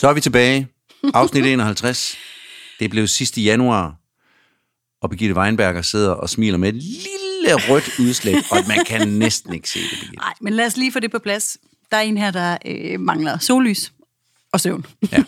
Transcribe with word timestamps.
Så 0.00 0.08
er 0.08 0.12
vi 0.12 0.20
tilbage. 0.20 0.68
Afsnit 1.14 1.46
51. 1.46 2.16
Det 2.80 2.90
blev 2.90 3.06
sidste 3.08 3.40
januar, 3.40 3.94
og 5.02 5.10
Birgitte 5.10 5.34
Weinberger 5.36 5.82
sidder 5.82 6.10
og 6.10 6.30
smiler 6.30 6.58
med 6.58 6.68
et 6.68 6.74
lille 6.74 7.54
rødt 7.68 7.98
udslæt, 7.98 8.44
og 8.50 8.58
man 8.68 8.84
kan 8.86 9.08
næsten 9.08 9.54
ikke 9.54 9.70
se 9.70 9.78
det, 9.80 9.90
Birgitte. 9.90 10.16
Nej, 10.16 10.34
men 10.40 10.52
lad 10.52 10.66
os 10.66 10.76
lige 10.76 10.92
få 10.92 11.00
det 11.00 11.10
på 11.10 11.18
plads. 11.18 11.58
Der 11.90 11.96
er 11.96 12.00
en 12.00 12.16
her, 12.18 12.30
der 12.30 12.56
øh, 12.66 13.00
mangler 13.00 13.38
sollys 13.38 13.92
og 14.52 14.60
søvn. 14.60 14.86
Ja. 15.12 15.24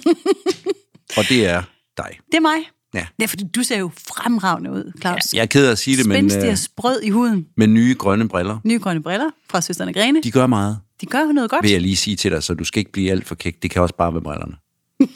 Og 1.16 1.24
det 1.28 1.46
er 1.46 1.62
dig. 1.96 2.18
Det 2.26 2.36
er 2.36 2.40
mig. 2.40 2.56
Ja. 2.94 3.06
Det 3.16 3.24
er, 3.24 3.28
fordi 3.28 3.44
du 3.54 3.62
ser 3.62 3.78
jo 3.78 3.90
fremragende 4.08 4.70
ud, 4.72 4.92
Claus. 5.00 5.34
Jeg 5.34 5.42
er 5.42 5.46
ked 5.46 5.66
af 5.66 5.70
at 5.70 5.78
sige 5.78 5.96
det, 5.96 6.06
men 6.06 6.14
Spændstig 6.14 6.44
øh, 6.44 6.52
og 6.52 6.58
sprød 6.58 7.00
i 7.02 7.10
huden. 7.10 7.46
med 7.56 7.66
nye 7.66 7.94
grønne 7.98 8.28
briller, 8.28 8.58
Nye 8.64 8.78
grønne 8.78 9.02
briller 9.02 9.30
fra 9.50 9.60
Søsterne 9.60 9.92
Grene. 9.92 10.22
de 10.22 10.30
gør 10.30 10.46
meget, 10.46 10.80
De 11.02 11.06
gør 11.06 11.32
noget 11.32 11.50
godt. 11.50 11.62
vil 11.62 11.70
jeg 11.70 11.80
lige 11.80 11.96
sige 11.96 12.16
til 12.16 12.30
dig, 12.30 12.42
så 12.42 12.54
du 12.54 12.64
skal 12.64 12.78
ikke 12.80 12.92
blive 12.92 13.10
alt 13.10 13.26
for 13.26 13.34
kæk. 13.34 13.62
Det 13.62 13.70
kan 13.70 13.82
også 13.82 13.94
bare 13.94 14.12
være 14.14 14.22
brillerne. 14.22 14.56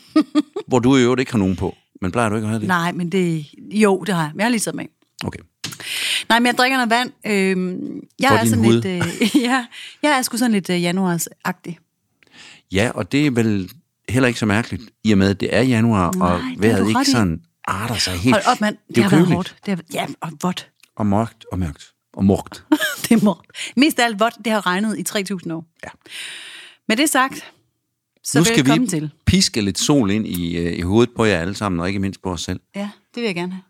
Hvor 0.69 0.79
du 0.79 0.97
i 0.97 1.03
øvrigt 1.03 1.21
ikke 1.21 1.33
har 1.33 1.39
nogen 1.39 1.57
på. 1.57 1.77
Men 2.03 2.13
plejer 2.13 2.29
du 2.29 2.35
ikke 2.37 2.45
at 2.47 2.51
have 2.51 2.61
det? 2.61 2.69
Nej, 2.69 2.93
men 2.93 3.13
det... 3.13 3.47
Jo, 3.71 4.05
det 4.07 4.15
har 4.15 4.23
jeg. 4.23 4.31
Men 4.35 4.39
jeg 4.41 4.45
har 4.47 4.51
lige 4.51 4.61
taget 4.61 4.75
med. 4.75 4.85
Okay. 5.25 5.39
Nej, 6.29 6.39
men 6.39 6.47
jeg 6.47 6.55
drikker 6.59 6.77
noget 6.77 6.91
vand. 6.91 7.11
Øhm, 7.27 8.01
jeg 8.21 8.29
For 8.29 8.37
er 8.37 8.45
sådan 8.45 8.65
hud. 8.65 8.73
lidt... 8.83 8.85
Øh, 8.87 9.37
ja, 9.49 9.67
jeg 10.03 10.19
er 10.19 10.23
sgu 10.23 10.37
sådan 10.37 10.53
lidt 10.53 10.71
øh, 10.71 10.83
januarsagtig. 10.83 11.79
Ja, 12.73 12.91
og 12.95 13.13
det 13.13 13.27
er 13.27 13.31
vel 13.31 13.71
heller 14.09 14.27
ikke 14.27 14.41
så 14.41 14.47
mærkeligt, 14.47 14.83
i 15.05 15.13
og 15.13 15.19
med, 15.19 15.31
at 15.31 15.41
det 15.41 15.57
er 15.57 15.63
januar, 15.63 16.13
Nej, 16.13 16.29
og 16.33 16.39
det 16.39 16.49
har 16.49 16.57
vejret 16.59 16.89
ikke 16.89 17.01
i. 17.03 17.05
sådan 17.05 17.41
arter 17.65 17.95
sig 17.95 18.13
helt. 18.15 18.35
Hold 18.35 18.47
op, 18.47 18.61
mand. 18.61 18.77
Det, 18.89 18.99
er 18.99 19.03
har 19.03 19.11
været 19.11 19.27
hårdt. 19.27 19.57
Det 19.67 19.75
har, 19.75 19.83
ja, 19.93 20.07
og 20.21 20.33
vådt. 20.43 20.71
Og 20.97 21.07
mørkt, 21.07 21.45
og 21.53 21.59
mørkt, 21.59 21.93
og 22.17 22.25
mørkt. 22.25 22.65
det 23.09 23.21
er 23.21 23.25
mørkt. 23.25 23.73
Mest 23.77 23.99
af 23.99 24.05
alt 24.05 24.21
vådt, 24.21 24.35
det 24.45 24.53
har 24.53 24.67
regnet 24.67 24.99
i 24.99 25.05
3.000 25.09 25.53
år. 25.53 25.65
Ja. 25.85 25.89
Med 26.89 26.97
det 26.97 27.11
sagt, 27.11 27.53
så 28.25 28.39
nu 28.39 28.45
skal 28.45 28.81
vi 28.81 28.87
til. 28.87 29.11
piske 29.27 29.61
lidt 29.61 29.79
sol 29.79 30.11
ind 30.11 30.27
i, 30.27 30.57
øh, 30.57 30.79
i 30.79 30.81
hovedet 30.81 31.15
på 31.17 31.25
jer 31.25 31.39
alle 31.41 31.55
sammen, 31.55 31.81
og 31.81 31.89
ikke 31.89 31.99
mindst 32.01 32.23
på 32.23 32.31
os 32.33 32.43
selv. 32.43 32.61
Ja, 32.77 32.91
det 33.15 33.21
vil 33.21 33.25
jeg 33.25 33.35
gerne 33.35 33.53
have. 33.53 33.63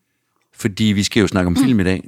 Fordi 0.55 0.85
vi 0.85 1.03
skal 1.03 1.21
jo 1.21 1.27
snakke 1.27 1.47
om 1.47 1.57
film 1.57 1.81
i 1.81 1.85
dag. 1.85 2.03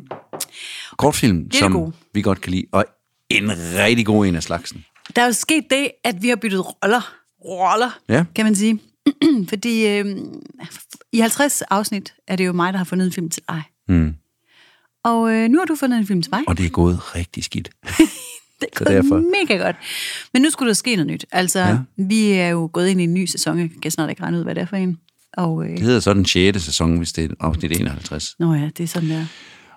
Kortfilm, 0.96 1.50
som 1.50 1.72
gode. 1.72 1.92
vi 2.14 2.22
godt 2.22 2.40
kan 2.40 2.50
lide, 2.52 2.64
og 2.72 2.84
en 3.30 3.50
rigtig 3.74 4.06
god 4.06 4.26
en 4.26 4.36
af 4.36 4.42
slagsen. 4.42 4.84
Der 5.16 5.22
er 5.22 5.26
jo 5.26 5.32
sket 5.32 5.64
det, 5.70 5.90
at 6.04 6.22
vi 6.22 6.28
har 6.28 6.36
byttet 6.36 6.64
roller. 6.66 7.14
Roller, 7.44 7.98
Ja. 8.08 8.24
kan 8.34 8.44
man 8.44 8.54
sige. 8.56 8.80
Fordi 9.48 9.86
øh, 9.86 10.16
i 11.12 11.18
50 11.20 11.62
afsnit 11.62 12.14
er 12.26 12.36
det 12.36 12.46
jo 12.46 12.52
mig, 12.52 12.72
der 12.72 12.76
har 12.78 12.84
fundet 12.84 13.06
en 13.06 13.12
film 13.12 13.30
til 13.30 13.42
dig. 13.48 13.62
Mm. 13.88 14.14
Og 15.08 15.32
øh, 15.32 15.48
nu 15.48 15.58
har 15.58 15.64
du 15.64 15.76
fundet 15.76 15.98
en 15.98 16.06
film 16.06 16.22
til 16.22 16.30
mig. 16.32 16.42
Og 16.46 16.58
det 16.58 16.66
er 16.66 16.70
gået 16.70 17.16
rigtig 17.16 17.44
skidt. 17.44 17.70
Det 18.60 18.68
er 18.80 18.84
derfor- 18.84 19.08
gået 19.08 19.24
mega 19.48 19.64
godt. 19.64 19.76
Men 20.32 20.42
nu 20.42 20.50
skulle 20.50 20.68
der 20.68 20.74
ske 20.74 20.96
noget 20.96 21.06
nyt. 21.06 21.24
Altså, 21.32 21.58
ja. 21.60 21.78
vi 21.96 22.30
er 22.30 22.48
jo 22.48 22.70
gået 22.72 22.88
ind 22.88 23.00
i 23.00 23.04
en 23.04 23.14
ny 23.14 23.26
sæson. 23.26 23.58
Jeg 23.58 23.70
kan 23.82 23.90
snart 23.90 24.10
ikke 24.10 24.22
regne 24.22 24.38
ud, 24.38 24.42
hvad 24.44 24.54
det 24.54 24.60
er 24.60 24.66
for 24.66 24.76
en. 24.76 24.98
Og, 25.36 25.64
øh, 25.64 25.70
Det 25.70 25.80
hedder 25.80 26.00
så 26.00 26.14
den 26.14 26.24
6. 26.24 26.62
sæson, 26.62 26.96
hvis 26.98 27.12
det 27.12 27.24
er 27.30 27.34
afsnit 27.40 27.80
51. 27.80 28.34
nå 28.38 28.54
ja, 28.54 28.70
det 28.76 28.80
er 28.84 28.88
sådan 28.88 29.08
der. 29.10 29.24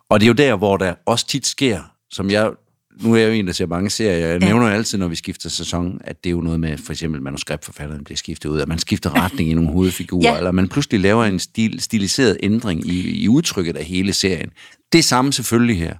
Og 0.09 0.19
det 0.19 0.25
er 0.25 0.27
jo 0.27 0.33
der, 0.33 0.55
hvor 0.55 0.77
der 0.77 0.93
også 1.05 1.27
tit 1.27 1.47
sker, 1.47 1.81
som 2.11 2.29
jeg... 2.31 2.51
Nu 2.99 3.13
er 3.13 3.17
jeg 3.17 3.27
jo 3.27 3.33
en, 3.33 3.47
der 3.47 3.53
ser 3.53 3.65
mange 3.65 3.89
serier. 3.89 4.27
Jeg 4.27 4.41
Ja. 4.41 4.47
nævner 4.47 4.67
altid, 4.67 4.97
når 4.97 5.07
vi 5.07 5.15
skifter 5.15 5.49
sæson, 5.49 6.01
at 6.03 6.23
det 6.23 6.29
er 6.29 6.31
jo 6.31 6.41
noget 6.41 6.59
med, 6.59 6.77
for 6.77 6.93
eksempel 6.93 7.21
manuskriptforfatteren 7.21 8.03
bliver 8.03 8.17
skiftet 8.17 8.49
ud, 8.49 8.59
at 8.59 8.67
man 8.67 8.79
skifter 8.79 9.23
retning 9.23 9.49
i 9.51 9.53
nogle 9.53 9.69
hovedfigurer, 9.71 10.31
Ja. 10.31 10.37
eller 10.37 10.51
man 10.51 10.67
pludselig 10.69 10.99
laver 10.99 11.25
en 11.25 11.39
stil, 11.39 11.79
stiliseret 11.81 12.37
ændring 12.43 12.87
i, 12.87 13.21
i 13.23 13.27
udtrykket 13.27 13.77
af 13.77 13.85
hele 13.85 14.13
serien. 14.13 14.49
Det 14.91 14.99
er 14.99 15.03
samme 15.03 15.33
selvfølgelig 15.33 15.77
her. 15.77 15.95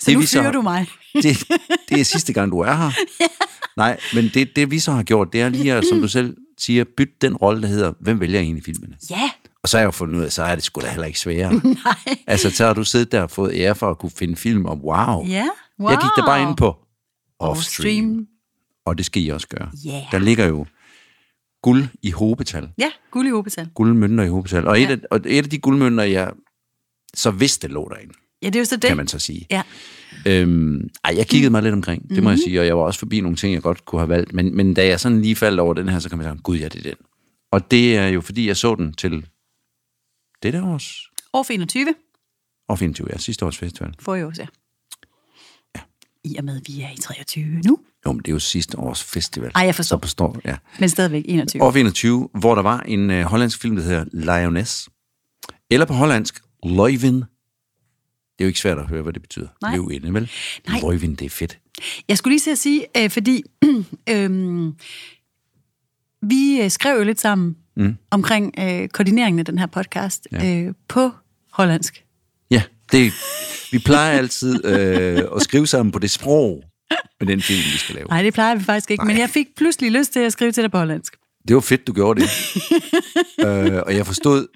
Så 0.00 0.12
nu 0.12 0.20
vi 0.20 0.26
du 0.52 0.62
mig. 0.62 0.86
det, 1.14 1.44
det 1.88 2.00
er 2.00 2.04
sidste 2.04 2.32
gang, 2.32 2.52
du 2.52 2.58
er 2.58 2.74
her. 2.76 2.90
Nej, 3.76 4.00
men 4.14 4.30
det, 4.34 4.56
det 4.56 4.70
vi 4.70 4.78
så 4.78 4.92
har 4.92 5.02
gjort, 5.02 5.32
det 5.32 5.40
er 5.40 5.48
lige 5.48 5.72
at, 5.72 5.84
som 5.84 6.00
du 6.00 6.08
selv 6.08 6.36
siger, 6.58 6.84
bytte 6.96 7.14
den 7.20 7.36
rolle, 7.36 7.62
der 7.62 7.68
hedder, 7.68 7.92
hvem 8.00 8.20
vælger 8.20 8.40
egentlig 8.40 8.64
filmene? 8.64 8.94
Ja, 9.10 9.30
Og 9.62 9.68
så 9.68 9.76
har 9.76 9.80
jeg 9.82 9.86
jo 9.86 9.90
fundet 9.90 10.16
ud 10.18 10.22
af, 10.24 10.32
så 10.32 10.42
er 10.42 10.54
det 10.54 10.64
sgu 10.64 10.80
da 10.80 10.88
heller 10.90 11.06
ikke 11.06 11.18
sværere. 11.20 11.52
nej. 11.84 12.16
Altså, 12.26 12.50
så 12.50 12.66
har 12.66 12.74
du 12.74 12.84
siddet 12.84 13.12
der 13.12 13.22
og 13.22 13.30
fået 13.30 13.52
ære 13.54 13.74
for 13.74 13.90
at 13.90 13.98
kunne 13.98 14.10
finde 14.10 14.36
film, 14.36 14.64
og 14.64 14.76
wow. 14.84 15.26
Ja, 15.26 15.46
wow. 15.80 15.90
Jeg 15.90 15.98
gik 15.98 16.10
der 16.16 16.26
bare 16.26 16.42
ind 16.42 16.56
på 16.56 16.66
Offstream, 17.38 17.48
Offstream. 17.48 18.26
og 18.86 18.98
det 18.98 19.06
skal 19.06 19.22
I 19.22 19.28
også 19.28 19.48
gøre. 19.48 19.70
Yeah. 19.86 20.02
Der 20.12 20.18
ligger 20.18 20.46
jo 20.46 20.66
guld 21.62 21.84
i 22.02 22.10
hobetal. 22.10 22.68
Ja, 22.78 22.90
guld 23.10 23.26
i 23.26 23.30
hobetal. 23.30 23.68
Guldmønter 23.74 24.24
i 24.24 24.28
hobetal. 24.28 24.66
Og, 24.68 24.80
et 24.80 24.86
Ja. 24.88 24.92
af, 24.92 24.98
og 25.10 25.20
et 25.26 25.44
af 25.44 25.50
de 25.50 25.58
guldmønter, 25.58 26.04
jeg 26.04 26.30
så 27.14 27.30
vidste 27.30 27.68
lå 27.68 27.88
derinde, 27.94 28.12
Ja, 28.42 28.46
det 28.46 28.54
er 28.56 28.60
jo 28.60 28.64
så 28.64 28.76
det. 28.76 28.84
kan 28.88 28.96
man 28.96 29.08
så 29.08 29.18
sige. 29.18 29.46
Ja. 29.50 29.62
Øhm, 30.26 30.88
ej, 31.04 31.14
jeg 31.16 31.26
kiggede 31.26 31.50
mig 31.50 31.62
lidt 31.62 31.74
omkring, 31.74 32.02
det 32.02 32.10
Mhm. 32.10 32.24
må 32.24 32.30
jeg 32.30 32.38
sige, 32.38 32.60
og 32.60 32.66
jeg 32.66 32.76
var 32.76 32.82
også 32.82 32.98
forbi 32.98 33.20
nogle 33.20 33.36
ting, 33.36 33.54
jeg 33.54 33.62
godt 33.62 33.84
kunne 33.84 34.00
have 34.00 34.08
valgt. 34.08 34.32
Men, 34.32 34.56
men 34.56 34.74
da 34.74 34.86
jeg 34.86 35.00
sådan 35.00 35.22
lige 35.22 35.36
faldt 35.36 35.60
over 35.60 35.74
den 35.74 35.88
her, 35.88 35.98
så 35.98 36.10
kom 36.10 36.20
jeg 36.20 36.30
sige, 36.32 36.42
gud, 36.42 36.56
ja, 36.58 36.64
det 36.68 36.78
er 36.78 36.82
den. 36.82 36.94
Og 37.52 37.70
det 37.70 37.96
er 37.96 38.06
jo, 38.08 38.20
fordi 38.20 38.46
jeg 38.48 38.56
så 38.56 38.74
den 38.74 38.92
til 38.92 39.26
det 40.42 40.52
der 40.52 40.66
års, 40.66 41.10
År 41.32 41.52
21 41.52 41.94
og 42.68 42.78
24, 42.78 43.08
ja, 43.12 43.18
sidste 43.18 43.46
års 43.46 43.58
festival. 43.58 43.94
får 44.00 44.14
jeg 44.14 44.26
også, 44.26 44.42
ja. 44.42 44.46
I 46.24 46.36
og 46.36 46.44
med, 46.44 46.56
at 46.56 46.62
vi 46.66 46.80
er 46.82 46.90
i 46.90 46.96
23 46.96 47.44
nu. 47.44 47.78
Jo, 48.06 48.12
men 48.12 48.18
det 48.18 48.28
er 48.28 48.32
jo 48.32 48.38
sidste 48.38 48.78
års 48.78 49.04
festival. 49.04 49.50
Ej, 49.54 49.62
jeg 49.62 49.74
forstår. 49.74 49.96
Så 49.96 50.00
forstår 50.00 50.40
ja. 50.44 50.56
Men 50.80 50.88
stadigvæk 50.88 51.24
21. 51.28 51.62
År 51.62 51.72
21, 51.72 52.28
hvor 52.32 52.54
der 52.54 52.62
var 52.62 52.80
en 52.80 53.10
øh, 53.10 53.24
hollandsk 53.24 53.60
film, 53.60 53.76
der 53.76 53.82
hedder 53.82 54.04
Lioness. 54.12 54.88
Eller 55.70 55.86
på 55.86 55.92
hollandsk, 55.94 56.40
Løjvin. 56.64 57.14
Det 57.14 57.24
er 58.38 58.44
jo 58.44 58.46
ikke 58.46 58.60
svært 58.60 58.78
at 58.78 58.86
høre, 58.86 59.02
hvad 59.02 59.12
det 59.12 59.22
betyder. 59.22 59.48
Nej. 59.62 59.76
Løvinde, 59.76 60.14
vel? 60.14 60.30
Nej. 60.68 60.80
Løjvin, 60.80 61.14
det 61.14 61.24
er 61.26 61.30
fedt. 61.30 61.58
Jeg 62.08 62.18
skulle 62.18 62.32
lige 62.32 62.40
til 62.40 62.50
at 62.50 62.58
sige, 62.58 62.86
øh, 62.96 63.10
fordi 63.10 63.42
øh, 64.10 64.72
vi 66.22 66.60
øh, 66.62 66.70
skrev 66.70 66.98
jo 66.98 67.04
lidt 67.04 67.20
sammen 67.20 67.56
mm. 67.76 67.96
omkring 68.10 68.54
øh, 68.58 68.88
koordineringen 68.88 69.38
af 69.38 69.44
den 69.44 69.58
her 69.58 69.66
podcast 69.66 70.28
Ja. 70.32 70.44
ja. 70.44 70.60
øh, 70.62 70.74
på 70.88 71.10
hollandsk. 71.52 72.04
Ja, 72.50 72.62
det, 72.92 73.12
vi 73.72 73.78
plejer 73.78 74.18
altid 74.18 74.64
øh, 74.64 75.22
at 75.36 75.42
skrive 75.42 75.66
sammen 75.66 75.92
på 75.92 75.98
det 75.98 76.10
sprog 76.10 76.62
med 77.20 77.28
den 77.28 77.42
film, 77.42 77.58
vi 77.58 77.78
skal 77.78 77.94
lave. 77.94 78.06
Nej, 78.08 78.22
det 78.22 78.34
plejer 78.34 78.54
vi 78.54 78.64
faktisk 78.64 78.90
ikke, 78.90 79.04
Nej. 79.04 79.12
men 79.12 79.20
jeg 79.20 79.30
fik 79.30 79.46
pludselig 79.56 79.92
lyst 79.92 80.12
til 80.12 80.20
at 80.20 80.32
skrive 80.32 80.52
til 80.52 80.62
dig 80.62 80.70
på 80.70 80.78
hollandsk. 80.78 81.16
Det 81.48 81.54
var 81.54 81.60
fedt, 81.60 81.86
du 81.86 81.92
gjorde 81.92 82.20
det. 82.20 82.30
øh, 83.46 83.82
og 83.86 83.96
jeg 83.96 84.06
forstod, 84.06 84.46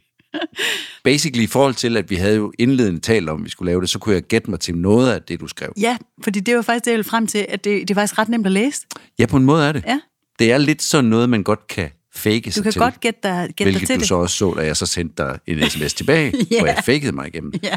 basically 1.04 1.42
i 1.44 1.46
forhold 1.46 1.74
til, 1.74 1.96
at 1.96 2.10
vi 2.10 2.16
havde 2.16 2.36
jo 2.36 2.52
indledende 2.58 3.00
talt 3.00 3.28
om, 3.28 3.40
at 3.40 3.44
vi 3.44 3.50
skulle 3.50 3.70
lave 3.70 3.80
det, 3.80 3.90
så 3.90 3.98
kunne 3.98 4.14
jeg 4.14 4.22
gætte 4.22 4.50
mig 4.50 4.60
til 4.60 4.74
noget 4.76 5.12
af 5.12 5.22
det, 5.22 5.40
du 5.40 5.46
skrev. 5.48 5.72
Ja, 5.80 5.96
fordi 6.24 6.40
det 6.40 6.56
var 6.56 6.62
faktisk 6.62 6.84
det, 6.84 6.90
jeg 6.90 6.96
ville 6.96 7.10
frem 7.10 7.26
til, 7.26 7.46
at 7.48 7.64
det, 7.64 7.88
det 7.88 7.90
er 7.90 7.94
faktisk 7.94 8.18
ret 8.18 8.28
nemt 8.28 8.46
at 8.46 8.52
læse. 8.52 8.86
Ja, 9.18 9.26
på 9.26 9.36
en 9.36 9.44
måde 9.44 9.64
er 9.68 9.72
det. 9.72 9.84
Ja. 9.86 10.00
Det 10.42 10.52
er 10.52 10.58
lidt 10.58 10.82
sådan 10.82 11.04
noget, 11.10 11.28
man 11.28 11.42
godt 11.42 11.66
kan 11.66 11.90
fake 12.14 12.40
Du 12.46 12.50
sig 12.50 12.62
kan 12.62 12.72
til. 12.72 12.80
godt 12.80 13.00
gætte 13.00 13.20
dig, 13.22 13.40
gætte 13.40 13.54
dig 13.56 13.64
Hvilket 13.64 13.86
til 13.86 13.96
du 13.96 14.00
det. 14.00 14.08
så 14.08 14.14
også 14.14 14.36
så, 14.36 14.54
da 14.56 14.64
jeg 14.66 14.76
så 14.76 14.86
sendte 14.86 15.22
dig 15.22 15.38
en 15.46 15.62
sms 15.70 15.94
tilbage, 15.94 16.32
Ja. 16.50 16.58
hvor 16.58 16.66
jeg 16.66 16.82
fakede 16.84 17.12
mig 17.12 17.28
igennem. 17.28 17.52
Ja. 17.62 17.76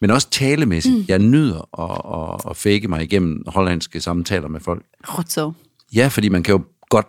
Men 0.00 0.10
også 0.10 0.30
talemæssigt. 0.30 0.94
Mm. 0.94 1.04
Jeg 1.08 1.18
nyder 1.18 1.80
at, 1.80 2.40
at, 2.44 2.50
at 2.50 2.56
fake 2.56 2.88
mig 2.88 3.02
igennem 3.02 3.42
hollandske 3.46 4.00
samtaler 4.00 4.48
med 4.48 4.60
folk. 4.60 4.82
Godt 5.16 5.32
så. 5.32 5.52
Ja, 5.94 6.08
fordi 6.08 6.28
man 6.28 6.42
kan 6.42 6.52
jo 6.52 6.62
godt... 6.88 7.06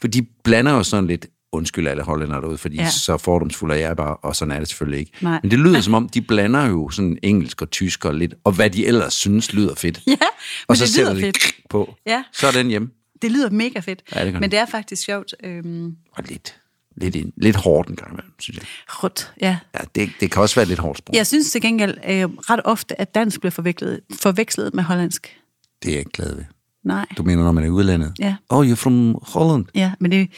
For 0.00 0.08
de 0.08 0.22
blander 0.44 0.72
jo 0.72 0.82
sådan 0.82 1.06
lidt, 1.06 1.26
undskyld 1.52 1.88
alle 1.88 2.02
hollændere 2.02 2.40
derude, 2.40 2.58
fordi 2.58 2.76
ja. 2.76 2.90
Så 2.90 3.16
fordomsfuld 3.18 3.70
er 3.72 3.74
jeg 3.76 3.96
bare, 3.96 4.16
og 4.16 4.36
sådan 4.36 4.52
er 4.52 4.58
det 4.58 4.68
selvfølgelig 4.68 5.00
ikke. 5.00 5.12
Nej. 5.20 5.40
Men 5.42 5.50
det 5.50 5.58
lyder 5.58 5.80
som 5.88 5.94
om, 5.94 6.08
de 6.08 6.20
blander 6.20 6.66
jo 6.66 6.90
sådan 6.90 7.18
engelsk 7.22 7.62
og 7.62 7.70
tysk 7.70 8.04
og 8.04 8.14
lidt, 8.14 8.34
og 8.44 8.52
hvad 8.52 8.70
de 8.70 8.86
ellers 8.86 9.14
synes 9.14 9.52
lyder 9.52 9.74
fedt. 9.74 10.00
Ja, 10.06 10.16
og 10.68 10.76
så 10.76 10.84
det 10.84 10.92
sætter 10.92 11.12
lyder 11.14 11.26
de 11.26 11.38
fedt. 11.38 11.54
på. 11.70 11.94
Ja. 12.06 12.22
Så 12.32 12.46
er 12.46 12.50
den 12.52 12.66
hjemme. 12.68 12.88
Det 13.22 13.32
lyder 13.32 13.50
mega 13.50 13.80
fedt. 13.80 14.02
Ja, 14.14 14.24
det 14.24 14.32
men 14.32 14.42
det. 14.42 14.50
det 14.52 14.58
er 14.58 14.66
faktisk 14.66 15.04
sjovt. 15.04 15.34
Øhm, 15.44 15.96
Og 16.12 16.24
lidt, 16.28 16.60
lidt, 16.96 17.16
ind- 17.16 17.32
lidt 17.36 17.56
hårdt 17.56 17.88
en 17.88 17.96
gang 17.96 18.10
imellem, 18.12 18.32
synes 18.40 18.56
jeg. 18.58 18.64
rødt, 18.88 19.32
ja. 19.40 19.58
Ja, 19.74 19.80
det, 19.94 20.10
det 20.20 20.30
kan 20.30 20.42
også 20.42 20.54
være 20.54 20.64
lidt 20.66 20.78
hårdt 20.78 20.98
sprog. 20.98 21.16
Jeg 21.16 21.26
synes 21.26 21.50
til 21.52 21.60
gengæld 21.60 21.98
øh, 22.08 22.24
ret 22.24 22.60
ofte, 22.64 23.00
at 23.00 23.14
dansk 23.14 23.40
bliver 23.40 23.50
forvekslet, 23.50 24.00
forvekslet 24.20 24.74
med 24.74 24.84
hollandsk. 24.84 25.36
Det 25.82 25.88
er 25.88 25.92
jeg 25.92 25.98
ikke 25.98 26.10
glad 26.10 26.34
ved. 26.36 26.44
Nej. 26.84 27.06
Du 27.16 27.22
mener, 27.22 27.44
når 27.44 27.52
man 27.52 27.64
er 27.64 27.68
i 27.68 27.70
udlandet? 27.70 28.12
Ja. 28.18 28.34
Oh, 28.48 28.66
you're 28.70 28.74
from 28.74 29.14
Holland. 29.22 29.64
Ja, 29.74 29.92
men 30.00 30.10
det, 30.10 30.30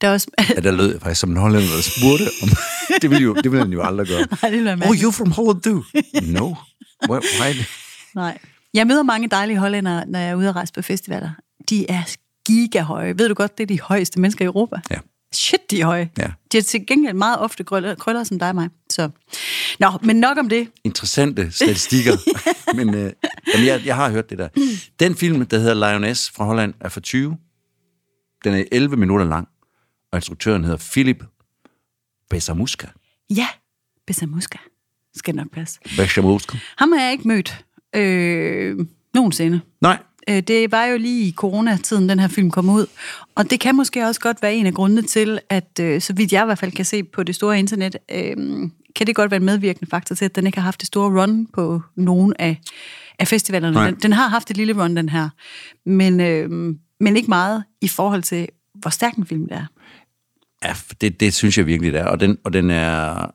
der 0.00 0.08
er 0.08 0.12
også... 0.12 0.30
Ja, 0.38 0.60
der 0.60 0.70
lød 0.70 0.92
jeg 0.92 1.00
faktisk 1.00 1.20
som 1.20 1.30
en 1.30 1.36
hollænder, 1.36 1.68
der 1.68 1.82
spurgte 1.82 2.24
om... 2.42 2.48
det 3.02 3.10
ville, 3.10 3.22
jo, 3.24 3.34
det 3.34 3.50
ville 3.52 3.64
han 3.64 3.72
jo 3.72 3.82
aldrig 3.82 4.08
gøre. 4.08 4.18
Nej, 4.42 4.50
det 4.50 4.58
ville 4.58 4.72
Oh, 4.72 4.94
you're 4.96 5.10
from 5.10 5.30
Holland 5.30 5.60
too? 5.62 5.82
No. 6.22 6.54
Why? 7.10 7.18
why? 7.40 7.54
Nej. 8.14 8.38
Jeg 8.74 8.86
møder 8.86 9.02
mange 9.02 9.28
dejlige 9.28 9.58
hollændere, 9.58 10.06
når 10.06 10.18
jeg 10.18 10.28
er 10.30 10.34
ude 10.34 10.48
at 10.48 10.56
rejse 10.56 10.72
på 10.72 10.82
festivaler. 10.82 11.30
De 11.70 11.90
er 11.90 12.02
gigahøje. 12.46 13.18
Ved 13.18 13.28
du 13.28 13.34
godt, 13.34 13.58
det 13.58 13.62
er 13.62 13.66
de 13.66 13.80
højeste 13.80 14.20
mennesker 14.20 14.44
i 14.44 14.46
Europa? 14.46 14.76
Ja. 14.90 14.98
Shit, 15.32 15.70
de 15.70 15.80
er 15.80 15.84
høje. 15.84 16.10
Ja. 16.18 16.32
De 16.52 16.56
har 16.56 16.62
til 16.62 16.86
gengæld 16.86 17.14
meget 17.14 17.38
ofte 17.38 17.64
krøller, 17.64 17.94
krøller 17.94 18.24
som 18.24 18.38
dig 18.38 18.48
og 18.48 18.54
mig. 18.54 18.68
Så. 18.90 19.10
Nå, 19.80 19.90
men 20.02 20.16
nok 20.16 20.38
om 20.38 20.48
det. 20.48 20.68
Interessante 20.84 21.52
statistikker. 21.52 22.12
Men 22.76 22.94
øh, 22.94 23.12
jamen, 23.54 23.66
jeg, 23.66 23.82
jeg 23.84 23.96
har 23.96 24.10
hørt 24.10 24.30
det 24.30 24.38
der. 24.38 24.48
Den 25.00 25.14
film, 25.14 25.46
der 25.46 25.58
hedder 25.58 25.74
Lioness 25.74 26.30
fra 26.30 26.44
Holland, 26.44 26.74
er 26.80 26.88
fra 26.88 27.00
20. 27.00 27.36
Den 28.44 28.54
er 28.54 28.64
11 28.72 28.96
minutter 28.96 29.26
lang. 29.26 29.48
Og 30.12 30.18
instruktøren 30.18 30.64
hedder 30.64 30.88
Philip 30.92 31.24
Besamuska. 32.30 32.86
Ja, 33.30 33.46
Besamuska. 34.06 34.58
Skal 35.16 35.34
nok 35.34 35.50
passe. 35.52 35.80
Besamuska. 35.96 36.58
Ham 36.76 36.92
har 36.92 37.00
jeg 37.00 37.12
ikke 37.12 37.28
mødt 37.28 37.64
øh, 37.96 38.86
nogensinde. 39.14 39.60
Nej, 39.80 39.98
Det 40.28 40.72
var 40.72 40.84
jo 40.84 40.96
lige 40.96 41.28
i 41.28 41.32
coronatiden, 41.32 42.08
den 42.08 42.18
her 42.18 42.28
film 42.28 42.50
kom 42.50 42.68
ud. 42.68 42.86
Og 43.34 43.50
det 43.50 43.60
kan 43.60 43.76
måske 43.76 44.06
også 44.06 44.20
godt 44.20 44.42
være 44.42 44.54
en 44.54 44.66
af 44.66 44.74
grundene 44.74 45.02
til, 45.02 45.40
at 45.48 45.80
øh, 45.80 46.00
så 46.00 46.12
vidt 46.12 46.32
jeg 46.32 46.42
i 46.42 46.44
hvert 46.44 46.58
fald 46.58 46.72
kan 46.72 46.84
se 46.84 47.04
på 47.04 47.22
det 47.22 47.34
store 47.34 47.58
internet, 47.58 47.96
øh, 48.12 48.36
kan 48.96 49.06
det 49.06 49.14
godt 49.14 49.30
være 49.30 49.40
en 49.40 49.46
medvirkende 49.46 49.90
faktor 49.90 50.14
til, 50.14 50.24
at 50.24 50.36
den 50.36 50.46
ikke 50.46 50.58
har 50.58 50.64
haft 50.64 50.80
det 50.80 50.86
store 50.86 51.22
run 51.22 51.46
på 51.46 51.82
nogen 51.96 52.34
af, 52.38 52.60
af 53.18 53.28
festivalerne. 53.28 53.74
Nej. 53.74 53.90
Den, 53.90 54.00
den 54.00 54.12
har 54.12 54.28
haft 54.28 54.50
et 54.50 54.56
lille 54.56 54.82
run, 54.82 54.96
den 54.96 55.08
her. 55.08 55.28
Men, 55.86 56.20
øh, 56.20 56.74
men 57.00 57.16
ikke 57.16 57.28
meget 57.28 57.64
i 57.80 57.88
forhold 57.88 58.22
til, 58.22 58.48
hvor 58.74 58.90
stærk 58.90 59.14
en 59.14 59.26
film 59.26 59.48
det 59.48 59.56
er. 59.56 59.66
Ja, 60.64 60.74
det, 61.00 61.20
det 61.20 61.34
synes 61.34 61.58
jeg 61.58 61.66
virkelig, 61.66 61.92
det 61.92 62.00
er. 62.00 62.06
Og 62.06 62.20
den, 62.20 62.38
og 62.44 62.52
den 62.52 62.70
er, 62.70 63.26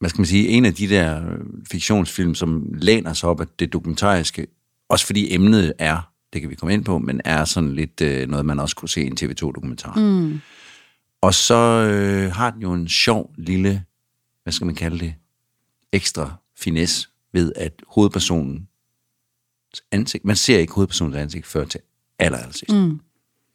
hvad 0.00 0.10
skal 0.10 0.20
man 0.20 0.26
sige, 0.26 0.48
en 0.48 0.64
af 0.64 0.74
de 0.74 0.88
der 0.88 1.30
øh, 1.30 1.38
fiktionsfilm, 1.70 2.34
som 2.34 2.72
læner 2.74 3.12
sig 3.12 3.28
op 3.28 3.40
af 3.40 3.46
det 3.58 3.72
dokumentariske, 3.72 4.46
også 4.88 5.06
fordi 5.06 5.34
emnet 5.34 5.72
er, 5.78 6.10
det 6.36 6.42
kan 6.42 6.50
vi 6.50 6.54
komme 6.54 6.74
ind 6.74 6.84
på, 6.84 6.98
men 6.98 7.20
er 7.24 7.44
sådan 7.44 7.74
lidt 7.74 8.00
øh, 8.00 8.28
noget, 8.28 8.46
man 8.46 8.60
også 8.60 8.76
kunne 8.76 8.88
se 8.88 9.02
i 9.02 9.06
en 9.06 9.16
TV2-dokumentar. 9.20 9.94
Mm. 9.94 10.40
Og 11.20 11.34
så 11.34 11.54
øh, 11.54 12.32
har 12.32 12.50
den 12.50 12.62
jo 12.62 12.72
en 12.72 12.88
sjov 12.88 13.34
lille, 13.38 13.84
hvad 14.42 14.52
skal 14.52 14.64
man 14.64 14.74
kalde 14.74 14.98
det, 14.98 15.14
ekstra 15.92 16.34
finesse 16.58 17.08
ved, 17.32 17.52
at 17.56 17.82
hovedpersonen 17.88 18.68
ansigt, 19.92 20.24
man 20.24 20.36
ser 20.36 20.58
ikke 20.58 20.72
hovedpersonens 20.72 21.16
ansigt 21.16 21.46
før 21.46 21.64
til 21.64 21.80
aller, 22.18 22.38
aller 22.38 22.52
sidst. 22.52 22.74
Mm. 22.74 23.00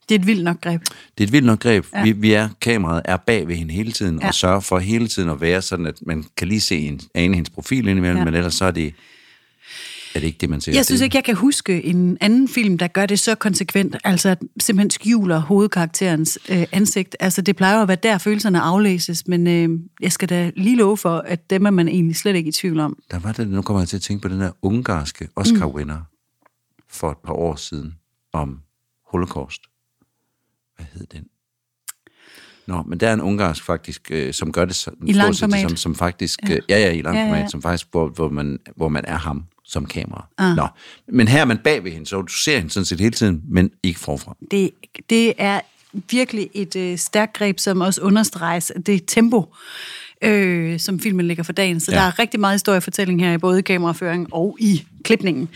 Det 0.10 0.16
er 0.16 0.20
et 0.20 0.28
vildt 0.28 0.44
nok 0.44 0.62
greb. 0.62 0.82
Det 1.18 1.24
er 1.24 1.28
et 1.28 1.32
vildt 1.32 1.46
nok 1.46 1.60
greb. 1.60 1.86
Ja. 1.94 2.04
Vi, 2.04 2.12
vi 2.12 2.34
er, 2.34 2.50
kameraet 2.62 3.02
er 3.06 3.18
bag 3.18 3.48
ved 3.48 3.56
hende 3.56 3.74
hele 3.74 3.92
tiden, 3.92 4.20
ja. 4.22 4.28
Og 4.28 4.34
sørger 4.34 4.60
for 4.60 4.80
hele 4.80 5.08
tiden 5.08 5.30
at 5.30 5.42
være 5.42 5.62
sådan, 5.62 5.86
at 5.86 6.00
man 6.06 6.26
kan 6.38 6.48
lige 6.48 6.62
se 6.62 6.78
en, 6.80 7.02
ane 7.16 7.36
hendes 7.36 7.50
profil 7.50 7.88
indimellem. 7.88 8.18
Ja. 8.18 8.26
men 8.26 8.34
ellers 8.34 8.54
så 8.54 8.66
er 8.66 8.72
det, 8.72 8.94
er 10.16 10.20
det 10.20 10.28
ikke 10.28 10.38
det, 10.42 10.50
man 10.50 10.62
ser. 10.62 10.74
Jeg 10.74 10.86
synes 10.86 11.02
ikke, 11.02 11.16
jeg 11.16 11.24
kan 11.24 11.36
huske 11.36 11.84
en 11.86 12.18
anden 12.22 12.48
film, 12.48 12.78
der 12.78 12.88
gør 12.88 13.06
det 13.06 13.20
så 13.20 13.36
konsekvent, 13.36 13.96
altså 14.04 14.30
at 14.30 14.38
simpelthen 14.60 14.90
skjuler 14.90 15.40
hovedkarakterens 15.40 16.40
øh, 16.50 16.66
ansigt. 16.72 17.16
Altså 17.20 17.42
det 17.42 17.56
plejer 17.56 17.82
at 17.82 17.88
være 17.88 17.98
der, 18.04 18.18
følelserne 18.18 18.60
aflæses, 18.60 19.28
men 19.28 19.48
øh, 19.48 19.80
jeg 20.02 20.12
skal 20.12 20.30
da 20.30 20.52
lige 20.56 20.76
love 20.76 20.98
for, 20.98 21.18
at 21.18 21.50
dem 21.50 21.66
er 21.66 21.70
man 21.70 21.88
egentlig 21.88 22.16
slet 22.16 22.36
ikke 22.36 22.48
i 22.48 22.52
tvivl 22.52 22.80
om. 22.80 22.98
Der 23.12 23.20
var 23.20 23.32
det, 23.32 23.48
nu 23.48 23.62
kommer 23.62 23.82
jeg 23.82 23.90
til 23.90 23.96
at 23.96 24.02
tænke 24.02 24.22
på 24.22 24.28
den 24.28 24.40
der 24.40 24.52
ungarske 24.62 25.28
Oscar-winner 25.36 25.98
mm. 25.98 26.84
for 26.90 27.12
et 27.12 27.18
par 27.26 27.34
år 27.34 27.56
siden 27.56 27.94
om 28.34 28.60
Holocaust. 29.12 29.62
Hvad 30.76 30.86
hed 30.94 31.06
den? 31.12 31.26
Nå, 32.68 32.84
men 32.84 33.00
der 33.00 33.10
er 33.10 33.14
en 33.14 33.22
ungarsk 33.22 33.64
faktisk, 33.64 34.12
øh, 34.12 34.34
som 34.34 34.52
gør 34.52 34.66
det 34.66 34.76
så, 34.76 34.92
I 35.08 35.12
langt 35.12 35.40
format? 35.40 35.62
Som, 35.62 35.78
som 35.78 35.96
faktisk, 35.96 36.40
ja. 36.50 36.56
Øh, 36.56 36.62
ja, 36.70 36.80
ja, 36.80 36.92
i 36.92 37.02
langt 37.02 37.18
Ja, 37.18 37.24
ja, 37.24 37.32
format, 37.32 37.52
som 37.52 37.62
faktisk, 37.62 37.88
hvor, 37.92 38.08
hvor, 38.08 38.30
man, 38.30 38.60
hvor 38.76 38.90
man 38.90 39.06
er 39.06 39.18
ham 39.18 39.44
som 39.72 39.86
kamera. 39.86 40.28
Ah. 40.38 40.56
Nå, 40.56 40.68
men 41.08 41.28
her 41.28 41.42
er 41.42 41.46
man 41.46 41.58
bag 41.58 41.84
ved 41.84 41.92
hende, 41.92 42.06
så 42.08 42.22
du 42.22 42.34
ser 42.34 42.58
hende 42.58 42.72
sådan 42.72 42.86
set 42.86 43.00
hele 43.00 43.12
tiden, 43.12 43.42
men 43.50 43.72
ikke 43.84 44.00
forfra. 44.00 44.36
Det, 44.52 44.72
det 45.10 45.34
er 45.38 45.60
virkelig 46.12 46.50
et 46.54 46.76
øh, 46.76 46.98
stærkt 46.98 47.34
greb, 47.34 47.60
som 47.60 47.82
også 47.82 48.02
understreges 48.02 48.72
det 48.86 49.04
tempo, 49.08 49.54
øh, 50.22 50.80
som 50.80 51.00
filmen 51.00 51.28
lægger 51.28 51.44
for 51.44 51.54
dagen. 51.54 51.80
Så 51.80 51.92
Ja. 51.92 51.98
der 51.98 52.04
er 52.04 52.20
rigtig 52.20 52.40
meget 52.40 52.54
historiefortælling 52.54 53.22
her, 53.22 53.34
i 53.34 53.38
både 53.38 53.60
i 53.60 53.62
kameraføring 53.62 54.34
og 54.34 54.58
i 54.60 54.86
klipningen. 55.04 55.50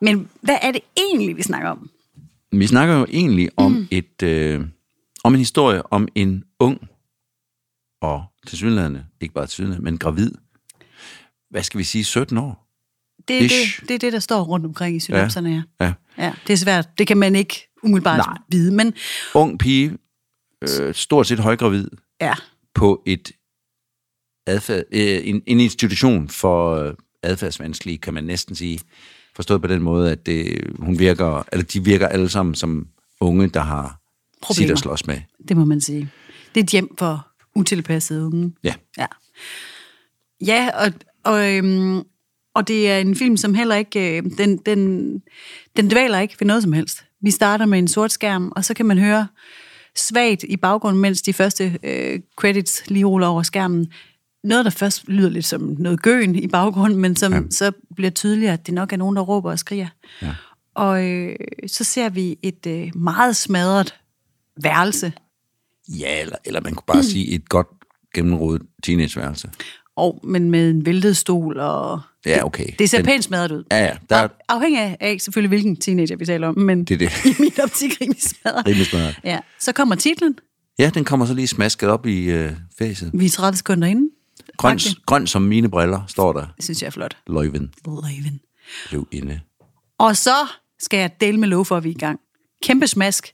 Men 0.00 0.28
hvad 0.40 0.56
er 0.62 0.72
det 0.72 0.80
egentlig, 0.96 1.36
vi 1.36 1.42
snakker 1.42 1.68
om? 1.68 1.90
Vi 2.52 2.66
snakker 2.66 2.94
jo 2.94 3.06
egentlig 3.10 3.48
om 3.56 3.72
mm. 3.72 3.88
et 3.90 4.22
øh, 4.22 4.60
om 5.24 5.32
en 5.34 5.38
historie 5.38 5.92
om 5.92 6.08
en 6.14 6.44
ung 6.60 6.88
og 8.02 8.24
tilsyneladende, 8.46 9.04
ikke 9.20 9.34
bare 9.34 9.46
tilsyneladende, 9.46 9.84
men 9.84 9.98
gravid, 9.98 10.30
hvad 11.50 11.62
skal 11.62 11.78
vi 11.78 11.84
sige, 11.84 12.04
17 12.04 12.38
år? 12.38 12.65
Det 13.28 13.36
er 13.36 13.42
Ish. 13.42 13.80
det, 13.80 13.88
det, 13.88 13.94
er 13.94 13.98
det 13.98 14.12
der 14.12 14.18
står 14.18 14.42
rundt 14.42 14.66
omkring 14.66 14.96
i 14.96 15.00
synopserne 15.00 15.50
her. 15.50 15.62
Ja. 15.80 15.92
Ja, 16.18 16.32
det 16.46 16.52
er 16.52 16.56
svært. 16.56 16.98
Det 16.98 17.06
kan 17.06 17.16
man 17.16 17.36
ikke 17.36 17.68
umiddelbart 17.82 18.18
Nej. 18.18 18.38
Vide, 18.50 18.74
men 18.74 18.94
Ung 19.34 19.58
pige, 19.58 19.98
øh, 20.62 20.94
stort 20.94 21.26
set 21.26 21.38
højgravid, 21.38 21.88
ja, 22.20 22.34
på 22.74 23.02
et 23.06 23.32
adfærd, 24.46 24.84
øh, 24.92 25.20
en, 25.28 25.42
en 25.46 25.60
institution 25.60 26.28
for 26.28 26.76
øh, 26.76 26.94
adfærdsvanskelige, 27.22 27.98
kan 27.98 28.14
man 28.14 28.24
næsten 28.24 28.54
sige. 28.56 28.80
Forstået 29.36 29.62
på 29.62 29.68
den 29.68 29.82
måde, 29.82 30.12
at 30.12 30.26
det, 30.26 30.62
hun 30.78 30.98
virker, 30.98 31.42
eller 31.52 31.64
de 31.64 31.84
virker 31.84 32.08
alle 32.08 32.28
sammen 32.28 32.54
som 32.54 32.86
unge, 33.20 33.48
der 33.48 33.60
har 33.60 33.86
sit 33.88 34.42
Problemer. 34.42 34.72
at 34.72 34.78
slås 34.78 35.06
med. 35.06 35.20
det 35.48 35.56
må 35.56 35.64
man 35.64 35.80
sige. 35.80 36.10
Det 36.54 36.60
er 36.60 36.64
et 36.64 36.70
hjem 36.70 36.96
for 36.98 37.26
utilpassede 37.54 38.26
unge. 38.26 38.52
Ja. 38.64 38.74
Ja, 38.98 39.06
ja 40.40 40.70
og, 40.74 40.92
og, 41.24 41.56
øhm, 41.56 42.02
og 42.56 42.68
det 42.68 42.90
er 42.90 42.98
en 42.98 43.16
film, 43.16 43.36
som 43.36 43.54
heller 43.54 43.74
ikke, 43.74 44.16
øh, 44.16 44.22
den, 44.38 44.56
den, 44.56 45.12
den 45.76 45.90
dvæler 45.90 46.18
ikke 46.18 46.36
ved 46.40 46.46
noget 46.46 46.62
som 46.62 46.72
helst. 46.72 47.04
Vi 47.22 47.30
starter 47.30 47.66
med 47.66 47.78
en 47.78 47.88
sort 47.88 48.12
skærm, 48.12 48.52
og 48.56 48.64
så 48.64 48.74
kan 48.74 48.86
man 48.86 48.98
høre 48.98 49.26
svagt 49.96 50.42
i 50.42 50.56
baggrunden, 50.56 51.02
mens 51.02 51.22
de 51.22 51.32
første 51.32 51.78
øh, 51.82 52.20
credits 52.36 52.90
lige 52.90 53.04
ruller 53.04 53.26
over 53.26 53.42
skærmen. 53.42 53.92
Noget, 54.44 54.64
der 54.64 54.70
først 54.70 55.08
lyder 55.08 55.28
lidt 55.28 55.44
som 55.44 55.76
noget 55.78 56.02
gøen 56.02 56.36
i 56.36 56.46
baggrunden, 56.48 56.98
men 56.98 57.16
som 57.16 57.32
ja. 57.32 57.40
så 57.50 57.72
bliver 57.96 58.10
tydeligt, 58.10 58.50
at 58.50 58.66
det 58.66 58.74
nok 58.74 58.92
er 58.92 58.96
nogen, 58.96 59.16
der 59.16 59.22
råber 59.22 59.50
og 59.50 59.58
skriger. 59.58 59.88
Ja. 60.22 60.34
Og 60.74 61.04
øh, 61.04 61.36
så 61.66 61.84
ser 61.84 62.08
vi 62.08 62.38
et 62.42 62.66
øh, 62.66 62.96
meget 62.96 63.36
smadret 63.36 63.94
værelse, 64.62 65.12
Ja, 65.88 66.20
eller, 66.20 66.36
eller 66.44 66.60
man 66.60 66.74
kunne 66.74 66.86
bare 66.86 66.96
mm. 66.96 67.02
sige 67.02 67.34
et 67.34 67.48
godt 67.48 67.66
gennemrodet 68.14 68.62
teenageværelse. 68.82 69.50
og, 69.96 70.20
men 70.24 70.50
med 70.50 70.70
en 70.70 70.86
væltet 70.86 71.16
stol, 71.16 71.58
og 71.58 72.00
Ja, 72.26 72.44
okay. 72.44 72.66
det 72.78 72.90
ser 72.90 72.98
Den- 72.98 73.06
pænt 73.06 73.24
smadret 73.24 73.52
ud. 73.52 73.64
Ja, 73.70 73.84
ja, 73.84 73.96
der 74.10 74.16
er 74.16 74.22
Af- 74.22 74.28
Afhængig 74.48 74.96
af, 75.00 75.16
selvfølgelig, 75.20 75.48
hvilken 75.48 75.76
teenager 75.76 76.16
vi 76.16 76.26
taler 76.26 76.48
om, 76.48 76.58
men 76.58 76.84
det, 76.84 76.94
er 77.02 77.08
det. 77.08 77.26
i 77.30 77.34
min 77.42 77.52
optik 77.62 77.92
rimelig 78.00 78.22
smadret. 78.22 78.66
rimelig 78.66 78.86
smadret. 78.86 79.20
Ja. 79.24 79.38
Så 79.60 79.72
kommer 79.72 79.94
titlen. 79.94 80.38
Ja, 80.78 80.90
den 80.94 81.04
kommer 81.04 81.26
så 81.26 81.34
lige 81.34 81.46
smasket 81.48 81.88
op 81.88 82.06
i 82.06 82.24
øh, 82.24 82.52
facet. 82.78 83.10
Vi 83.14 83.26
er 83.26 83.30
30 83.30 83.56
sekunder 83.56 83.88
inde. 83.88 84.10
Grøn, 84.56 84.78
grøn 85.06 85.26
som 85.26 85.42
mine 85.42 85.68
briller, 85.68 86.00
står 86.08 86.32
der. 86.32 86.46
Det 86.56 86.64
synes 86.64 86.82
jeg 86.82 86.86
er 86.86 86.90
flot. 86.90 87.16
Løjven 87.26 87.70
Løven. 87.86 88.40
blev 88.88 89.08
inde. 89.12 89.40
Og 89.98 90.16
så 90.16 90.34
skal 90.78 90.98
jeg 90.98 91.10
dele 91.20 91.38
med 91.40 91.48
lov 91.48 91.64
for, 91.64 91.76
at 91.76 91.84
vi 91.84 91.88
er 91.88 91.94
i 91.94 91.98
gang. 91.98 92.20
Kæmpe 92.62 92.86
smask. 92.86 93.32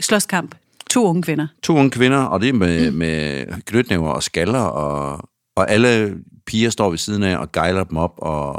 Slåskamp. 0.00 0.54
To 0.90 1.04
unge 1.06 1.22
kvinder. 1.22 1.46
To 1.62 1.76
unge 1.76 1.90
kvinder, 1.90 2.18
og 2.18 2.40
det 2.40 2.48
er 2.48 2.52
med, 2.52 2.90
mm. 2.90 2.96
med 2.96 3.44
knytnæver 3.66 4.08
og 4.10 4.22
skaller, 4.22 4.58
og, 4.60 5.28
og 5.56 5.70
alle 5.70 6.16
piger 6.46 6.70
står 6.70 6.90
ved 6.90 6.98
siden 6.98 7.22
af 7.22 7.36
og 7.36 7.52
gejler 7.52 7.84
dem 7.84 7.96
op, 7.96 8.14
og 8.18 8.54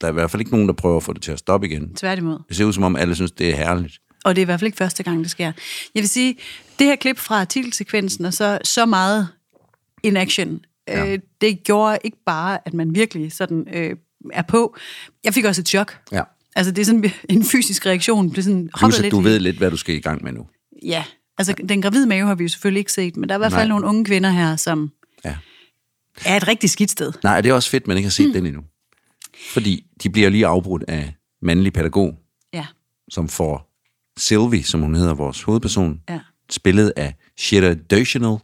der 0.00 0.06
er 0.06 0.10
i 0.10 0.14
hvert 0.14 0.30
fald 0.30 0.40
ikke 0.40 0.52
nogen, 0.52 0.68
der 0.68 0.74
prøver 0.74 0.96
at 0.96 1.02
få 1.02 1.12
det 1.12 1.22
til 1.22 1.32
at 1.32 1.38
stoppe 1.38 1.66
igen. 1.66 1.94
Tværtimod. 1.94 2.38
Det 2.48 2.56
ser 2.56 2.64
ud 2.64 2.72
som 2.72 2.82
om, 2.82 2.96
alle 2.96 3.14
synes, 3.14 3.32
det 3.32 3.50
er 3.50 3.56
herligt. 3.56 3.98
Og 4.24 4.36
det 4.36 4.42
er 4.42 4.44
i 4.44 4.44
hvert 4.44 4.60
fald 4.60 4.66
ikke 4.66 4.78
første 4.78 5.02
gang, 5.02 5.18
det 5.18 5.30
sker. 5.30 5.52
Jeg 5.94 6.00
vil 6.02 6.08
sige, 6.08 6.36
det 6.78 6.86
her 6.86 6.96
klip 6.96 7.18
fra 7.18 7.44
titelsekvensen, 7.44 8.24
og 8.24 8.34
så, 8.34 8.58
så 8.64 8.86
meget 8.86 9.28
in 10.02 10.16
action, 10.16 10.60
ja. 10.88 11.12
øh, 11.12 11.18
det 11.40 11.62
gjorde 11.64 11.98
ikke 12.04 12.16
bare, 12.26 12.58
at 12.64 12.74
man 12.74 12.94
virkelig 12.94 13.32
sådan 13.32 13.66
øh, 13.72 13.96
er 14.32 14.42
på. 14.42 14.76
Jeg 15.24 15.34
fik 15.34 15.44
også 15.44 15.60
et 15.60 15.68
chok. 15.68 15.98
Ja. 16.12 16.22
Altså, 16.56 16.72
det 16.72 16.80
er 16.82 16.86
sådan 16.86 17.10
en 17.28 17.44
fysisk 17.44 17.86
reaktion. 17.86 18.28
Det 18.28 18.44
sådan 18.44 18.70
Plus, 18.78 18.96
at 18.96 19.02
lidt 19.02 19.12
du 19.12 19.20
ved 19.20 19.38
lidt, 19.38 19.58
hvad 19.58 19.70
du 19.70 19.76
skal 19.76 19.94
i 19.94 20.00
gang 20.00 20.24
med 20.24 20.32
nu. 20.32 20.46
Ja, 20.84 21.04
altså 21.38 21.54
den 21.68 21.82
gravide 21.82 22.06
mave 22.06 22.26
har 22.26 22.34
vi 22.34 22.44
jo 22.44 22.48
selvfølgelig 22.48 22.80
ikke 22.80 22.92
set, 22.92 23.16
men 23.16 23.28
der 23.28 23.34
er 23.34 23.38
i 23.38 23.40
hvert 23.40 23.52
fald 23.52 23.68
Nej. 23.68 23.68
nogle 23.68 23.86
unge 23.86 24.04
kvinder 24.04 24.30
her, 24.30 24.56
som 24.56 24.80
Ja. 24.80 24.99
Er 26.24 26.36
et 26.36 26.48
rigtig 26.48 26.70
skidt 26.70 26.90
sted. 26.90 27.12
Nej, 27.24 27.40
det 27.40 27.48
er 27.50 27.54
også 27.54 27.70
fedt, 27.70 27.86
man 27.86 27.96
ikke 27.96 28.06
har 28.06 28.10
set 28.10 28.26
mm. 28.26 28.32
den 28.32 28.46
endnu. 28.46 28.62
Fordi 29.52 29.86
de 30.02 30.10
bliver 30.10 30.28
lige 30.28 30.46
afbrudt 30.46 30.84
af 30.88 31.14
mandlig 31.42 31.72
pædagog, 31.72 32.18
Ja, 32.52 32.66
som 33.10 33.28
får 33.28 33.70
Sylvie, 34.18 34.64
som 34.64 34.80
hun 34.80 34.94
hedder, 34.94 35.14
vores 35.14 35.42
hovedperson, 35.42 36.00
ja. 36.08 36.20
spillet 36.50 36.92
af 36.96 37.14
Shira 37.38 37.74
Døchenel, 37.74 38.38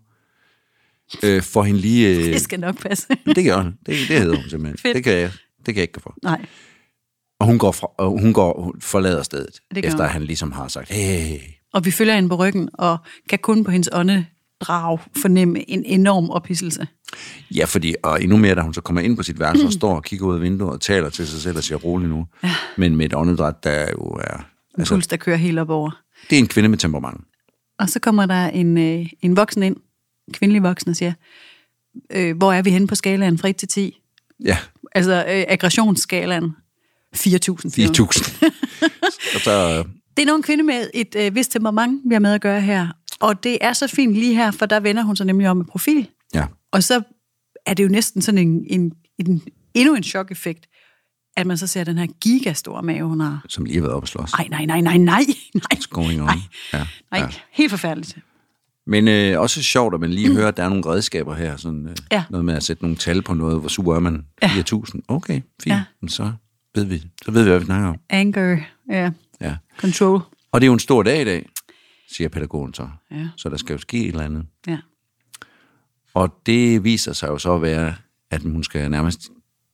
øh, 1.23 1.43
får 1.43 1.63
hende 1.65 1.81
lige... 1.81 2.17
Øh, 2.17 2.25
Det 2.25 2.41
skal 2.41 2.61
nok 2.61 2.81
passe. 2.83 3.07
det 3.27 3.45
gør 3.45 3.63
hun. 3.63 3.73
Det, 3.87 4.09
det 4.09 4.21
hedder 4.21 4.37
hun 4.37 4.51
simpelthen. 4.51 4.79
Fedt. 4.79 4.95
Det 4.95 5.05
kan, 5.05 5.13
jeg, 5.13 5.31
det 5.59 5.65
kan 5.65 5.75
jeg 5.77 5.83
ikke 5.83 5.93
gå 5.93 6.01
for. 6.01 6.17
Nej, 6.23 6.47
Og 7.41 7.47
hun 7.47 7.59
går, 7.59 7.73
fra, 7.73 7.87
og 7.99 8.21
hun 8.21 8.33
går 8.33 8.63
hun 8.63 8.81
forlader 8.81 9.23
stedet, 9.23 9.61
efter 9.77 10.05
hun. 10.05 10.13
han 10.13 10.23
ligesom 10.23 10.53
har 10.53 10.69
sagt, 10.69 10.89
hey, 10.93 11.39
og 11.73 11.85
vi 11.85 11.91
følger 11.91 12.15
hende 12.15 12.29
på 12.29 12.37
ryggen, 12.37 12.69
og 12.75 12.99
kan 13.29 13.39
kun 13.39 13.65
på 13.65 13.71
hendes 13.71 13.89
åndedrag 14.61 14.99
fornemme 15.23 15.71
en 15.71 15.85
enorm 15.85 16.31
ophidselse. 16.31 16.87
ja, 17.55 17.65
fordi, 17.65 17.95
og 18.03 18.23
endnu 18.23 18.37
mere, 18.37 18.55
da 18.55 18.61
hun 18.61 18.75
så 18.75 18.81
kommer 18.81 19.03
ind 19.03 19.17
på 19.17 19.23
sit 19.23 19.41
værelse 19.41 19.67
og 19.67 19.73
står 19.73 19.95
og 19.97 20.05
kigger 20.05 20.27
ud 20.27 20.35
af 20.35 20.41
vinduet 20.43 20.73
og 20.73 20.81
taler 20.81 21.09
til 21.11 21.29
sig 21.29 21.41
selv 21.41 21.57
og 21.57 21.65
siger, 21.65 21.79
rolig 21.79 22.09
nu. 22.09 22.27
Ja. 22.45 22.55
Men 22.77 22.97
med 22.97 23.07
et 23.07 23.15
åndedræt, 23.15 23.65
der 23.65 23.89
jo 23.91 24.03
er... 24.05 24.37
En 24.37 24.45
Altså, 24.81 24.95
puls, 24.95 25.07
der 25.07 25.17
kører 25.17 25.37
helt 25.37 25.59
op 25.59 25.71
over. 25.71 25.91
det 26.31 26.37
er 26.37 26.41
en 26.41 26.47
kvinde 26.49 26.69
med 26.69 26.79
temperament. 26.79 27.21
Og 27.79 27.89
så 27.89 28.01
kommer 28.01 28.27
der 28.27 28.47
en, 28.49 28.79
øh, 28.79 29.07
en 29.23 29.37
voksen 29.37 29.63
ind, 29.63 29.77
en 30.29 30.33
kvindelig 30.33 30.63
voksen, 30.63 30.91
og 30.91 30.97
siger, 30.97 31.13
øh, 32.13 32.37
hvor 32.37 32.53
er 32.53 32.63
vi 32.63 32.71
henne 32.71 32.87
på 32.87 32.95
skalaen 32.95 33.39
fra 33.39 33.49
1 33.49 33.57
til 33.57 33.69
10? 33.69 34.01
Ja, 34.45 34.59
Altså 34.95 35.13
øh, 35.29 35.45
aggressionsskalaen. 35.49 36.45
4.000. 37.17 37.19
siger 37.19 37.99
hun. 37.99 38.09
4.000. 38.09 38.47
og 39.35 39.41
så, 39.41 39.85
Det 40.17 40.23
er 40.23 40.27
nogle 40.27 40.43
kvinde 40.43 40.65
med 40.65 40.91
et 40.95 41.17
øh, 41.19 41.35
vist 41.35 41.53
temperament, 41.53 42.01
vi 42.09 42.15
har 42.15 42.21
med 42.21 42.33
at 42.33 42.41
gøre 42.41 42.61
her. 42.61 42.89
Og 43.21 43.43
det 43.45 43.59
er 43.61 43.73
så 43.73 43.87
fint 43.87 44.15
lige 44.15 44.35
her, 44.35 44.51
for 44.51 44.67
der 44.67 44.81
vender 44.81 45.03
hun 45.03 45.17
sig 45.17 45.27
nemlig 45.27 45.49
om 45.49 45.57
med 45.57 45.65
profil. 45.65 46.09
ja, 46.35 46.45
Og 46.73 46.83
så 46.83 47.03
er 47.67 47.75
det 47.75 47.83
jo 47.85 47.89
næsten 47.89 48.23
sådan 48.23 48.39
en, 48.49 48.65
en, 48.71 48.93
en 49.19 49.43
endnu 49.75 49.95
en 49.95 50.03
chok-effekt, 50.03 50.67
at 51.37 51.47
man 51.47 51.59
så 51.59 51.67
ser 51.67 51.85
den 51.85 51.99
her 51.99 52.07
gigastore 52.21 52.83
mave, 52.83 53.09
hun 53.09 53.21
har. 53.21 53.45
Som 53.49 53.65
lige 53.65 53.75
har 53.75 53.83
været 53.83 53.95
oppe 53.95 54.05
at 54.05 54.09
slås. 54.09 54.33
Ej, 54.33 54.47
nej, 54.51 54.65
nej, 54.65 54.81
nej, 54.81 54.97
nej, 54.97 55.25
nej. 55.55 55.65
What's 55.75 55.87
going 55.91 56.21
on? 56.21 56.27
Nej, 56.27 56.37
Ja, 56.73 56.87
nej. 57.11 57.21
ja. 57.21 57.29
helt 57.53 57.71
forfærdeligt. 57.71 58.19
Men 58.87 59.09
øh, 59.09 59.41
også 59.41 59.63
sjovt, 59.63 59.95
at 59.95 60.01
man 60.01 60.11
lige 60.11 60.33
hører, 60.33 60.49
at 60.49 60.57
der 60.57 60.63
er 60.65 60.69
nogle 60.69 60.87
redskaber 60.87 61.35
her. 61.35 61.57
Sådan, 61.57 61.89
øh, 61.89 61.97
Ja. 62.13 62.25
Noget 62.31 62.45
med 62.45 62.55
at 62.55 62.63
sætte 62.63 62.83
nogle 62.83 62.97
tal 62.97 63.23
på 63.23 63.35
noget. 63.35 63.61
Hvor 63.61 63.69
sur 63.69 63.95
er 63.97 64.01
man? 64.01 64.25
Ja. 64.43 64.49
4.000. 64.49 65.01
Okay, 65.09 65.35
fint. 65.35 65.67
Ja. 65.67 65.83
Ja. 66.03 66.09
Så 66.09 66.33
ved 66.75 66.85
vi, 66.85 67.03
så 67.25 67.31
ved 67.31 67.43
vi, 67.43 67.49
hvad 67.51 67.59
vi 67.59 67.65
snakker 67.65 67.89
om. 67.89 67.97
Anger, 68.11 68.59
ja, 68.91 69.11
Ja. 69.41 69.57
control. 69.79 70.21
Og 70.53 70.61
det 70.61 70.65
er 70.65 70.67
jo 70.67 70.73
en 70.73 70.79
stor 70.79 71.03
dag 71.03 71.21
i 71.23 71.25
dag, 71.25 71.49
siger 72.13 72.29
pædagogen 72.29 72.75
så. 72.75 72.89
Ja. 73.11 73.29
Så 73.37 73.49
der 73.49 73.57
skal 73.57 73.73
jo 73.73 73.79
ske 73.79 73.99
et 74.01 74.09
eller 74.09 74.25
andet. 74.25 74.47
Ja. 74.67 74.79
Og 76.15 76.35
det 76.47 76.85
viser 76.85 77.13
sig 77.13 77.29
jo 77.29 77.39
så 77.39 77.55
at 77.55 77.63
være, 77.63 77.95
at 78.31 78.43
hun 78.43 78.65
skal 78.65 78.91
nærmest, 78.91 79.29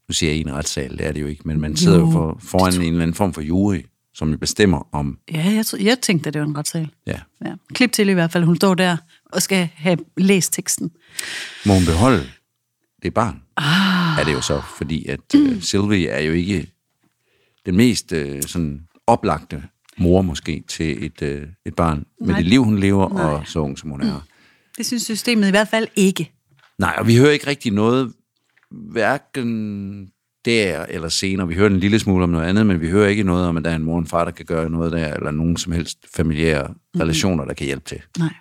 nu 0.09 0.13
siger 0.13 0.31
jeg 0.31 0.39
i 0.39 0.41
en 0.41 0.53
retssal, 0.53 0.99
det 0.99 1.07
er 1.07 1.13
det 1.13 1.21
jo 1.21 1.27
ikke, 1.27 1.43
men 1.45 1.61
man 1.61 1.77
sidder 1.77 1.99
jo, 1.99 2.07
Jo, 2.07 2.13
for, 2.13 2.39
foran 2.43 2.75
en 2.75 2.81
eller 2.83 3.03
anden 3.03 3.15
form 3.15 3.33
for 3.33 3.41
jury, 3.41 3.81
som 4.15 4.31
jo 4.31 4.37
bestemmer 4.39 4.89
om, 4.95 5.19
Ja, 5.33 5.45
jeg, 5.51 5.65
jeg 5.81 5.99
tænkte, 6.01 6.29
at 6.29 6.35
det 6.35 6.41
var 6.43 6.49
en 6.49 6.59
retssal. 6.59 6.91
ja, 7.07 7.21
Ja. 7.45 7.55
Klip 7.75 7.93
til 7.93 8.09
i 8.09 8.13
hvert 8.13 8.33
fald, 8.33 8.45
hun 8.45 8.57
står 8.57 8.75
der 8.75 8.97
og 9.33 9.43
skal 9.43 9.69
have 9.75 9.99
læst 10.17 10.53
teksten. 10.53 10.91
må 11.67 11.75
hun 11.75 11.85
beholde 11.85 12.23
det 13.03 13.15
barn? 13.15 13.43
Ah. 13.57 14.21
Er 14.21 14.25
det 14.25 14.33
jo 14.33 14.41
så, 14.41 14.63
fordi 14.79 15.07
at 15.07 15.21
uh, 15.37 15.61
Sylvie 15.61 16.09
er 16.09 16.21
jo 16.21 16.33
ikke 16.33 16.73
den 17.67 17.77
mest 17.77 18.13
uh, 18.13 18.41
sådan 18.47 18.87
oplagte 19.07 19.63
mor 19.99 20.23
måske 20.23 20.63
til 20.69 21.05
et, 21.05 21.23
uh, 21.23 21.49
et 21.67 21.75
barn 21.77 22.05
med 22.21 22.29
Nej. 22.29 22.37
det 22.37 22.47
liv, 22.47 22.65
hun 22.65 22.79
lever, 22.79 23.09
Nej. 23.09 23.25
og 23.25 23.43
så 23.47 23.59
ung 23.59 23.79
som 23.79 23.91
hun 23.91 24.03
er. 24.03 24.27
Det 24.77 24.87
synes 24.87 25.03
systemet 25.03 25.49
i 25.49 25.51
hvert 25.51 25.69
fald 25.69 25.89
ikke. 25.97 26.33
Nej, 26.79 26.95
og 26.99 27.07
vi 27.07 27.17
hører 27.17 27.31
ikke 27.31 27.47
rigtig 27.47 27.73
noget, 27.73 28.13
hverken 28.71 30.13
der 30.45 30.87
eller 30.89 31.09
senere. 31.09 31.49
Vi 31.49 31.55
hører 31.55 31.71
en 31.71 31.81
lille 31.81 31.99
smule 31.99 32.25
om 32.25 32.31
noget 32.31 32.47
andet, 32.47 32.67
men 32.67 32.81
vi 32.81 32.91
hører 32.91 33.09
ikke 33.09 33.23
noget 33.23 33.47
om, 33.47 33.57
at 33.57 33.65
der 33.65 33.71
er 33.71 33.77
en 33.77 33.83
mor 33.83 33.95
og 33.95 33.99
en 33.99 34.07
far, 34.07 34.25
der 34.25 34.31
kan 34.31 34.47
gøre 34.47 34.71
noget 34.71 34.93
der, 34.93 35.15
eller 35.15 35.31
nogen 35.31 35.57
som 35.57 35.73
helst 35.73 35.99
familiære 36.15 36.69
mm-hmm. 36.69 37.01
relationer, 37.01 37.45
der 37.45 37.55
kan 37.55 37.67
hjælpe 37.67 37.85
til. 37.85 38.03
Nej. 38.19 38.35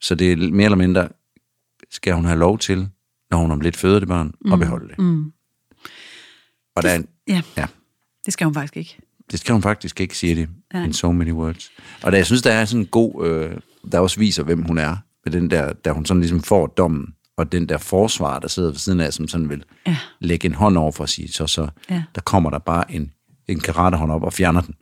Så 0.00 0.14
det 0.14 0.32
er 0.32 0.36
mere 0.36 0.64
eller 0.64 0.76
mindre, 0.76 1.08
skal 1.90 2.14
hun 2.14 2.24
have 2.24 2.38
lov 2.38 2.58
til, 2.58 2.88
når 3.30 3.38
hun 3.38 3.50
om 3.50 3.60
lidt 3.60 3.76
føder 3.76 3.98
det 3.98 4.08
barn, 4.08 4.34
mm. 4.40 4.52
at 4.52 4.58
beholde 4.58 4.88
det. 4.88 4.98
Mm. 4.98 5.32
Og 6.76 6.82
der 6.82 6.88
er 6.88 6.96
en, 6.96 7.08
Ja, 7.28 7.42
ja, 7.56 7.66
det 8.26 8.32
skal 8.32 8.44
hun 8.44 8.54
faktisk 8.54 8.76
ikke. 8.76 8.98
Det 9.30 9.40
skal 9.40 9.52
hun 9.52 9.62
faktisk 9.62 10.00
ikke 10.00 10.18
sige 10.18 10.34
det 10.34 10.48
Nej. 10.74 10.84
in 10.84 10.92
so 10.92 11.12
many 11.12 11.32
words. 11.32 11.70
Og 12.02 12.12
der, 12.12 12.18
jeg 12.18 12.26
synes, 12.26 12.42
der 12.42 12.52
er 12.52 12.64
sådan 12.64 12.80
en 12.80 12.86
god, 12.86 13.26
øh, 13.26 13.50
der 13.92 13.98
også 13.98 14.18
viser, 14.18 14.42
hvem 14.42 14.62
hun 14.62 14.78
er, 14.78 14.96
med 15.24 15.32
den 15.32 15.50
der, 15.50 15.72
der 15.72 15.92
hun 15.92 16.06
sådan 16.06 16.20
ligesom 16.20 16.42
får 16.42 16.66
dommen, 16.66 17.06
og 17.36 17.52
den 17.52 17.68
der 17.68 17.78
forsvar, 17.78 18.38
der 18.38 18.48
sidder 18.48 18.68
ved 18.70 18.78
siden 18.78 19.00
af, 19.00 19.12
som 19.12 19.28
sådan 19.28 19.48
vil 19.48 19.64
Ja. 19.86 19.96
lægge 20.20 20.46
en 20.46 20.54
hånd 20.54 20.78
over 20.78 20.92
for 20.92 21.04
at 21.04 21.10
sige, 21.10 21.32
så, 21.32 21.46
så 21.46 21.68
Ja. 21.90 22.02
der 22.14 22.20
kommer 22.20 22.50
der 22.50 22.58
bare 22.58 22.92
en, 22.92 23.10
en 23.48 23.60
karatehånd 23.60 24.12
op 24.12 24.22
og 24.22 24.32
fjerner 24.32 24.60
den. 24.60 24.74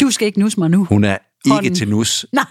Du 0.00 0.10
skal 0.10 0.26
ikke 0.26 0.40
nusse 0.40 0.60
mig 0.60 0.70
nu. 0.70 0.84
Hun 0.84 1.04
er 1.04 1.16
Hånden. 1.48 1.64
ikke 1.64 1.76
til 1.76 1.88
nus 1.88 2.26
Nej, 2.32 2.44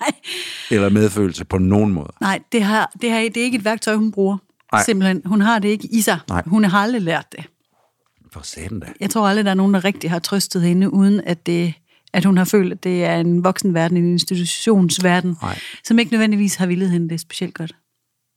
eller 0.71 0.89
medfølelse 0.89 1.45
på 1.45 1.57
nogen 1.57 1.93
måde. 1.93 2.13
nej 2.21 2.39
det, 2.51 2.63
har, 2.63 2.91
det, 3.01 3.11
har, 3.11 3.19
det 3.19 3.37
er 3.37 3.43
ikke 3.43 3.57
et 3.57 3.65
værktøj, 3.65 3.95
hun 3.95 4.11
bruger. 4.11 4.37
Nej. 4.73 4.83
Simpelthen. 4.85 5.21
Hun 5.25 5.41
har 5.41 5.59
det 5.59 5.69
ikke 5.69 5.87
i 5.91 6.01
sig. 6.01 6.19
Nej. 6.29 6.43
Hun 6.45 6.63
har 6.63 6.79
aldrig 6.79 7.01
lært 7.01 7.25
det. 7.31 7.45
For 8.33 8.41
satan 8.43 8.79
da. 8.79 8.85
Jeg 8.99 9.09
tror 9.09 9.27
aldrig, 9.27 9.45
der 9.45 9.51
er 9.51 9.55
nogen, 9.55 9.73
der 9.73 9.85
rigtig 9.85 10.09
har 10.09 10.19
trøstet 10.19 10.61
hende, 10.61 10.93
uden 10.93 11.21
at, 11.25 11.45
det, 11.45 11.73
at 12.13 12.25
hun 12.25 12.37
har 12.37 12.45
følt, 12.45 12.71
at 12.73 12.83
det 12.83 13.03
er 13.03 13.19
en 13.19 13.43
voksenverden, 13.43 13.97
en 13.97 14.11
institutionsverden, 14.11 15.37
Nej. 15.41 15.59
som 15.83 15.99
ikke 15.99 16.11
nødvendigvis 16.11 16.55
har 16.55 16.65
villet 16.65 16.89
hende 16.91 17.09
det 17.09 17.19
specielt 17.19 17.53
godt. 17.53 17.75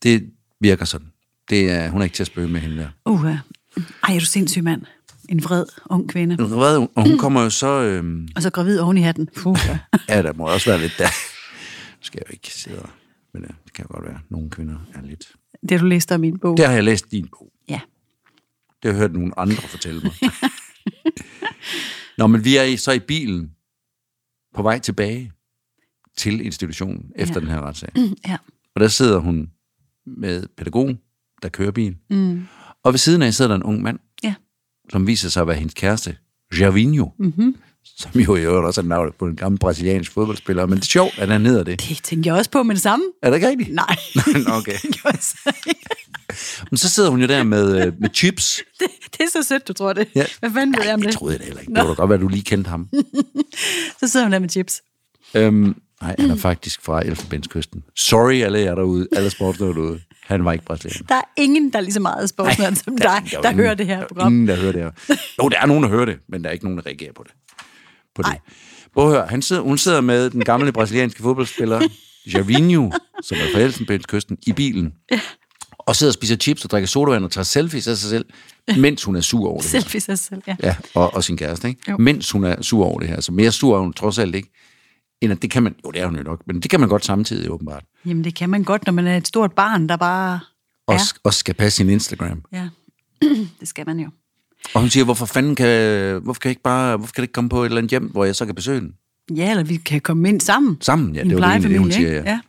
Det 0.02 0.30
virker 0.60 0.84
sådan. 0.84 1.06
Det 1.50 1.70
er, 1.70 1.88
hun 1.88 2.00
er 2.00 2.04
ikke 2.04 2.14
til 2.14 2.22
at 2.22 2.26
spøge 2.26 2.48
med 2.48 2.60
hende 2.60 2.76
der. 2.76 2.88
Uh, 3.04 3.26
ej, 3.26 4.14
er 4.14 4.18
du 4.18 4.24
sindssyg 4.24 4.62
mand. 4.62 4.82
En 5.28 5.44
vred, 5.44 5.64
ung 5.90 6.08
kvinde. 6.08 6.36
Hvad, 6.36 6.86
og 6.94 7.08
hun 7.08 7.18
kommer 7.18 7.42
jo 7.42 7.50
så... 7.50 7.66
Øhm, 7.82 8.28
Og 8.36 8.42
så 8.42 8.50
gravid 8.50 8.78
oven 8.80 8.98
i 8.98 9.00
hatten. 9.00 9.28
Puh, 9.36 9.58
ja. 9.66 9.78
ja, 10.08 10.22
der 10.22 10.32
må 10.32 10.46
også 10.46 10.70
være 10.70 10.80
lidt 10.80 10.92
der. 10.98 11.04
Nu 11.04 12.00
skal 12.00 12.18
jeg 12.24 12.30
jo 12.30 12.32
ikke 12.32 12.54
sidde 12.54 12.78
og... 12.78 12.88
Men 13.34 13.42
ja, 13.42 13.48
det 13.64 13.72
kan 13.72 13.84
godt 13.88 14.04
være. 14.04 14.18
Nogle 14.28 14.50
kvinder 14.50 14.74
er 14.94 15.02
lidt... 15.02 15.32
Det 15.62 15.70
har 15.70 15.78
du 15.78 15.86
læst 15.86 16.12
om 16.12 16.24
i 16.24 16.30
min 16.30 16.38
bog. 16.38 16.56
Det 16.56 16.66
har 16.66 16.72
jeg 16.72 16.84
læst 16.84 17.06
i 17.12 17.16
din 17.16 17.28
bog. 17.38 17.52
Ja. 17.68 17.80
Det 18.84 18.92
har 18.92 19.00
jeg 19.00 19.08
hørt 19.08 19.12
nogle 19.12 19.38
andre 19.38 19.56
fortælle 19.56 20.00
mig. 20.00 20.12
Nå, 22.18 22.26
men 22.26 22.44
vi 22.44 22.56
er 22.56 22.76
så 22.76 22.92
i 22.92 22.98
bilen 22.98 23.50
på 24.54 24.62
vej 24.62 24.78
tilbage 24.78 25.32
til 26.16 26.40
institutionen 26.40 27.06
efter 27.16 27.34
Ja. 27.34 27.40
den 27.40 27.48
her 27.48 27.60
retssag. 27.60 27.88
ja. 28.28 28.36
Og 28.74 28.80
der 28.80 28.88
sidder 28.88 29.18
hun 29.18 29.50
med 30.06 30.46
pædagogen, 30.56 30.98
der 31.42 31.48
kører 31.48 31.70
bil. 31.70 31.96
Mm. 32.10 32.46
Og 32.82 32.92
ved 32.92 32.98
siden 32.98 33.22
af 33.22 33.34
sidder 33.34 33.48
der 33.48 33.56
en 33.56 33.62
ung 33.62 33.82
mand, 33.82 33.98
Ja. 34.24 34.34
som 34.90 35.06
viser 35.06 35.28
sig 35.28 35.40
at 35.40 35.46
være 35.46 35.56
hendes 35.56 35.74
kæreste, 35.74 36.16
Javinho. 36.58 37.08
Mm-hmm. 37.18 37.56
Som 37.84 38.20
jo 38.20 38.36
i 38.36 38.42
øvrigt 38.42 38.66
også 38.66 38.80
er 38.80 38.84
navnet 38.84 39.14
på 39.14 39.26
en 39.26 39.36
gammel 39.36 39.58
brasiliansk 39.58 40.10
fodboldspiller. 40.12 40.66
Men 40.66 40.76
det 40.78 40.82
er 40.84 40.86
sjovt, 40.86 41.18
at 41.18 41.28
han 41.28 41.46
hedder 41.46 41.62
det. 41.64 41.80
Det 41.88 42.00
tænkte 42.02 42.28
jeg 42.28 42.36
også 42.36 42.50
på 42.50 42.62
med 42.62 42.74
det 42.74 42.82
samme. 42.82 43.04
Er 43.22 43.30
det 43.30 43.36
ikke 43.36 43.48
rigtigt? 43.48 43.74
Nej. 43.74 43.96
Okay. 44.58 44.72
Det 44.82 45.04
jeg 45.04 45.18
så 45.20 45.52
ikke. 45.68 45.80
Men 46.70 46.78
så 46.78 46.90
sidder 46.90 47.10
hun 47.10 47.20
jo 47.20 47.26
der 47.26 47.42
med, 47.42 47.86
øh, 47.86 47.92
med 48.00 48.08
chips. 48.14 48.62
det, 48.80 48.86
det 49.12 49.20
er 49.20 49.28
så 49.32 49.42
sødt, 49.42 49.68
du 49.68 49.72
tror 49.72 49.92
det. 49.92 50.08
Ja. 50.14 50.24
Hvad 50.40 50.50
fanden 50.50 50.76
ved 50.78 50.84
jeg 50.84 50.94
om 50.94 51.00
Det 51.00 51.06
det? 51.08 51.16
troede 51.18 51.32
jeg 51.32 51.40
da 51.40 51.44
heller 51.44 51.60
ikke. 51.60 51.72
Det 51.74 51.80
kunne 51.80 51.94
da 51.94 52.00
godt 52.00 52.12
at 52.12 52.20
du 52.20 52.28
lige 52.28 52.42
kendte 52.42 52.68
ham. 52.70 52.88
Så 54.00 54.08
sidder 54.08 54.26
hun 54.26 54.32
der 54.32 54.38
med 54.38 54.48
chips. 54.48 54.82
Øhm, 55.34 55.74
nej, 56.02 56.14
han 56.18 56.30
er 56.30 56.36
faktisk 56.36 56.82
fra 56.82 57.00
Elfenbenskysten. 57.06 57.84
Sorry, 57.96 58.34
alle 58.42 58.58
jer 58.60 58.74
derude, 58.74 59.08
alle 59.16 59.30
sportsnører 59.30 59.72
derude. 59.72 60.00
Han 60.22 60.44
var 60.44 60.52
ikke 60.52 60.64
brasilianer. 60.64 61.06
Der 61.06 61.14
er 61.14 61.22
ingen, 61.36 61.72
der 61.72 61.78
er 61.78 61.82
lige 61.82 61.92
så 61.92 62.00
meget 62.00 62.28
sportsmand 62.28 62.76
som 62.76 62.98
dig, 62.98 63.06
er 63.06 63.20
der, 63.20 63.28
jo 63.36 63.42
der 63.42 63.50
ingen- 63.50 63.64
hører 63.64 63.74
det 63.74 63.86
her 63.86 63.96
der 63.96 64.02
er 64.02 64.06
program. 64.08 64.32
Ingen, 64.32 64.48
der 64.48 64.56
hører 64.56 64.72
det 64.72 64.82
her. 64.82 64.90
Jo, 65.42 65.48
der 65.48 65.58
er 65.60 65.66
nogen, 65.66 65.82
der 65.82 65.88
hører 65.88 66.04
det, 66.04 66.16
men 66.28 66.42
der 66.42 66.48
er 66.48 66.52
ikke 66.52 66.64
nogen, 66.64 66.78
der 66.78 66.86
reagerer 66.86 67.12
på 67.12 67.22
det. 67.26 67.32
På 68.14 68.22
det. 68.22 68.36
Prøv 68.94 69.04
at 69.06 69.10
høre, 69.16 69.26
han 69.26 69.42
sidder, 69.42 69.62
hun 69.62 69.78
sidder 69.78 70.00
med 70.00 70.30
den 70.30 70.44
gamle 70.44 70.72
brasilianske 70.72 71.22
fodboldspiller, 71.22 71.80
Javinho, 72.34 72.90
som 73.22 73.38
er 73.38 73.52
fra 73.54 73.60
Elfenbenskysten, 73.60 74.38
i 74.46 74.52
bilen. 74.52 74.92
Og 75.86 75.96
sidder 75.96 76.10
og 76.10 76.14
spiser 76.14 76.36
chips 76.36 76.64
og 76.64 76.70
drikker 76.70 76.86
sodavand 76.86 77.24
og 77.24 77.30
tager 77.30 77.44
selfies 77.44 77.88
af 77.88 77.96
sig 77.96 78.10
selv, 78.10 78.24
mens 78.76 79.04
hun 79.04 79.16
er 79.16 79.20
sur 79.20 79.48
over 79.48 79.60
det 79.60 79.70
her. 79.70 79.80
Selfie 79.80 80.00
sig 80.00 80.18
selv, 80.18 80.42
ja. 80.46 80.56
Ja, 80.62 80.76
og, 80.94 81.14
og 81.14 81.24
sin 81.24 81.36
kæreste, 81.36 81.68
ikke? 81.68 81.80
Jo. 81.90 81.96
Mens 81.98 82.30
hun 82.30 82.44
er 82.44 82.62
sur 82.62 82.84
over 82.84 83.00
det 83.00 83.08
her. 83.08 83.20
Så 83.20 83.32
mere 83.32 83.52
sur 83.52 83.76
er 83.76 83.80
hun 83.80 83.92
trods 83.92 84.18
alt 84.18 84.34
ikke. 84.34 84.50
End 85.22 85.32
at 85.32 85.42
det 85.42 85.50
kan 85.50 85.62
man, 85.62 85.74
jo 85.86 85.90
det 85.90 86.00
er 86.00 86.06
hun 86.06 86.16
jo 86.16 86.22
nok, 86.22 86.40
men 86.46 86.60
det 86.60 86.70
kan 86.70 86.80
man 86.80 86.88
godt 86.88 87.04
samtidig 87.04 87.50
åbenbart. 87.50 87.84
Jamen, 88.06 88.24
det 88.24 88.34
kan 88.34 88.50
man 88.50 88.64
godt, 88.64 88.86
når 88.86 88.92
man 88.92 89.06
er 89.06 89.16
et 89.16 89.28
stort 89.28 89.52
barn, 89.52 89.88
der 89.88 89.96
bare... 89.96 90.40
Og, 90.86 90.94
Ja. 90.94 90.98
ja. 90.98 91.04
og 91.24 91.34
skal 91.34 91.54
passe 91.54 91.76
sin 91.76 91.90
Instagram. 91.90 92.42
Ja, 92.52 92.68
det 93.60 93.68
skal 93.68 93.86
man 93.86 94.00
jo. 94.00 94.08
Og 94.74 94.80
hun 94.80 94.90
siger, 94.90 95.04
hvorfor 95.04 95.26
fanden 95.26 95.54
kan, 95.54 95.66
hvorfor 96.22 96.40
kan 96.40 96.48
jeg 96.48 96.52
ikke 96.52 96.62
bare, 96.62 96.96
hvorfor 96.96 97.12
kan 97.12 97.22
det 97.22 97.24
ikke 97.24 97.32
komme 97.32 97.50
på 97.50 97.62
et 97.62 97.66
eller 97.66 97.78
andet 97.78 97.90
hjem, 97.90 98.04
hvor 98.10 98.24
jeg 98.24 98.36
så 98.36 98.46
kan 98.46 98.54
besøge 98.54 98.80
den? 98.80 98.92
Ja, 99.36 99.50
eller 99.50 99.64
vi 99.64 99.76
kan 99.76 100.00
komme 100.00 100.28
ind 100.28 100.40
sammen. 100.40 100.76
Sammen, 100.80 101.14
ja, 101.14 101.22
det 101.24 101.36
var 101.40 101.58
det, 101.58 101.78
hun 101.78 101.92
siger, 101.92 102.08
ikke? 102.08 102.30
ja. 102.30 102.40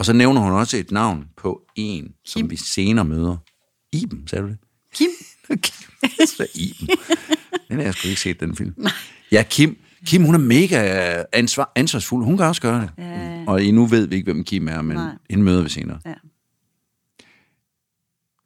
Og 0.00 0.06
så 0.06 0.12
nævner 0.12 0.40
hun 0.40 0.52
også 0.52 0.76
et 0.76 0.90
navn 0.90 1.28
på 1.36 1.62
en, 1.76 2.14
som 2.24 2.40
Kim. 2.42 2.50
vi 2.50 2.56
senere 2.56 3.04
møder. 3.04 3.36
Iben, 3.92 4.28
sagde 4.28 4.42
du 4.44 4.48
det? 4.48 4.58
Kim, 4.94 5.08
Så 6.36 6.46
Iben. 6.54 6.88
Den 7.68 7.76
har 7.76 7.82
jeg 7.84 7.94
sgu 7.94 8.08
ikke 8.08 8.20
set, 8.20 8.40
den 8.40 8.56
film. 8.56 8.74
Ja, 9.32 9.42
Kim. 9.50 9.78
Kim, 10.06 10.24
hun 10.24 10.34
er 10.34 10.38
mega 10.38 11.24
ansvar, 11.32 11.72
ansvarsfuld. 11.76 12.24
Hun 12.24 12.36
kan 12.36 12.46
også 12.46 12.62
gøre 12.62 12.80
det. 12.80 12.90
Ja. 12.98 13.44
Og 13.46 13.64
endnu 13.64 13.86
ved 13.86 14.06
vi 14.06 14.14
ikke, 14.16 14.32
hvem 14.32 14.44
Kim 14.44 14.68
er, 14.68 14.82
men 14.82 14.96
Nej. 14.96 15.12
hende 15.30 15.44
møder 15.44 15.62
vi 15.62 15.68
senere. 15.68 16.00
Ja. 16.06 16.14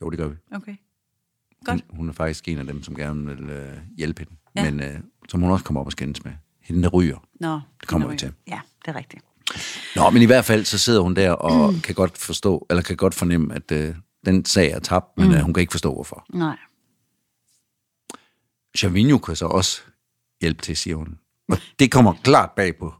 Jo, 0.02 0.10
det 0.10 0.18
gør 0.18 0.28
vi. 0.28 0.34
okay. 0.52 0.72
Hun, 0.72 1.64
Godt. 1.64 1.84
hun 1.90 2.08
er 2.08 2.12
faktisk 2.12 2.48
en 2.48 2.58
af 2.58 2.66
dem, 2.66 2.82
som 2.82 2.94
gerne 2.94 3.26
vil 3.26 3.50
øh, 3.50 3.78
hjælpe 3.96 4.20
hende. 4.20 4.32
Ja. 4.56 4.70
Men 4.70 4.80
øh, 4.82 5.00
som 5.28 5.40
hun 5.40 5.50
også 5.50 5.64
kommer 5.64 5.80
op 5.80 5.86
og 5.86 5.92
skændes 5.92 6.24
med. 6.24 6.32
Hende, 6.60 6.82
der 6.82 6.88
ryger. 6.88 7.26
Nå, 7.40 7.60
Det 7.80 7.88
kommer 7.88 8.08
vi 8.08 8.16
til. 8.16 8.32
Ja, 8.48 8.60
det 8.84 8.88
er 8.90 8.96
rigtigt. 8.98 9.22
Nå, 9.96 10.10
men 10.10 10.22
i 10.22 10.24
hvert 10.24 10.44
fald 10.44 10.64
så 10.64 10.78
sidder 10.78 11.00
hun 11.00 11.16
der 11.16 11.30
og 11.30 11.72
mm. 11.72 11.80
kan 11.80 11.94
godt 11.94 12.18
forstå, 12.18 12.66
eller 12.70 12.82
kan 12.82 12.96
godt 12.96 13.14
fornemme, 13.14 13.54
at 13.54 13.72
øh, 13.72 13.94
den 14.26 14.44
sag 14.44 14.70
er 14.70 14.78
tabt, 14.78 15.18
men 15.18 15.28
mm. 15.28 15.34
øh, 15.34 15.40
hun 15.40 15.54
kan 15.54 15.60
ikke 15.60 15.70
forstå, 15.70 15.94
hvorfor. 15.94 16.26
Nej. 16.34 16.56
Chavinho 18.76 19.18
kan 19.18 19.36
så 19.36 19.46
også 19.46 19.80
hjælpe 20.40 20.62
til, 20.62 20.76
siger 20.76 20.96
hun. 20.96 21.18
Og 21.48 21.58
det 21.78 21.90
kommer 21.90 22.12
klart 22.22 22.50
bag 22.56 22.76
på 22.76 22.94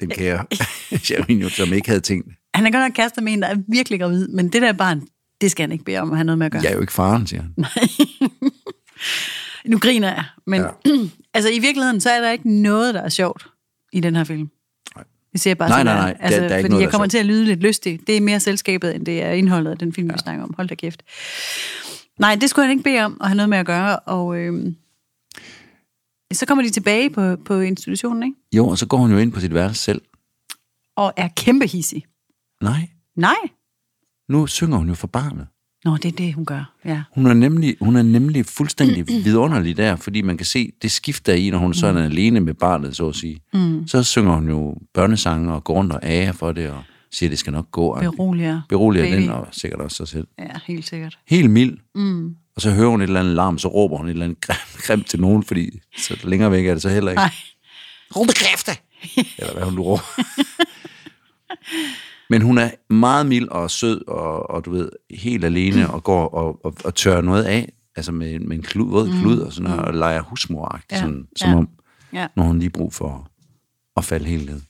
den 0.00 0.10
kære 0.10 0.44
Chavinho, 1.06 1.48
som 1.48 1.72
ikke 1.72 1.88
havde 1.88 2.00
tænkt, 2.00 2.28
Han 2.54 2.66
er 2.66 2.70
godt 2.70 2.82
nok 2.82 2.92
kærester 2.92 3.22
med 3.22 3.32
en, 3.32 3.42
der 3.42 3.48
er 3.48 3.56
virkelig 3.68 4.00
gravid, 4.00 4.28
men 4.28 4.48
det 4.48 4.62
der 4.62 4.72
barn, 4.72 5.02
det 5.40 5.50
skal 5.50 5.62
han 5.62 5.72
ikke 5.72 5.84
bede 5.84 5.98
om 5.98 6.10
at 6.10 6.16
have 6.16 6.24
noget 6.24 6.38
med 6.38 6.46
at 6.46 6.52
gøre. 6.52 6.62
jeg 6.62 6.70
er 6.70 6.74
jo 6.74 6.80
ikke 6.80 6.92
faren, 6.92 7.26
siger 7.26 7.42
han. 7.42 7.54
Nu 9.70 9.78
griner 9.78 10.14
jeg, 10.14 10.24
men 10.46 10.60
ja. 10.60 10.68
altså 11.34 11.50
i 11.50 11.58
virkeligheden, 11.58 12.00
så 12.00 12.10
er 12.10 12.20
der 12.20 12.30
ikke 12.30 12.50
noget, 12.50 12.94
der 12.94 13.00
er 13.00 13.08
sjovt 13.08 13.46
i 13.92 14.00
den 14.00 14.16
her 14.16 14.24
film. 14.24 14.50
Det 15.36 15.40
siger 15.42 15.50
jeg 15.50 15.58
bare 15.58 15.68
Nej, 15.68 15.78
sådan 15.78 15.86
nej, 15.96 16.00
nej. 16.00 16.12
Der- 16.12 16.18
Altså, 16.24 16.40
der 16.40 16.48
er 16.48 16.56
ikke 16.56 16.62
fordi 16.62 16.68
noget, 16.70 16.80
jeg 16.82 16.86
der 16.86 16.88
er 16.88 16.90
kommer 16.90 17.04
sjovt. 17.04 17.10
til 17.10 17.18
at 17.18 17.26
lyde 17.26 17.44
lidt 17.44 17.60
lystig. 17.60 18.00
Det 18.06 18.16
er 18.16 18.20
mere 18.20 18.40
selskabet, 18.40 18.94
end 18.94 19.06
det 19.06 19.22
er 19.22 19.30
indholdet 19.32 19.70
af 19.70 19.78
den 19.78 19.92
film, 19.92 20.06
ja. 20.06 20.12
vi 20.12 20.18
snakker 20.18 20.42
om. 20.44 20.54
Hold 20.56 20.68
da 20.68 20.74
kæft. 20.74 21.02
Nej, 22.18 22.34
det 22.34 22.50
skulle 22.50 22.66
han 22.66 22.70
ikke 22.78 22.82
bede 22.84 23.00
om 23.04 23.16
at 23.20 23.26
have 23.28 23.36
noget 23.36 23.48
med 23.48 23.58
at 23.58 23.66
gøre, 23.66 23.98
og 23.98 24.36
øhm, 24.38 24.76
så 26.32 26.46
kommer 26.46 26.64
de 26.64 26.70
tilbage 26.70 27.10
på, 27.10 27.36
på 27.44 27.60
institutionen, 27.60 28.22
ikke? 28.22 28.36
Jo, 28.52 28.68
og 28.68 28.78
så 28.78 28.86
går 28.86 28.96
hun 28.98 29.10
jo 29.12 29.18
ind 29.18 29.32
på 29.32 29.40
sit 29.40 29.54
værelse 29.54 29.82
selv. 29.82 30.02
Og 30.96 31.12
er 31.16 31.28
kæmpe 31.36 31.66
hissig. 31.66 32.04
Nej, 32.62 32.88
Nej. 33.16 33.34
nu 34.28 34.46
synger 34.46 34.76
hun 34.78 34.88
jo 34.88 34.94
for 34.94 35.06
barnet. 35.06 35.46
Nå, 35.86 35.96
det 35.96 36.04
er 36.04 36.12
det, 36.12 36.34
hun 36.34 36.44
gør. 36.44 36.72
Ja. 36.84 37.02
Hun 37.14 37.26
er 37.26 37.34
nemlig, 37.34 37.76
hun 37.80 37.96
er 37.96 38.02
nemlig 38.02 38.46
fuldstændig 38.46 39.08
vidunderlig 39.08 39.76
der, 39.76 39.96
fordi 39.96 40.22
man 40.22 40.36
kan 40.36 40.46
se, 40.46 40.72
det 40.82 40.90
skifter 40.90 41.32
i, 41.34 41.50
når 41.50 41.58
hun 41.58 41.74
så 41.74 41.86
er 41.86 42.02
alene 42.02 42.40
med 42.40 42.54
barnet, 42.54 42.96
så 42.96 43.08
at 43.08 43.14
sige. 43.14 43.40
Mm. 43.52 43.86
Så 43.86 44.02
synger 44.02 44.34
hun 44.34 44.48
jo 44.48 44.76
børnesange 44.94 45.52
og 45.52 45.64
går 45.64 45.74
rundt 45.74 45.92
og 45.92 46.00
ærer 46.02 46.32
for 46.32 46.52
det, 46.52 46.70
og 46.70 46.82
siger, 47.10 47.30
det 47.30 47.38
skal 47.38 47.52
nok 47.52 47.70
gå. 47.70 47.98
Beroliger. 48.00 48.60
Beroliger 48.68 49.04
baby. 49.04 49.22
den, 49.22 49.30
og 49.30 49.48
sikkert 49.52 49.80
også 49.80 49.96
sig 49.96 50.08
selv. 50.08 50.26
Ja, 50.38 50.48
helt 50.66 50.88
sikkert. 50.88 51.18
Helt 51.26 51.50
mild. 51.50 51.78
Mm. 51.94 52.36
Og 52.56 52.62
så 52.62 52.70
hører 52.70 52.88
hun 52.88 53.00
et 53.00 53.06
eller 53.06 53.20
andet 53.20 53.34
larm, 53.34 53.58
så 53.58 53.68
råber 53.68 53.96
hun 53.96 54.06
et 54.06 54.10
eller 54.10 54.24
andet 54.24 54.40
grimt, 54.40 54.76
grimt 54.86 55.06
til 55.06 55.20
nogen, 55.20 55.42
fordi 55.42 55.80
så 55.98 56.16
længere 56.24 56.50
væk 56.50 56.66
er 56.66 56.72
det 56.72 56.82
så 56.82 56.88
heller 56.88 57.10
ikke. 57.10 57.20
Nej. 57.20 57.32
Råbe 58.16 58.32
kræfte! 58.32 58.72
Eller 59.38 59.52
hvad 59.52 59.62
hun 59.62 59.74
nu 59.74 59.82
råber. 59.82 60.20
Men 62.30 62.42
hun 62.42 62.58
er 62.58 62.70
meget 62.92 63.26
mild 63.26 63.48
og 63.48 63.70
sød, 63.70 64.08
og, 64.08 64.50
og 64.50 64.64
du 64.64 64.70
ved, 64.70 64.90
helt 65.10 65.44
alene, 65.44 65.90
og 65.90 66.04
går 66.04 66.28
og, 66.28 66.64
og, 66.64 66.74
og 66.84 66.94
tørrer 66.94 67.20
noget 67.20 67.44
af, 67.44 67.72
altså 67.96 68.12
med, 68.12 68.38
med 68.38 68.56
en 68.56 68.62
klud, 68.62 68.90
våd 68.90 69.08
klud, 69.22 69.38
og 69.38 69.52
sådan 69.52 69.70
noget, 69.70 69.84
og 69.84 69.94
leger 69.94 70.22
husmoragtigt, 70.22 70.92
Ja, 70.92 70.98
sådan, 71.00 71.28
som 71.36 71.50
ja. 71.50 71.56
om, 71.56 71.68
Ja. 72.12 72.26
når 72.36 72.44
hun 72.44 72.58
lige 72.58 72.70
brug 72.70 72.94
for 72.94 73.30
at 73.96 74.04
falde 74.04 74.26
helt 74.26 74.46
ned. 74.50 74.60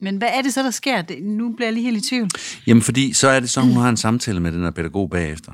Men 0.00 0.16
hvad 0.16 0.28
er 0.32 0.42
det 0.42 0.54
så, 0.54 0.62
der 0.62 0.70
sker? 0.70 1.02
Det, 1.02 1.22
nu 1.22 1.52
bliver 1.52 1.66
jeg 1.66 1.74
lige 1.74 1.90
helt 1.90 2.04
i 2.04 2.08
tvivl. 2.08 2.28
Jamen, 2.66 2.82
fordi 2.82 3.12
så 3.12 3.28
er 3.28 3.40
det 3.40 3.50
så, 3.50 3.60
hun 3.60 3.72
har 3.72 3.88
en 3.88 3.96
samtale 3.96 4.40
med 4.40 4.52
den 4.52 4.62
her 4.62 4.70
pædagog 4.70 5.10
bagefter, 5.10 5.52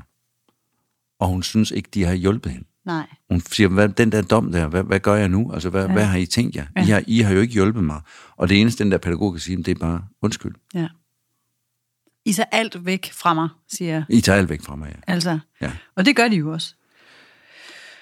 og 1.19 1.27
hun 1.27 1.43
synes 1.43 1.71
ikke, 1.71 1.89
de 1.93 2.03
har 2.05 2.13
hjulpet 2.13 2.51
hende. 2.51 2.67
Nej. 2.89 3.05
Hun 3.29 3.41
siger, 3.51 3.69
hvad, 3.69 3.89
den 3.89 4.11
der 4.11 4.21
dom 4.21 4.51
der, 4.51 4.67
hvad, 4.67 4.83
hvad 4.83 4.99
gør 4.99 5.15
jeg 5.15 5.29
nu? 5.29 5.51
Altså, 5.53 5.69
hvad, 5.69 5.85
ja. 5.85 5.91
hvad 5.93 6.03
har 6.05 6.17
I 6.17 6.25
tænkt 6.25 6.55
jer? 6.55 6.65
I, 6.77 6.89
har, 6.89 7.03
I 7.07 7.19
har 7.19 7.33
jo 7.33 7.41
ikke 7.41 7.53
hjulpet 7.53 7.83
mig. 7.83 8.01
Og 8.37 8.49
det 8.49 8.61
eneste, 8.61 8.83
den 8.83 8.91
der 8.91 8.97
pædagog 8.97 9.33
kan 9.33 9.39
sige, 9.39 9.57
det 9.57 9.67
er 9.67 9.75
bare, 9.79 10.01
undskyld. 10.21 10.55
Ja. 10.73 10.87
I 12.25 12.33
tager 12.33 12.47
alt 12.51 12.85
væk 12.85 13.11
fra 13.13 13.33
mig, 13.33 13.49
siger 13.71 13.91
jeg. 13.93 14.03
I 14.09 14.21
tager 14.21 14.37
alt 14.39 14.49
væk 14.49 14.61
fra 14.61 14.75
mig, 14.75 14.87
ja. 14.89 15.13
Altså. 15.13 15.39
Ja. 15.61 15.71
Og 15.95 16.05
det 16.05 16.15
gør 16.15 16.27
de 16.27 16.35
jo 16.35 16.51
også. 16.51 16.75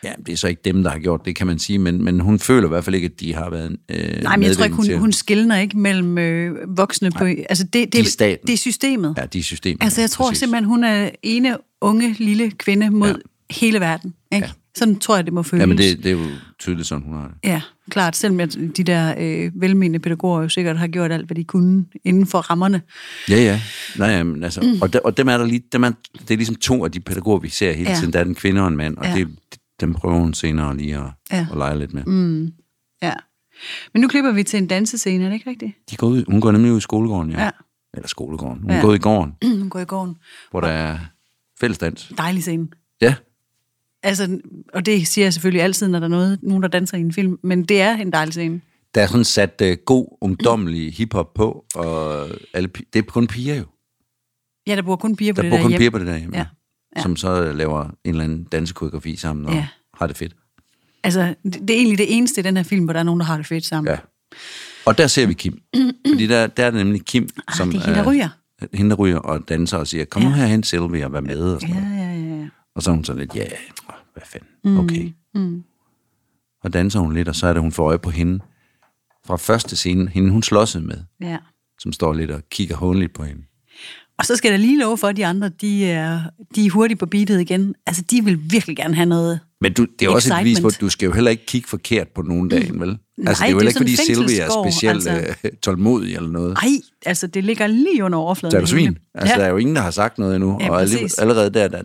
Ja, 0.03 0.13
det 0.25 0.34
er 0.34 0.38
så 0.38 0.48
ikke 0.48 0.62
dem, 0.65 0.84
der 0.84 0.89
har 0.89 1.00
gjort 1.00 1.25
det, 1.25 1.36
kan 1.36 1.48
man 1.48 1.60
sige, 1.60 1.79
men, 1.79 2.03
men 2.03 2.20
hun 2.20 2.39
føler 2.39 2.65
i 2.67 2.70
hvert 2.70 2.84
fald 2.84 2.96
ikke, 2.96 3.06
at 3.06 3.20
de 3.20 3.34
har 3.34 3.50
været 3.50 3.77
øh, 3.89 4.22
Nej, 4.24 4.36
men 4.38 4.44
jeg 4.48 4.56
tror 4.56 4.63
ikke, 4.63 4.75
hun, 4.75 4.86
til- 4.86 4.98
hun 4.98 5.12
skiller 5.12 5.58
ikke 5.58 5.77
mellem 5.77 6.17
øh, 6.17 6.77
voksne 6.77 7.12
på... 7.12 7.24
Altså, 7.25 7.63
det, 7.63 7.74
det, 7.74 7.94
De 7.94 8.00
er 8.00 8.03
staten. 8.03 8.48
det 8.48 8.53
er 8.53 8.58
systemet. 8.58 9.13
Ja, 9.17 9.25
de 9.25 9.39
er 9.39 9.44
systemet. 9.44 9.84
Altså, 9.84 10.01
jeg 10.01 10.10
tror 10.10 10.25
præcis. 10.27 10.39
simpelthen, 10.39 10.65
hun 10.65 10.84
er 10.84 11.10
ene 11.24 11.58
unge, 11.82 12.15
lille 12.20 12.51
kvinde 12.51 12.89
mod 12.89 13.08
ja. 13.10 13.53
hele 13.53 13.79
verden. 13.79 14.13
Ikke? 14.32 14.46
Ja. 14.48 14.51
Sådan 14.77 15.00
tror 15.00 15.15
jeg, 15.15 15.25
det 15.25 15.34
må 15.34 15.43
føles. 15.43 15.62
Jamen, 15.62 15.77
det, 15.77 15.98
det 15.98 16.05
er 16.05 16.12
jo 16.12 16.25
tydeligt, 16.60 16.88
sådan 16.88 17.03
hun 17.03 17.13
har 17.13 17.27
det. 17.27 17.36
Ja, 17.50 17.62
klart. 17.89 18.15
Selvom 18.15 18.39
jeg, 18.39 18.53
de 18.77 18.84
der 18.84 19.15
øh, 19.17 19.51
velmenende 19.62 20.00
pædagoger 20.00 20.41
jo 20.41 20.50
sikkert 20.50 20.77
har 20.77 20.88
gjort 20.88 21.12
alt, 21.12 21.25
hvad 21.25 21.36
de 21.36 21.43
kunne 21.43 21.86
inden 22.03 22.25
for 22.25 22.39
rammerne. 22.39 22.81
Ja, 23.29 23.36
ja. 23.36 23.62
Nej, 23.98 24.07
jamen, 24.10 24.43
altså, 24.43 24.62
mm. 24.62 24.81
og, 24.81 24.93
der, 24.93 25.00
og 25.00 25.17
dem 25.17 25.27
er 25.27 25.38
der 25.38 25.46
lige, 25.46 25.63
dem 25.72 25.84
er, 25.84 25.91
det 26.19 26.31
er 26.31 26.36
ligesom 26.38 26.55
to 26.55 26.86
af 26.86 26.91
de 26.91 27.00
pædagoger, 27.00 27.39
vi 27.39 27.50
ser 27.50 27.72
hele 27.74 27.89
Ja. 27.89 27.96
tiden. 27.96 28.13
Der 28.13 28.19
er 28.19 28.25
en 28.25 28.36
kvinde 28.36 28.62
og 28.62 28.67
en 28.67 28.77
mand, 28.77 28.98
og 28.98 29.05
Ja. 29.05 29.15
det, 29.15 29.27
dem 29.79 29.93
prøver 29.93 30.19
hun 30.19 30.34
senere 30.34 30.77
lige 30.77 30.96
at, 30.98 31.03
Ja. 31.31 31.48
at 31.51 31.57
lege 31.57 31.79
lidt 31.79 31.93
med. 31.93 32.03
Mm. 32.05 32.51
Ja. 33.01 33.13
Men 33.93 34.01
nu 34.01 34.07
klipper 34.07 34.31
vi 34.31 34.43
til 34.43 34.57
en 34.57 34.67
dansescene, 34.67 35.24
er 35.24 35.27
det 35.29 35.34
ikke 35.36 35.50
rigtigt? 35.50 35.72
De 35.91 35.96
går 35.96 36.07
ud, 36.07 36.24
hun 36.27 36.41
går 36.41 36.51
nemlig 36.51 36.72
ud 36.72 36.77
i 36.77 36.81
skolegården, 36.81 37.31
ja. 37.31 37.43
Ja. 37.43 37.50
Eller 37.93 38.07
skolegården. 38.07 38.62
Hun 38.62 38.72
Ja. 38.72 38.81
går 38.81 38.93
i 38.93 38.98
gården, 38.98 39.34
Hun 39.60 39.69
går 39.69 39.79
i 39.79 39.86
gården. 39.86 40.15
hvor 40.51 40.62
der 40.62 40.67
er 40.67 40.98
fællesdans. 41.60 42.12
Dejlig 42.17 42.41
scene. 42.43 42.67
Ja, 43.01 43.15
Altså, 44.07 44.39
og 44.73 44.85
det 44.85 45.07
siger 45.07 45.25
jeg 45.25 45.33
selvfølgelig 45.33 45.61
altid, 45.63 45.87
når 45.87 45.99
der 45.99 46.05
er 46.05 46.09
noget, 46.09 46.39
nogen, 46.41 46.63
der 46.63 46.69
danser 46.69 46.97
i 46.97 47.01
en 47.01 47.13
film, 47.13 47.39
men 47.43 47.63
det 47.63 47.81
er 47.81 47.95
en 47.97 48.11
dejlig 48.11 48.33
scene. 48.33 48.61
der 48.95 49.01
er 49.01 49.07
sådan 49.07 49.23
sat 49.23 49.61
uh, 49.65 49.71
god, 49.85 50.17
ungdommelig 50.21 50.93
hiphop 50.93 51.33
på, 51.33 51.65
og 51.75 52.27
alle, 52.53 52.69
det 52.93 52.99
er 52.99 53.03
kun 53.03 53.27
piger 53.27 53.55
jo. 53.55 53.63
Ja, 54.67 54.75
der 54.75 54.81
bor 54.81 54.95
kun 54.95 55.15
piger 55.15 55.33
på 55.33 55.41
Der 55.41 55.41
det 55.41 55.51
bor 55.51 55.57
der 55.57 55.63
kun 55.63 55.69
hjem. 55.71 55.79
piger 55.79 55.89
på 55.91 56.00
det 56.00 56.07
der 56.07 56.17
hjemme, 56.17 56.37
Ja. 56.37 56.46
ja. 56.96 57.01
Som 57.01 57.15
så 57.15 57.51
laver 57.53 57.83
en 57.83 57.91
eller 58.05 58.24
anden 58.24 58.43
dansekoreografi 58.43 59.15
sammen 59.15 59.46
og 59.46 59.53
Ja. 59.53 59.67
har 59.93 60.07
det 60.07 60.17
fedt. 60.17 60.35
Altså, 61.03 61.35
det, 61.43 61.53
det 61.53 61.70
er 61.70 61.75
egentlig 61.77 61.98
det 61.98 62.17
eneste 62.17 62.41
i 62.41 62.43
den 62.43 62.57
her 62.57 62.63
film, 62.63 62.83
hvor 62.83 62.93
der 62.93 63.00
er 63.00 63.03
nogen, 63.03 63.20
der 63.20 63.25
har 63.25 63.37
det 63.37 63.46
fedt 63.46 63.65
sammen. 63.65 63.93
Ja. 63.93 64.00
Og 64.85 64.98
der 64.98 65.07
ser 65.07 65.27
vi 65.27 65.33
Kim. 65.33 65.61
Fordi 66.07 66.27
der, 66.27 66.48
der 66.48 66.65
er 66.65 66.72
det 66.72 66.77
nemlig 66.85 67.01
Kim, 67.05 67.29
som 67.57 67.70
Ah, 67.70 67.74
det 67.74 67.81
er 67.81 67.85
hende, 67.85 68.00
der 68.00 68.11
ryger. 68.11 68.29
hende, 68.74 68.89
der 68.89 68.96
ryger 68.96 69.17
og 69.17 69.50
danser 69.50 69.77
og 69.77 69.87
siger, 69.87 70.05
kom 70.05 70.22
nu 70.22 70.29
Ja. 70.29 70.35
herhen, 70.35 70.63
Sylvia, 70.63 71.05
og 71.05 71.13
vær 71.13 71.22
med. 71.22 71.39
Og, 71.53 71.61
sådan 71.61 71.75
Ja, 71.75 71.81
ja, 71.81 72.13
ja. 72.13 72.35
ja. 72.41 72.48
og 72.75 72.83
så 72.83 72.91
er 72.91 72.96
hun 72.96 73.03
sådan 73.03 73.20
lidt, 73.20 73.35
ja, 73.35 73.43
hvad 74.18 74.25
fanden, 74.25 74.77
okay. 74.77 75.12
Mm. 75.34 75.64
Og 76.64 76.74
danser 76.74 77.00
hun 77.00 77.14
lidt, 77.14 77.27
og 77.27 77.36
så 77.36 77.48
er 77.48 77.53
det, 77.53 77.62
hun 77.62 77.72
får 77.72 77.88
øje 77.88 78.00
på 78.00 78.10
hende. 78.10 78.40
Fra 79.25 79.38
første 79.38 79.75
scene, 79.75 80.10
hende 80.10 80.32
hun 80.32 80.44
slåsede 80.44 80.84
med, 80.84 80.98
ja. 81.22 81.38
som 81.80 81.94
står 81.94 82.14
lidt 82.14 82.32
og 82.32 82.42
kigger 82.50 82.75
håndligt 82.75 83.14
på 83.14 83.24
hende. 83.24 83.42
Og 84.20 84.25
så 84.25 84.36
skal 84.36 84.51
da 84.51 84.58
lige 84.58 84.80
love 84.80 84.98
for, 84.98 85.08
at 85.08 85.18
de 85.18 85.25
andre, 85.25 85.50
de 85.50 85.86
er, 85.86 86.22
de 86.56 86.66
er 86.66 86.70
hurtigt 86.72 87.00
på 87.00 87.06
beatet 87.06 87.42
igen. 87.42 87.75
Altså, 87.86 88.03
de 88.12 88.24
vil 88.24 88.40
virkelig 88.51 88.77
gerne 88.77 88.96
have 88.96 89.06
noget. 89.06 89.40
Men 89.62 89.74
du, 89.74 89.88
det 90.00 90.06
er 90.06 90.10
også 90.10 90.34
et 90.34 90.40
bevis 90.40 90.60
på, 90.60 90.68
Excitement. 90.68 90.75
at 90.75 90.82
du 90.82 90.90
skal 90.90 91.06
jo 91.06 91.12
heller 91.12 91.32
ikke 91.32 91.46
kigge 91.46 91.68
forkert 91.68 92.08
på 92.08 92.22
nogen 92.22 92.50
dagen, 92.50 92.80
vel? 92.80 92.88
Nej, 92.88 92.98
altså, 93.27 93.44
det 93.44 93.50
er 93.50 93.53
jo 93.53 93.60
det 93.60 93.68
er 93.68 93.70
heller 93.70 93.70
ikke, 93.70 93.77
fordi 93.77 93.92
en 93.92 94.27
Sylvia 94.27 94.44
er 94.44 94.72
specielt 94.72 95.08
altså. 95.08 95.36
øh, 95.44 95.51
tålmodig 95.62 96.16
eller 96.16 96.30
noget. 96.30 96.58
Ej, 96.64 96.70
altså, 97.06 97.27
det 97.27 97.44
ligger 97.44 97.68
lige 97.68 98.03
under 98.03 98.18
overfladen. 98.18 98.51
Så 98.51 98.58
er 98.58 98.62
du 98.62 98.68
svin. 98.68 98.98
Altså, 99.16 99.34
ja. 99.34 99.40
der 99.40 99.46
er 99.46 99.50
jo 99.50 99.58
ingen, 99.58 99.75
der 99.75 99.82
har 99.82 99.92
sagt 99.92 100.18
noget 100.18 100.36
endnu. 100.36 100.58
Ja, 100.62 100.70
og 100.70 100.80
præcis. 100.80 101.18
allerede 101.18 101.50
der, 101.50 101.68
der, 101.68 101.82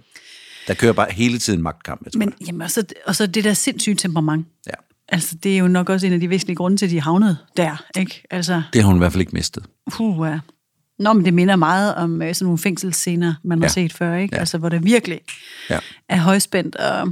der 0.68 0.74
kører 0.74 0.92
bare 0.92 1.08
hele 1.10 1.38
tiden 1.38 1.62
magtkamp. 1.62 2.04
Jeg 2.04 2.12
tror. 2.12 2.18
Men 2.18 2.32
jamen, 2.46 2.62
og, 2.62 2.70
så, 2.70 2.84
og 3.06 3.16
så 3.16 3.26
det 3.26 3.44
der 3.44 3.52
sindssyge 3.54 3.96
temperament. 3.96 4.46
ja. 4.66 4.72
Altså, 5.08 5.36
det 5.42 5.54
er 5.54 5.58
jo 5.58 5.68
nok 5.68 5.88
også 5.88 6.06
en 6.06 6.12
af 6.12 6.20
de 6.20 6.30
væsentlige 6.30 6.56
grunde 6.56 6.76
til, 6.76 6.86
at 6.86 6.90
de 6.90 7.00
havnede 7.00 7.36
der, 7.56 7.84
ikke? 7.96 8.22
Altså, 8.30 8.62
Det 8.72 8.80
har 8.82 8.86
hun 8.88 8.96
i 8.96 8.98
hvert 8.98 9.12
fald 9.12 9.20
ikke 9.20 9.32
mistet. 9.32 9.64
puh, 9.92 10.28
ja. 10.28 10.38
Nå, 10.98 11.12
men 11.12 11.24
det 11.24 11.34
minder 11.34 11.56
meget 11.56 11.94
om 11.94 12.22
øh, 12.22 12.34
sådan 12.34 12.44
nogle 12.44 12.58
fængselsscener, 12.58 13.34
man 13.44 13.58
har 13.58 13.64
Ja. 13.64 13.68
set 13.72 13.92
før, 13.92 14.14
ikke? 14.16 14.34
Ja. 14.34 14.40
Altså, 14.40 14.58
hvor 14.58 14.68
der 14.68 14.78
virkelig 14.78 15.20
Ja. 15.70 15.78
er 16.08 16.16
højspændt 16.16 16.76
og... 16.76 17.06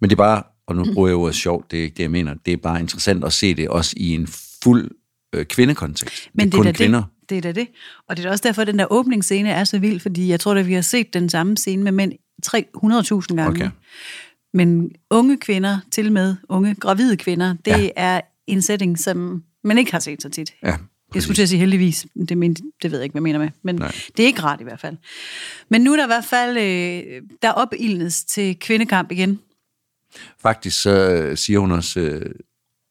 Men 0.00 0.10
det 0.10 0.12
er 0.12 0.16
bare, 0.16 0.42
og 0.66 0.76
nu 0.76 0.84
bruger 0.94 1.08
jeg 1.08 1.16
ordet 1.16 1.34
sjovt, 1.34 1.70
det 1.70 1.78
er 1.78 1.82
ikke 1.82 1.94
det, 1.96 2.02
jeg 2.02 2.10
mener. 2.10 2.34
Det 2.46 2.52
er 2.52 2.56
bare 2.56 2.80
interessant 2.80 3.24
at 3.24 3.32
se 3.32 3.54
det 3.54 3.68
også 3.68 3.94
i 3.96 4.14
en 4.14 4.26
fuld 4.62 4.90
øh, 5.34 5.44
kvindekontekst. 5.44 6.30
Men 6.34 6.46
det 6.46 6.52
det 6.52 6.58
er 6.58 6.60
er 6.60 6.64
kun 6.64 6.66
da 6.66 6.72
kvinder. 6.72 6.98
det. 6.98 7.28
Det 7.30 7.38
er 7.38 7.42
da 7.42 7.52
det. 7.52 7.68
Og 8.08 8.16
det 8.16 8.24
er 8.26 8.30
også 8.30 8.42
derfor, 8.46 8.62
at 8.62 8.68
den 8.68 8.78
der 8.78 8.86
åbningsscene 8.92 9.50
er 9.50 9.64
så 9.64 9.78
vild, 9.78 10.00
fordi 10.00 10.28
jeg 10.28 10.40
tror, 10.40 10.54
at 10.54 10.66
vi 10.66 10.74
har 10.74 10.80
set 10.80 11.14
den 11.14 11.28
samme 11.28 11.56
scene 11.56 11.82
med 11.82 11.92
mænd 11.92 12.12
300.000 12.46 13.36
gange. 13.36 13.46
Okay. 13.46 13.70
Men 14.54 14.90
unge 15.10 15.36
kvinder, 15.36 15.78
til 15.90 16.12
med 16.12 16.36
unge 16.48 16.74
gravide 16.74 17.16
kvinder, 17.16 17.54
det 17.64 17.70
Ja. 17.70 17.88
er 17.96 18.20
en 18.46 18.62
setting, 18.62 18.98
som 18.98 19.42
man 19.64 19.78
ikke 19.78 19.92
har 19.92 19.98
set 19.98 20.22
så 20.22 20.28
tit. 20.28 20.54
Ja, 20.62 20.76
Jeg 21.14 21.22
skulle 21.22 21.34
til 21.36 21.42
at 21.42 21.48
sige 21.48 21.58
heldigvis, 21.58 22.06
det, 22.28 22.38
men, 22.38 22.54
det 22.54 22.90
ved 22.90 22.98
jeg 22.98 23.02
ikke, 23.04 23.12
hvad 23.12 23.20
jeg 23.20 23.22
mener 23.22 23.38
med, 23.38 23.48
men 23.62 23.74
Nej. 23.74 23.92
Det 24.16 24.22
er 24.22 24.26
ikke 24.26 24.42
rart 24.42 24.60
i 24.60 24.64
hvert 24.64 24.80
fald. 24.80 24.96
Men 25.70 25.80
nu 25.80 25.92
er 25.92 25.96
der 25.96 26.04
i 26.04 26.06
hvert 26.06 26.24
fald, 26.24 26.56
øh, 26.56 27.22
der 27.42 27.50
opildnes 27.52 28.24
til 28.24 28.58
kvindekamp 28.58 29.12
igen. 29.12 29.38
Faktisk 30.42 30.82
så 30.82 30.90
øh, 31.10 31.36
siger 31.36 31.58
hun 31.58 31.72
også, 31.72 32.00
øh, 32.00 32.34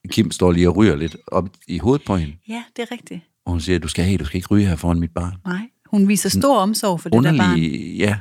Kim 0.10 0.32
står 0.32 0.52
lige 0.52 0.70
og 0.70 0.76
ryger 0.78 0.96
lidt 0.96 1.18
op 1.28 1.50
i 1.68 1.78
hovedet 1.78 2.06
på 2.06 2.16
hende. 2.18 2.34
Ja, 2.48 2.64
det 2.76 2.82
er 2.82 2.92
rigtigt. 2.92 3.22
Og 3.46 3.52
hun 3.52 3.62
siger, 3.62 3.80
du 3.80 3.88
skal, 3.88 4.06
hey, 4.06 4.18
du 4.20 4.26
skal 4.26 4.38
ikke 4.38 4.48
ryge 4.48 4.66
her 4.68 4.76
foran 4.76 5.00
mit 5.00 5.12
barn. 5.14 5.34
Nej, 5.46 5.70
hun 5.86 6.08
viser 6.08 6.30
stor 6.30 6.58
omsorg 6.58 7.02
for 7.02 7.10
det 7.10 7.24
der 7.24 7.38
barn. 7.38 7.50
Underlig, 7.52 7.98
ja. 7.98 8.18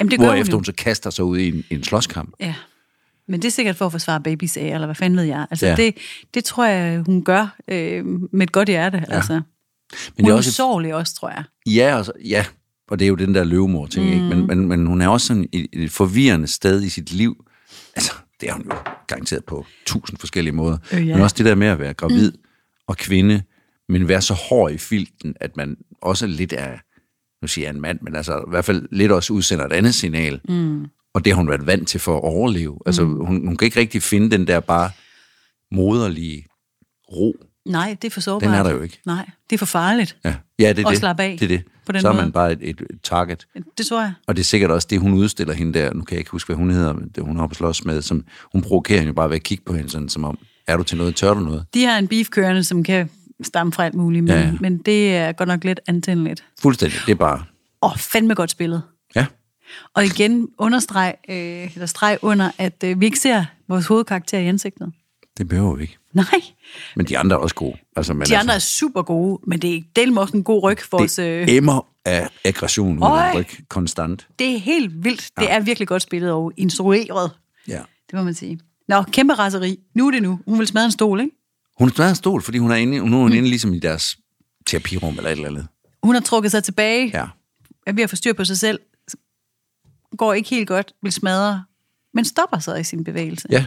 Jamen, 0.00 0.10
det 0.10 0.18
gør 0.18 0.26
hun 0.26 0.34
Hvorefter 0.34 0.52
jo. 0.52 0.56
hun 0.56 0.64
så 0.64 0.72
kaster 0.72 1.10
sig 1.10 1.24
ud 1.24 1.38
i 1.38 1.48
en, 1.48 1.64
en 1.70 1.84
slåskamp. 1.84 2.34
Ja, 2.40 2.54
men 3.28 3.42
det 3.42 3.48
er 3.48 3.52
sikkert 3.52 3.76
for 3.76 3.86
at 3.86 3.92
forsvare 3.92 4.20
babys 4.20 4.56
af, 4.56 4.62
eller 4.74 4.86
hvad 4.86 4.94
fanden 4.94 5.16
ved 5.18 5.24
jeg. 5.24 5.46
Altså, 5.50 5.66
Ja. 5.66 5.76
det, 5.76 5.94
det 6.34 6.44
tror 6.44 6.64
jeg, 6.66 7.02
hun 7.06 7.24
gør 7.24 7.56
øh, 7.68 8.04
med 8.32 8.42
et 8.46 8.52
godt 8.52 8.68
hjerte. 8.68 9.04
Ja. 9.08 9.14
Altså. 9.16 9.32
Men 9.32 9.42
Hun 9.42 10.24
det 10.24 10.26
er 10.26 10.32
er 10.32 10.36
også, 10.36 10.50
usårlig 10.50 10.94
også, 10.94 11.14
tror 11.14 11.28
jeg. 11.30 11.44
ja, 11.66 11.96
og 11.96 12.04
så, 12.04 12.12
ja, 12.24 12.44
og 12.88 12.98
det 12.98 13.04
er 13.04 13.08
jo 13.08 13.14
den 13.14 13.34
der 13.34 13.44
løvemor 13.44 13.86
ting, 13.86 14.06
mm. 14.06 14.12
ikke? 14.12 14.24
Men, 14.24 14.46
men, 14.46 14.68
men 14.68 14.86
hun 14.86 15.00
er 15.00 15.08
også 15.08 15.26
sådan 15.26 15.48
et, 15.52 15.66
et 15.72 15.90
forvirrende 15.90 16.46
sted 16.46 16.82
i 16.82 16.88
sit 16.88 17.12
liv. 17.12 17.44
Altså, 17.96 18.12
det 18.40 18.48
er 18.48 18.52
hun 18.52 18.62
jo 18.64 18.76
garanteret 19.06 19.44
på 19.44 19.66
tusind 19.86 20.18
forskellige 20.18 20.54
måder. 20.54 20.78
Øh, 20.92 21.08
ja. 21.08 21.14
Men 21.14 21.22
også 21.22 21.34
det 21.38 21.46
der 21.46 21.54
med 21.54 21.66
at 21.66 21.78
være 21.78 21.94
gravid 21.94 22.32
mm. 22.32 22.38
og 22.86 22.96
kvinde, 22.96 23.42
men 23.88 24.08
være 24.08 24.22
så 24.22 24.34
hård 24.34 24.72
i 24.72 24.78
filten, 24.78 25.34
at 25.40 25.56
man 25.56 25.76
også 26.02 26.26
lidt 26.26 26.52
er, 26.52 26.78
nu 27.44 27.48
siger 27.48 27.66
jeg 27.68 27.74
en 27.74 27.80
mand, 27.80 27.98
men 28.02 28.16
altså 28.16 28.38
i 28.38 28.50
hvert 28.50 28.64
fald 28.64 28.88
lidt 28.92 29.12
også 29.12 29.32
udsender 29.32 29.64
et 29.66 29.72
andet 29.72 29.94
signal. 29.94 30.40
Mm. 30.48 30.84
Og 31.14 31.24
det 31.24 31.32
har 31.32 31.36
hun 31.36 31.48
været 31.48 31.66
vant 31.66 31.88
til 31.88 32.00
for 32.00 32.16
at 32.16 32.24
overleve. 32.24 32.78
Altså, 32.86 33.04
hun, 33.04 33.46
hun 33.46 33.56
kan 33.56 33.66
ikke 33.66 33.80
rigtig 33.80 34.02
finde 34.02 34.30
den 34.30 34.46
der 34.46 34.60
bare 34.60 34.90
moderlige 35.72 36.46
ro. 37.12 37.36
Nej, 37.66 37.96
det 38.02 38.08
er 38.08 38.10
for 38.12 38.20
sårbart. 38.20 38.48
Den 38.50 38.58
er 38.58 38.62
der 38.62 38.70
jo 38.70 38.82
ikke. 38.82 39.00
Nej, 39.06 39.30
det 39.50 39.56
er 39.56 39.58
for 39.58 39.66
farligt. 39.66 40.16
Ja, 40.24 40.34
ja 40.58 40.68
det 40.72 40.78
er 40.82 40.86
Og 40.86 40.90
det. 40.90 40.98
slappe 40.98 41.22
af 41.22 41.36
Det 41.38 41.44
er 41.44 41.48
det. 41.56 41.62
på 41.86 41.92
den 41.92 42.00
så 42.00 42.08
er 42.08 42.12
måde. 42.12 42.22
man 42.22 42.32
bare 42.32 42.52
et, 42.52 42.58
et, 42.62 42.80
et 42.80 42.86
target. 43.02 43.46
Det 43.78 43.86
tror 43.86 44.00
jeg. 44.00 44.12
Og 44.26 44.36
det 44.36 44.42
er 44.42 44.44
sikkert 44.44 44.70
også 44.70 44.88
det, 44.90 45.00
hun 45.00 45.12
udstiller 45.14 45.54
hende 45.54 45.78
der. 45.78 45.92
Nu 45.94 46.02
kan 46.02 46.14
jeg 46.14 46.18
ikke 46.20 46.30
huske, 46.30 46.48
hvad 46.48 46.56
hun 46.56 46.70
hedder, 46.70 46.92
men 46.92 47.08
det 47.14 47.24
hun 47.24 47.36
har 47.36 47.46
på 47.46 47.54
slås 47.54 47.84
med. 47.84 48.02
Som, 48.02 48.24
hun 48.52 48.62
provokerer 48.62 48.98
hende 48.98 49.08
jo 49.08 49.14
bare 49.14 49.28
ved 49.28 49.36
at 49.36 49.42
kigge 49.42 49.64
på 49.66 49.72
hende, 49.74 49.90
sådan 49.90 50.08
som 50.08 50.24
om, 50.24 50.38
er 50.66 50.76
du 50.76 50.82
til 50.82 50.98
noget, 50.98 51.16
tør 51.16 51.34
du 51.34 51.40
noget? 51.40 51.66
De 51.74 51.84
har 51.84 51.98
en 51.98 52.08
beef 52.08 52.28
kørende, 52.30 52.64
som 52.64 52.82
kan 52.84 53.10
stamme 53.42 53.72
fra 53.72 53.84
alt 53.84 53.94
muligt, 53.94 54.24
men, 54.24 54.32
Ja, 54.32 54.38
ja, 54.38 54.40
ja. 54.46 54.52
ja. 54.52 54.58
men 54.60 54.78
det 54.78 55.16
er 55.16 55.32
godt 55.32 55.48
nok 55.48 55.64
lidt 55.64 55.80
antændeligt. 55.86 56.44
Fuldstændig. 56.60 56.98
Det 57.06 57.12
er 57.12 57.16
bare, 57.16 57.44
Åh, 57.82 57.96
fandme 57.96 58.34
godt 58.34 58.50
spillet. 58.50 58.82
ja. 59.16 59.26
Og 59.94 60.04
igen 60.04 60.48
understreg, 60.58 61.14
øh, 61.28 61.36
eller 61.74 61.86
streg 61.86 62.18
under, 62.22 62.50
at 62.58 62.84
øh, 62.84 63.00
vi 63.00 63.04
ikke 63.06 63.18
ser 63.18 63.44
vores 63.68 63.86
hovedkarakter 63.86 64.38
i 64.38 64.46
ansigtet. 64.46 64.92
Det 65.38 65.48
behøver 65.48 65.74
vi 65.76 65.82
ikke. 65.82 65.96
Nej, 66.12 66.24
Men 66.96 67.06
de 67.06 67.18
andre 67.18 67.36
er 67.36 67.40
også 67.40 67.54
gode. 67.54 67.76
Altså, 67.96 68.14
men 68.14 68.26
de 68.26 68.38
andre 68.38 68.54
altså, 68.54 68.74
er 68.76 68.78
super 68.88 69.02
gode, 69.02 69.40
men 69.46 69.58
det 69.62 69.76
er 69.76 69.82
del 69.96 70.18
også 70.18 70.36
en 70.36 70.44
god 70.44 70.62
ryg 70.62 70.78
for 70.90 70.98
os. 71.02 71.12
det 71.14 71.42
Øh, 71.42 71.48
emmer 71.56 71.86
af 72.04 72.28
aggression 72.44 72.98
ud 72.98 73.02
af 73.02 73.34
ryg 73.34 73.46
konstant. 73.68 74.26
Det 74.38 74.54
er 74.54 74.58
helt 74.58 75.04
vildt. 75.04 75.30
Det 75.40 75.52
er 75.52 75.60
virkelig 75.60 75.88
godt 75.88 76.02
spillet 76.02 76.32
og 76.32 76.52
instrueret. 76.56 77.30
Ja. 77.68 77.80
Det 78.10 78.14
må 78.18 78.22
man 78.22 78.34
sige. 78.34 78.60
Nå, 78.88 79.02
kæmpe 79.02 79.34
raseri. 79.34 79.78
Nu 79.94 80.06
er 80.06 80.10
det 80.10 80.22
nu. 80.22 80.40
Hun 80.46 80.58
vil 80.58 80.66
smadre 80.66 80.84
en 80.86 80.92
stol, 80.92 81.20
ikke? 81.20 81.36
Hun 81.78 81.88
er 81.88 82.08
en 82.08 82.14
stol, 82.14 82.42
fordi 82.42 82.58
hun 82.58 82.70
er 82.70 82.74
inde, 82.74 82.98
nu 82.98 83.16
er 83.16 83.22
hun 83.22 83.32
inde 83.32 83.48
ligesom 83.48 83.74
i 83.74 83.78
deres 83.78 84.16
terapirum 84.66 85.16
eller 85.16 85.30
et 85.30 85.32
eller 85.32 85.48
andet. 85.48 85.66
Hun 86.02 86.14
har 86.14 86.22
trukket 86.22 86.50
sig 86.50 86.64
tilbage. 86.64 87.10
Ja. 87.14 87.26
Er 87.86 87.92
ved 87.92 88.02
at 88.02 88.10
få 88.10 88.16
styr 88.16 88.32
på 88.32 88.44
sig 88.44 88.58
selv. 88.58 88.80
Går 90.18 90.32
ikke 90.32 90.50
helt 90.50 90.68
godt. 90.68 90.92
Vil 91.02 91.12
smadre. 91.12 91.64
Men 92.14 92.24
stopper 92.24 92.58
sig 92.58 92.80
i 92.80 92.84
sin 92.84 93.04
bevægelse. 93.04 93.48
Ja. 93.50 93.66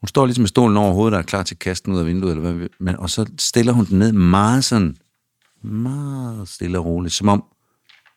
Hun 0.00 0.08
står 0.08 0.26
ligesom 0.26 0.42
med 0.42 0.48
stolen 0.48 0.76
over 0.76 0.92
hovedet 0.92 1.14
og 1.14 1.18
er 1.18 1.22
klar 1.24 1.42
til 1.42 1.54
at 1.54 1.58
kaste 1.58 1.86
den 1.86 1.94
ud 1.94 2.00
af 2.00 2.06
vinduet, 2.06 2.36
eller 2.36 2.52
hvad, 2.52 2.68
men, 2.80 2.96
og 2.96 3.10
så 3.10 3.26
stiller 3.38 3.72
hun 3.72 3.84
den 3.84 3.98
ned 3.98 4.12
meget 4.12 4.64
sådan, 4.64 4.96
meget 5.62 6.48
stille 6.48 6.78
og 6.78 6.84
roligt, 6.84 7.14
som 7.14 7.28
om 7.28 7.44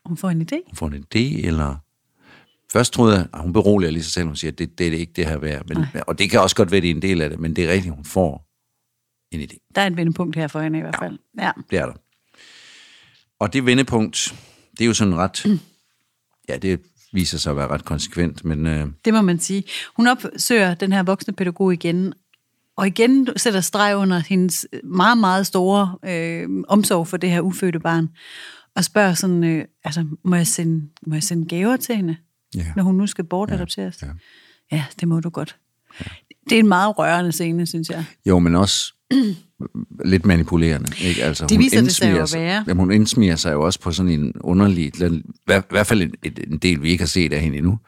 Hun 0.06 0.18
får 0.18 0.30
en 0.30 0.42
idé. 0.42 0.56
hun 0.68 0.76
får 0.76 0.88
en 0.88 1.06
idé, 1.16 1.48
eller... 1.48 1.76
Først 2.74 2.94
troede 2.94 3.16
jeg, 3.16 3.28
at 3.34 3.42
hun 3.42 3.54
beroliger 3.54 3.92
lige 3.92 4.04
sig 4.04 4.14
selv, 4.14 4.28
hun 4.28 4.36
siger, 4.36 4.52
at 4.52 4.60
det, 4.60 4.78
det 4.78 4.88
er 4.88 4.92
ikke 4.92 5.14
det 5.16 5.26
her 5.26 5.38
værd. 5.38 5.68
Men, 5.68 5.86
og 6.08 6.20
det 6.20 6.30
kan 6.30 6.40
også 6.40 6.56
godt 6.56 6.72
være, 6.72 6.82
det 6.82 6.90
er 6.90 6.96
en 6.96 7.02
del 7.02 7.22
af 7.22 7.30
det, 7.30 7.40
men 7.40 7.56
det 7.56 7.66
er 7.66 7.74
rigtigt, 7.74 7.96
hun 7.96 8.06
får 8.06 8.51
en 9.32 9.42
idé. 9.42 9.72
Der 9.76 9.82
er 9.82 9.88
et 9.88 9.98
vendepunkt 9.98 10.36
her 10.36 10.48
for 10.48 10.62
hende 10.62 10.78
i 10.80 10.82
hvert 10.82 10.96
fald. 11.00 11.20
Ja. 11.40 11.52
Det 11.70 11.80
er 11.80 11.86
der. 11.86 11.94
Og 13.40 13.54
det 13.54 13.66
vendepunkt, 13.66 14.36
det 14.72 14.82
er 14.82 14.86
jo 14.86 14.94
sådan 14.94 15.16
ret... 15.16 15.46
Ja, 16.50 16.58
det 16.58 16.82
viser 17.14 17.38
sig 17.38 17.50
at 17.52 17.58
være 17.58 17.68
ret 17.68 17.86
konsekvent, 17.86 18.46
men 18.46 18.68
øh, 18.68 18.88
Det 19.06 19.14
må 19.14 19.22
man 19.22 19.40
sige. 19.40 19.64
Hun 19.96 20.08
opsøger 20.08 20.74
den 20.74 20.92
her 20.94 21.04
voksne 21.04 21.34
pædagog 21.34 21.74
igen, 21.74 22.14
og 22.78 22.88
igen 22.88 23.28
sætter 23.38 23.62
streg 23.62 23.96
under 23.98 24.20
hendes 24.20 24.68
meget, 24.84 25.18
meget 25.18 25.48
store 25.48 25.98
øh, 26.06 26.50
omsorg 26.68 27.08
for 27.08 27.18
det 27.18 27.30
her 27.30 27.42
ufødte 27.42 27.80
barn, 27.80 28.10
og 28.76 28.84
spørger 28.84 29.14
sådan, 29.14 29.44
øh, 29.44 29.66
altså, 29.84 30.06
må 30.24 30.36
jeg, 30.36 30.48
sende, 30.48 30.90
må 31.08 31.16
jeg 31.16 31.24
sende 31.24 31.48
gaver 31.48 31.78
til 31.78 31.96
hende, 31.96 32.16
Ja. 32.56 32.66
når 32.76 32.84
hun 32.84 32.96
nu 32.96 33.08
skal 33.08 33.24
bortadopteres? 33.24 34.02
Ja, 34.02 34.08
ja. 34.08 34.14
ja, 34.78 34.86
det 35.00 35.08
må 35.08 35.20
du 35.20 35.30
godt. 35.30 35.58
Ja. 36.00 36.06
Det 36.50 36.56
er 36.56 36.60
en 36.60 36.68
meget 36.68 36.98
rørende 36.98 37.32
scene, 37.32 37.68
synes 37.68 37.90
jeg. 37.90 38.06
jo, 38.26 38.40
men 38.40 38.56
også 38.56 38.94
lidt 40.06 40.26
manipulerende. 40.26 40.92
Ikke? 41.02 41.24
Altså, 41.24 41.46
Det 41.48 41.58
hun 41.58 41.64
viser 41.64 41.82
det 41.82 41.92
sig 41.96 42.12
jo 42.12 42.22
at 42.22 42.34
være. 42.36 42.64
Jamen, 42.68 42.80
hun 42.80 42.92
indsmiger 42.92 43.36
sig 43.36 43.54
jo 43.54 43.62
også 43.62 43.80
på 43.80 43.92
sådan 43.92 44.12
en 44.12 44.34
underlig... 44.40 44.86
I 44.86 44.92
hver- 45.46 45.62
hvert 45.70 45.88
fald 45.88 46.02
en, 46.02 46.14
en 46.52 46.58
del, 46.58 46.82
vi 46.84 46.90
ikke 46.90 47.02
har 47.02 47.08
set 47.08 47.34
af 47.34 47.42
hende 47.42 47.58
endnu. 47.58 47.80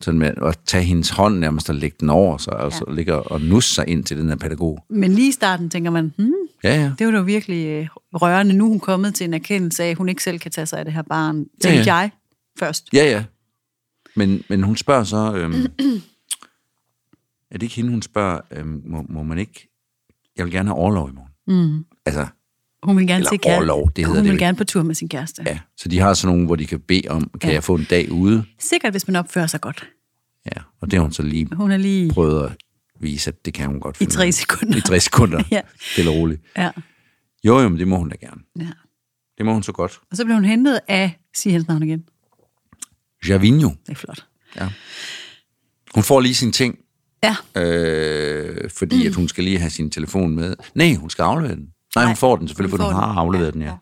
Sådan 0.00 0.18
med 0.18 0.30
at 0.42 0.58
tage 0.66 0.84
hendes 0.84 1.10
hånd 1.10 1.38
nærmest 1.38 1.68
og 1.70 1.74
lægge 1.74 1.96
den 2.00 2.10
over 2.10 2.38
sig, 2.38 2.52
og 2.52 2.72
så 2.72 2.84
ligge 2.90 3.14
og 3.14 3.40
nusse 3.40 3.74
sig 3.74 3.88
ind 3.88 4.04
til 4.04 4.18
den 4.18 4.28
her 4.28 4.36
pædagog. 4.36 4.84
Men 4.90 5.12
lige 5.12 5.28
i 5.28 5.32
starten 5.32 5.70
tænker 5.70 5.90
man, 5.90 6.12
hmm, 6.18 6.32
Ja, 6.64 6.80
ja. 6.82 6.92
det 6.98 7.06
var 7.06 7.12
da 7.12 7.20
virkelig 7.20 7.66
øh, 7.66 7.86
rørende. 8.14 8.52
Nu 8.54 8.64
er 8.64 8.68
hun 8.68 8.80
kommet 8.80 9.14
til 9.14 9.24
en 9.24 9.34
erkendelse 9.34 9.84
af, 9.84 9.90
at 9.90 9.96
hun 9.96 10.08
ikke 10.08 10.22
selv 10.22 10.38
kan 10.38 10.50
tage 10.50 10.66
sig 10.66 10.78
af 10.78 10.84
det 10.84 10.94
her 10.94 11.02
barn. 11.02 11.36
Tænkte 11.36 11.68
Ja, 11.68 11.76
ja. 11.84 11.94
jeg 11.96 12.10
først. 12.58 12.88
Ja, 12.92 13.04
ja. 13.04 13.24
Men, 14.16 14.42
men 14.48 14.62
hun 14.62 14.76
spørger 14.76 15.04
så... 15.04 15.34
Øhm, 15.36 15.54
er 17.50 17.58
det 17.58 17.62
ikke 17.62 17.74
hende, 17.76 17.90
hun 17.90 18.02
spørger, 18.02 18.40
øhm, 18.50 18.82
må, 18.86 19.06
må 19.08 19.22
man 19.22 19.38
ikke... 19.38 19.68
Jeg 20.36 20.44
vil 20.44 20.52
gerne 20.52 20.68
have 20.68 20.76
overlov 20.78 21.08
i 21.10 21.12
morgen. 21.12 21.32
Mm. 21.76 21.84
Altså, 22.06 22.26
Hun 22.82 22.96
vil 22.96 23.06
gerne 23.06 23.18
Eller 23.18 23.30
se 23.30 23.36
kæreste. 23.36 23.60
orlov, 23.60 23.90
det 23.96 24.06
hedder 24.06 24.20
Hun 24.20 24.30
vil 24.30 24.38
gerne 24.38 24.56
på 24.56 24.64
tur 24.64 24.82
med 24.82 24.94
sin 24.94 25.08
kæreste. 25.08 25.42
ja. 25.46 25.58
Så 25.76 25.88
de 25.88 25.98
har 25.98 26.14
sådan 26.14 26.32
nogle, 26.34 26.46
hvor 26.46 26.56
de 26.56 26.66
kan 26.66 26.80
bede 26.80 27.08
om, 27.08 27.20
kan 27.20 27.30
Ja. 27.42 27.48
ja. 27.48 27.54
jeg 27.54 27.64
få 27.64 27.74
en 27.74 27.86
dag 27.90 28.12
ude? 28.12 28.44
Sikkert, 28.58 28.92
hvis 28.92 29.06
man 29.08 29.16
opfører 29.16 29.46
sig 29.46 29.60
godt. 29.60 29.88
Ja, 30.46 30.60
og 30.80 30.90
det 30.90 30.96
har 30.98 31.02
hun 31.02 31.12
så 31.12 31.22
lige 31.22 31.48
Hun 31.54 31.70
er 31.70 31.76
lige 31.76 32.10
prøvet 32.12 32.44
at 32.44 32.52
vise, 33.00 33.30
at 33.30 33.44
det 33.46 33.54
kan 33.54 33.66
hun 33.66 33.80
godt 33.80 33.96
i 33.96 33.98
finde 33.98 34.12
tre 34.12 34.22
ud 34.22 34.26
af. 34.26 34.34
sekunder. 34.34 34.78
I 34.78 34.80
tre 34.80 35.00
sekunder. 35.00 35.42
Ja. 35.50 35.60
Stille 35.92 36.10
og 36.10 36.16
roligt. 36.16 36.42
Ja, 36.56 36.70
Jo, 37.44 37.60
jo, 37.60 37.68
men 37.68 37.78
det 37.78 37.88
må 37.88 37.96
hun 37.96 38.08
da 38.08 38.16
gerne. 38.16 38.40
ja. 38.58 38.68
Det 39.38 39.46
må 39.46 39.52
hun 39.52 39.62
så 39.62 39.72
godt. 39.72 40.00
Og 40.10 40.16
så 40.16 40.24
blev 40.24 40.34
hun 40.34 40.44
hentet 40.44 40.80
af, 40.88 41.18
sig 41.34 41.52
hans 41.52 41.68
navn 41.68 41.82
igen. 41.82 42.04
Javinho. 43.28 43.68
Det 43.86 43.92
er 43.92 43.94
flot. 43.94 44.26
Hun 45.94 46.02
får 46.02 46.20
lige 46.20 46.34
sine 46.34 46.52
ting, 46.52 46.78
Ja, 47.22 47.36
øh, 47.62 48.70
fordi 48.70 49.02
mm. 49.02 49.06
at 49.06 49.14
hun 49.14 49.28
skal 49.28 49.44
lige 49.44 49.58
have 49.58 49.70
sin 49.70 49.90
telefon 49.90 50.34
med. 50.36 50.56
Nej, 50.74 50.94
hun 50.94 51.10
skal 51.10 51.22
aflevere 51.22 51.54
den. 51.54 51.62
Nej, 51.94 52.04
Nej, 52.04 52.06
hun 52.06 52.16
får 52.16 52.36
den 52.36 52.48
selvfølgelig, 52.48 52.78
hun 52.78 52.78
for 52.78 52.94
hun 52.94 53.02
har 53.02 53.20
afleveret 53.20 53.54
den, 53.54 53.62
ja. 53.62 53.68
Ja. 53.68 53.76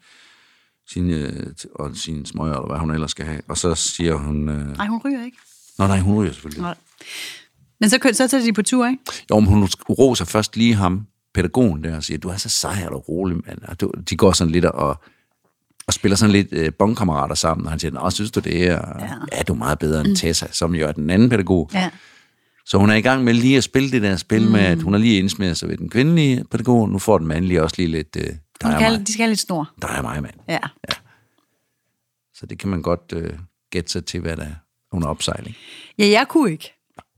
Sine, 0.88 1.12
øh, 1.12 1.46
og 1.74 1.90
sine 1.96 2.26
smøger, 2.26 2.54
eller 2.54 2.66
hvad 2.66 2.78
hun 2.78 2.90
ellers 2.90 3.10
skal 3.10 3.26
have. 3.26 3.40
Og 3.48 3.58
så 3.58 3.74
siger 3.74 4.14
hun... 4.14 4.48
Øh, 4.48 4.76
nej, 4.76 4.86
hun 4.86 5.00
ryger 5.04 5.24
ikke. 5.24 5.36
Nå 5.78 5.86
nej, 5.86 5.98
hun 5.98 6.14
ryger 6.14 6.32
selvfølgelig. 6.32 6.62
Nej. 6.62 6.74
Men 7.80 7.90
så, 7.90 7.98
så 8.12 8.28
tager 8.28 8.44
de 8.44 8.52
på 8.52 8.62
tur, 8.62 8.86
ikke? 8.86 9.02
Jo, 9.30 9.40
men 9.40 9.48
hun 9.48 9.68
roser 9.90 10.24
først 10.24 10.56
lige 10.56 10.74
ham, 10.74 11.06
pædagogen 11.34 11.84
der, 11.84 11.96
og 11.96 12.04
siger, 12.04 12.18
du 12.18 12.28
er 12.28 12.36
så 12.36 12.48
sej 12.48 12.86
og 12.90 13.08
rolig, 13.08 13.36
mand. 13.46 13.58
Og 13.62 13.80
du, 13.80 13.92
de 14.10 14.16
går 14.16 14.32
sådan 14.32 14.52
lidt 14.52 14.64
og, 14.64 15.00
og 15.86 15.94
spiller 15.94 16.16
sådan 16.16 16.32
lidt 16.32 16.48
øh, 16.52 16.72
bondkammerater 16.78 17.34
sammen, 17.34 17.66
og 17.66 17.72
han 17.72 17.78
siger, 17.78 17.92
nå, 17.92 18.10
synes 18.10 18.30
du 18.30 18.40
det 18.40 18.66
er? 18.66 18.80
Ja. 18.98 19.08
ja, 19.32 19.42
du 19.42 19.52
er 19.52 19.58
meget 19.58 19.78
bedre 19.78 20.00
end 20.00 20.16
Tessa, 20.16 20.46
som 20.52 20.74
jo 20.74 20.88
er 20.88 20.92
den 20.92 21.10
anden 21.10 21.30
pædagog. 21.30 21.70
Ja. 21.74 21.90
Så 22.66 22.78
hun 22.78 22.90
er 22.90 22.94
i 22.94 23.00
gang 23.00 23.24
med 23.24 23.34
lige 23.34 23.56
at 23.56 23.64
spille 23.64 23.90
det 23.90 24.02
der 24.02 24.16
spil 24.16 24.44
mm. 24.46 24.52
med, 24.52 24.60
at 24.60 24.82
hun 24.82 24.92
har 24.92 25.00
lige 25.00 25.18
indsmeret 25.18 25.56
sig 25.56 25.68
ved 25.68 25.76
den 25.76 25.88
kvindelige 25.88 26.44
pædagog, 26.50 26.88
nu 26.88 26.98
får 26.98 27.18
den 27.18 27.26
mandlige 27.26 27.62
også 27.62 27.76
lige 27.78 27.88
lidt, 27.88 28.16
øh, 28.16 28.22
der, 28.22 28.30
Hun 28.64 28.72
skal, 28.76 28.92
mig, 28.98 29.06
de 29.06 29.12
skal 29.12 29.22
have 29.22 29.30
lidt 29.30 29.40
snor. 29.40 29.70
der 29.82 29.88
er 29.88 30.02
mig, 30.02 30.22
mand. 30.22 30.34
Ja. 30.48 30.58
Så 32.34 32.46
det 32.46 32.58
kan 32.58 32.68
man 32.68 32.82
godt 32.82 33.12
øh, 33.12 33.32
gætte 33.70 33.90
sig 33.92 34.04
til, 34.04 34.20
hvad 34.20 34.36
der 34.36 34.42
er 34.44 34.54
under 34.92 35.08
opsejling. 35.08 35.56
Ja, 35.98 36.06
jeg 36.08 36.26
kunne 36.28 36.52
ikke. 36.52 36.72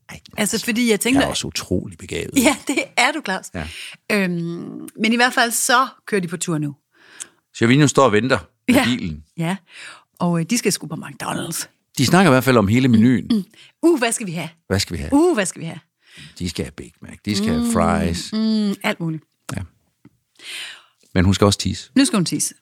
Ej, 0.09 0.21
Altså, 0.37 0.65
fordi 0.65 0.83
jeg 0.85 0.91
jeg 0.91 1.01
tænkte... 1.01 1.23
er 1.25 1.27
også 1.29 1.47
utrolig 1.47 1.99
begavet. 1.99 2.31
Ja, 2.37 2.57
det 2.67 2.79
er 2.97 3.13
du, 3.13 3.21
Claus. 3.25 3.45
Ja. 3.55 3.67
Øhm, 4.13 4.89
men 5.01 5.13
i 5.13 5.17
hvert 5.17 5.33
fald 5.33 5.51
så 5.51 5.87
kører 6.07 6.21
de 6.21 6.29
på 6.29 6.37
tur 6.37 6.59
nu. 6.59 6.75
Chavinho 7.57 7.87
står 7.87 8.05
og 8.05 8.13
venter 8.13 8.39
med 8.69 8.75
Ja. 8.75 8.85
bilen. 8.85 9.25
Ja, 9.37 9.57
og 10.19 10.41
øh, 10.41 10.47
de 10.51 10.59
skal 10.59 10.73
sgu 10.73 10.87
på 10.87 10.95
McDonald's. 10.95 11.67
De 11.99 12.07
snakker 12.07 12.31
i 12.31 12.33
hvert 12.33 12.45
fald 12.45 12.57
om 12.57 12.69
hele 12.69 12.89
menuen. 12.89 13.45
Uh, 13.83 13.99
hvad 13.99 14.13
skal 14.13 14.27
vi 14.27 14.33
have? 14.33 14.49
Hvad 14.69 14.81
skal 14.81 14.97
vi 14.97 15.01
have? 15.01 15.13
Uh, 15.13 15.35
hvad 15.35 15.47
skal 15.47 15.61
vi 15.61 15.67
have? 15.67 15.79
De 16.39 16.51
skal 16.51 16.65
have 16.65 16.73
Big 16.73 16.93
Mac, 17.03 17.19
de 17.25 17.37
skal 17.37 17.49
have 17.49 17.73
fries. 17.73 18.33
Mm, 18.33 18.75
alt 18.83 19.01
muligt. 19.01 19.25
Ja. 19.57 19.63
Men 21.15 21.25
hun 21.25 21.35
skal 21.35 21.45
også 21.45 21.59
tisse. 21.59 21.91
Nu 21.95 22.05
skal 22.05 22.17
hun 22.17 22.25
tisse. 22.25 22.55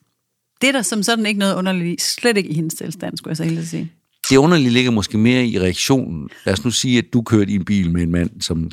Det 0.61 0.67
er 0.67 0.71
der 0.71 0.81
som 0.81 1.03
sådan 1.03 1.25
ikke 1.25 1.39
noget 1.39 1.55
underligt. 1.55 2.01
Slet 2.01 2.37
ikke 2.37 2.49
i 2.49 2.53
hendes 2.53 2.73
tilstand, 2.73 3.17
skulle 3.17 3.31
jeg 3.31 3.37
så 3.37 3.43
helt 3.43 3.67
sige. 3.67 3.91
Det 4.29 4.37
underlige 4.37 4.69
ligger 4.69 4.91
måske 4.91 5.17
mere 5.17 5.45
i 5.45 5.59
reaktionen. 5.59 6.29
Lad 6.45 6.53
os 6.53 6.65
nu 6.65 6.71
sige, 6.71 6.97
at 6.97 7.05
du 7.13 7.21
kørte 7.21 7.51
i 7.51 7.55
en 7.55 7.65
bil 7.65 7.91
med 7.91 8.01
en 8.03 8.11
mand, 8.11 8.41
som, 8.41 8.71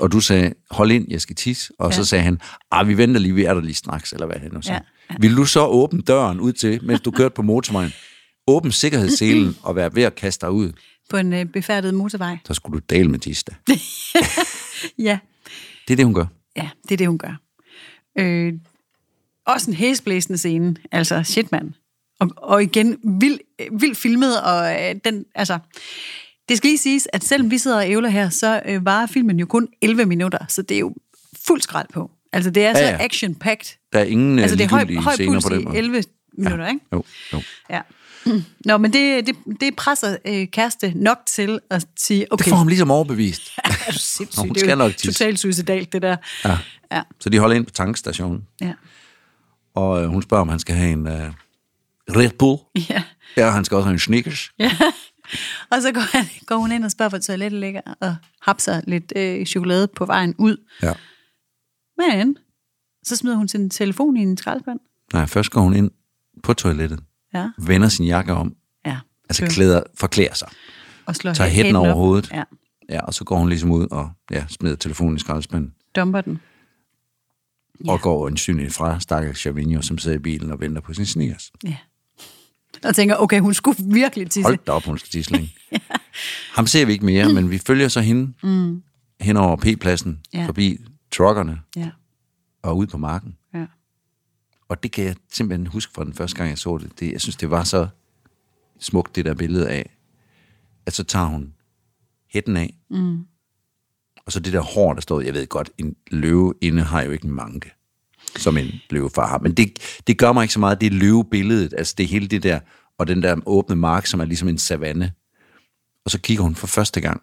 og 0.00 0.12
du 0.12 0.20
sagde, 0.20 0.54
hold 0.70 0.90
ind, 0.90 1.06
jeg 1.10 1.20
skal 1.20 1.36
tisse. 1.36 1.72
Og 1.78 1.90
ja. 1.90 1.96
så 1.96 2.04
sagde 2.04 2.24
han, 2.24 2.40
ah, 2.70 2.88
vi 2.88 2.96
venter 2.96 3.20
lige, 3.20 3.34
vi 3.34 3.44
er 3.44 3.54
der 3.54 3.60
lige 3.60 3.74
straks, 3.74 4.12
eller 4.12 4.26
hvad 4.26 4.36
han 4.36 4.50
nu 4.52 4.62
sagde. 4.62 4.76
Ja, 4.76 5.00
Ja. 5.10 5.14
Vil 5.20 5.36
du 5.36 5.44
så 5.44 5.66
åbne 5.66 6.02
døren 6.02 6.40
ud 6.40 6.52
til, 6.52 6.84
mens 6.84 7.00
du 7.00 7.10
kørte 7.10 7.34
på 7.34 7.42
motorvejen? 7.42 7.92
Åbne 8.46 8.72
sikkerhedsselen 8.72 9.56
og 9.62 9.76
være 9.76 9.94
ved 9.94 10.02
at 10.02 10.14
kaste 10.14 10.46
dig 10.46 10.52
ud. 10.52 10.72
På 11.10 11.16
en 11.16 11.32
øh, 11.32 11.44
befærdet 11.46 11.94
motorvej. 11.94 12.36
Så 12.46 12.54
skulle 12.54 12.80
du 12.80 12.84
dale 12.90 13.08
med 13.08 13.18
da. 13.44 13.54
Ja, 15.08 15.18
Det 15.88 15.94
er 15.94 15.96
det, 15.96 16.04
hun 16.04 16.14
gør. 16.14 16.26
ja, 16.56 16.68
det 16.82 16.92
er 16.92 16.96
det, 16.96 17.06
hun 17.06 17.18
gør. 17.18 17.40
Øh, 18.18 18.52
også 19.46 19.70
en 19.70 19.76
hæsblæsende 19.76 20.38
scene. 20.38 20.76
Altså, 20.92 21.22
shit, 21.22 21.52
mand. 21.52 21.72
Og, 22.20 22.30
og 22.36 22.62
igen, 22.62 22.98
vild, 23.20 23.38
vild 23.80 23.94
filmet, 23.94 24.42
og 24.42 24.72
øh, 24.82 24.94
den, 25.04 25.24
altså... 25.34 25.58
Det 26.48 26.56
skal 26.56 26.68
lige 26.68 26.78
siges, 26.78 27.08
at 27.12 27.24
selvom 27.24 27.50
vi 27.50 27.58
sidder 27.58 27.76
og 27.76 27.90
ævler 27.90 28.08
her, 28.08 28.28
så 28.28 28.62
øh, 28.66 28.84
varer 28.84 29.06
filmen 29.06 29.40
jo 29.40 29.46
kun 29.46 29.68
11 29.82 30.06
minutter, 30.06 30.38
så 30.48 30.62
det 30.62 30.74
er 30.74 30.78
jo 30.78 30.94
fuld 31.46 31.60
skrald 31.60 31.86
på. 31.92 32.10
Altså, 32.32 32.50
det 32.50 32.64
er 32.64 32.74
så 32.74 32.80
Ja, 32.80 32.88
ja. 32.90 33.04
action-packed. 33.04 33.88
Der 33.92 33.98
er 33.98 34.04
ingen 34.04 34.38
Altså, 34.38 34.42
altså, 34.42 34.56
det 34.56 34.64
er 34.64 34.68
høj, 34.68 35.02
høj 35.02 35.26
puls 35.26 35.44
på 35.44 35.54
den 35.54 35.60
i 35.60 35.64
måde. 35.64 35.76
11 35.78 36.02
minutter, 36.32 36.68
ikke? 36.68 36.80
Jo, 36.92 37.04
jo. 37.32 37.42
Ja. 37.70 37.80
Nå, 38.64 38.76
men 38.78 38.92
det, 38.92 39.26
det, 39.26 39.36
det 39.60 39.76
presser 39.76 40.16
øh, 40.24 40.46
kæreste 40.46 40.92
nok 40.96 41.18
til 41.26 41.60
at 41.70 41.86
sige, 41.96 42.32
okay, 42.32 42.44
Det 42.44 42.50
får 42.50 42.56
ham 42.56 42.68
ligesom 42.68 42.90
overbevist. 42.90 43.42
er 43.64 43.70
sindssygt, 43.92 44.36
Nå, 44.36 44.42
hun 44.42 44.54
det 44.54 44.62
er 44.62 44.66
skal 44.66 44.78
jo 44.78 45.12
totalt 45.12 45.38
suicidalt, 45.38 45.92
det 45.92 46.02
der. 46.02 46.16
Ja. 46.44 46.58
Ja, 46.92 47.02
Så 47.20 47.28
de 47.28 47.38
holder 47.38 47.56
ind 47.56 47.66
på 47.66 47.70
tankstationen, 47.72 48.46
ja, 48.60 48.72
og 49.74 50.02
øh, 50.02 50.08
hun 50.08 50.22
spørger, 50.22 50.40
om 50.42 50.48
han 50.48 50.58
skal 50.58 50.74
have 50.74 50.92
en 50.92 51.06
øh, 51.06 51.32
Red 52.16 52.30
Bull. 52.38 52.58
ja. 52.90 53.02
Ja, 53.36 53.50
han 53.50 53.64
skal 53.64 53.74
også 53.76 53.84
have 53.86 53.92
en 53.92 53.98
Snickers. 53.98 54.50
ja. 54.58 54.70
Og 55.70 55.82
så 55.82 55.92
går, 55.92 56.16
han, 56.16 56.24
går 56.46 56.56
hun 56.56 56.72
ind 56.72 56.84
og 56.84 56.90
spørger, 56.90 57.08
hvor 57.08 57.18
toilettet 57.18 57.60
ligger, 57.60 57.80
og 58.00 58.16
hapser 58.42 58.80
lidt 58.86 59.12
øh, 59.16 59.46
chokolade 59.46 59.88
på 59.96 60.06
vejen 60.06 60.34
ud. 60.38 60.56
Ja. 60.82 60.92
Men 61.98 62.36
så 63.04 63.16
smider 63.16 63.36
hun 63.36 63.48
sin 63.48 63.70
telefon 63.70 64.16
i 64.16 64.20
en 64.22 64.36
skraldespand. 64.36 64.80
Nej, 65.12 65.26
først 65.26 65.50
går 65.50 65.60
hun 65.60 65.74
ind 65.74 65.90
på 66.42 66.54
toilettet, 66.54 67.00
Ja, 67.34 67.48
vender 67.58 67.88
sin 67.88 68.06
jakke 68.06 68.32
om, 68.32 68.54
ja. 68.86 68.98
altså 69.28 69.46
klæder, 69.46 69.82
forklæder 69.98 70.34
sig, 70.34 70.48
og 71.06 71.16
slår 71.16 71.32
tager 71.32 71.50
hætten 71.50 71.76
over 71.76 71.88
op. 71.90 71.94
hovedet. 71.96 72.30
Ja, 72.32 72.42
ja, 72.88 73.00
og 73.00 73.14
så 73.14 73.24
går 73.24 73.38
hun 73.38 73.48
ligesom 73.48 73.70
ud 73.70 73.86
og 73.90 74.10
ja, 74.30 74.44
smider 74.48 74.76
telefonen 74.76 75.16
i 75.16 75.18
skraldespanden, 75.20 75.74
dumper 75.96 76.20
den. 76.20 76.38
ja. 77.86 77.92
og 77.92 78.00
går 78.00 78.26
ansynligt 78.28 78.72
fra 78.74 79.00
stakkels 79.00 79.38
Chavinho, 79.38 79.82
som 79.82 79.98
sidder 79.98 80.16
i 80.16 80.20
bilen 80.20 80.50
og 80.50 80.60
venter 80.60 80.80
på 80.80 80.94
sin 80.94 81.06
Snickers. 81.06 81.52
Ja. 81.64 81.76
Og 82.84 82.94
tænker, 82.94 83.16
okay, 83.16 83.40
hun 83.40 83.54
skulle 83.54 83.78
virkelig 83.94 84.30
tisse. 84.30 84.42
Hold 84.42 84.58
da 84.66 84.72
op, 84.72 84.84
hun 84.84 84.98
skal 84.98 85.10
tisse 85.10 85.32
længe. 85.32 85.54
Ham 86.56 86.66
ser 86.66 86.86
vi 86.86 86.92
ikke 86.92 87.04
mere, 87.04 87.32
men 87.32 87.50
vi 87.50 87.58
følger 87.58 87.88
så 87.88 88.00
hende 88.00 88.32
mm. 88.42 88.82
hen 89.20 89.36
over 89.36 89.56
P-pladsen, 89.56 90.20
Ja. 90.34 90.46
forbi 90.46 90.78
truckerne 91.12 91.60
Ja, 91.76 91.90
og 92.62 92.76
ud 92.76 92.86
på 92.86 92.98
marken. 92.98 93.36
Og 94.70 94.82
det 94.82 94.92
kan 94.92 95.04
jeg 95.04 95.16
simpelthen 95.32 95.66
huske 95.66 95.92
fra 95.92 96.04
den 96.04 96.14
første 96.14 96.36
gang, 96.36 96.50
jeg 96.50 96.58
så 96.58 96.78
det. 96.78 97.00
det 97.00 97.12
jeg 97.12 97.20
synes, 97.20 97.36
det 97.36 97.50
var 97.50 97.64
så 97.64 97.88
smukt, 98.78 99.16
det 99.16 99.24
der 99.24 99.34
billede 99.34 99.68
af, 99.68 99.96
at 100.86 100.92
så 100.92 101.04
tager 101.04 101.26
hun 101.26 101.54
hætten 102.28 102.56
af, 102.56 102.78
mm. 102.90 103.18
og 104.26 104.32
så 104.32 104.40
det 104.40 104.52
der 104.52 104.60
hår, 104.60 104.94
der 104.94 105.00
står, 105.00 105.20
jeg 105.20 105.34
ved 105.34 105.46
godt, 105.46 105.70
en 105.78 105.96
løve 106.10 106.54
inde 106.60 106.82
har 106.82 107.02
jo 107.02 107.10
ikke 107.10 107.24
en 107.24 107.34
manke, 107.34 107.72
som 108.36 108.56
en 108.56 108.70
løvefar 108.90 109.26
har, 109.28 109.38
men 109.38 109.52
det, 109.52 110.00
det 110.06 110.18
gør 110.18 110.32
mig 110.32 110.42
ikke 110.42 110.54
så 110.54 110.60
meget, 110.60 110.80
det 110.80 110.86
er 110.86 110.98
løvebilledet, 110.98 111.74
altså 111.78 111.94
det 111.98 112.08
hele 112.08 112.26
det 112.26 112.42
der, 112.42 112.60
og 112.98 113.06
den 113.06 113.22
der 113.22 113.40
åbne 113.46 113.76
mark, 113.76 114.06
som 114.06 114.20
er 114.20 114.24
ligesom 114.24 114.48
en 114.48 114.58
savanne, 114.58 115.12
og 116.04 116.10
så 116.10 116.20
kigger 116.20 116.42
hun 116.42 116.54
for 116.54 116.66
første 116.66 117.00
gang, 117.00 117.22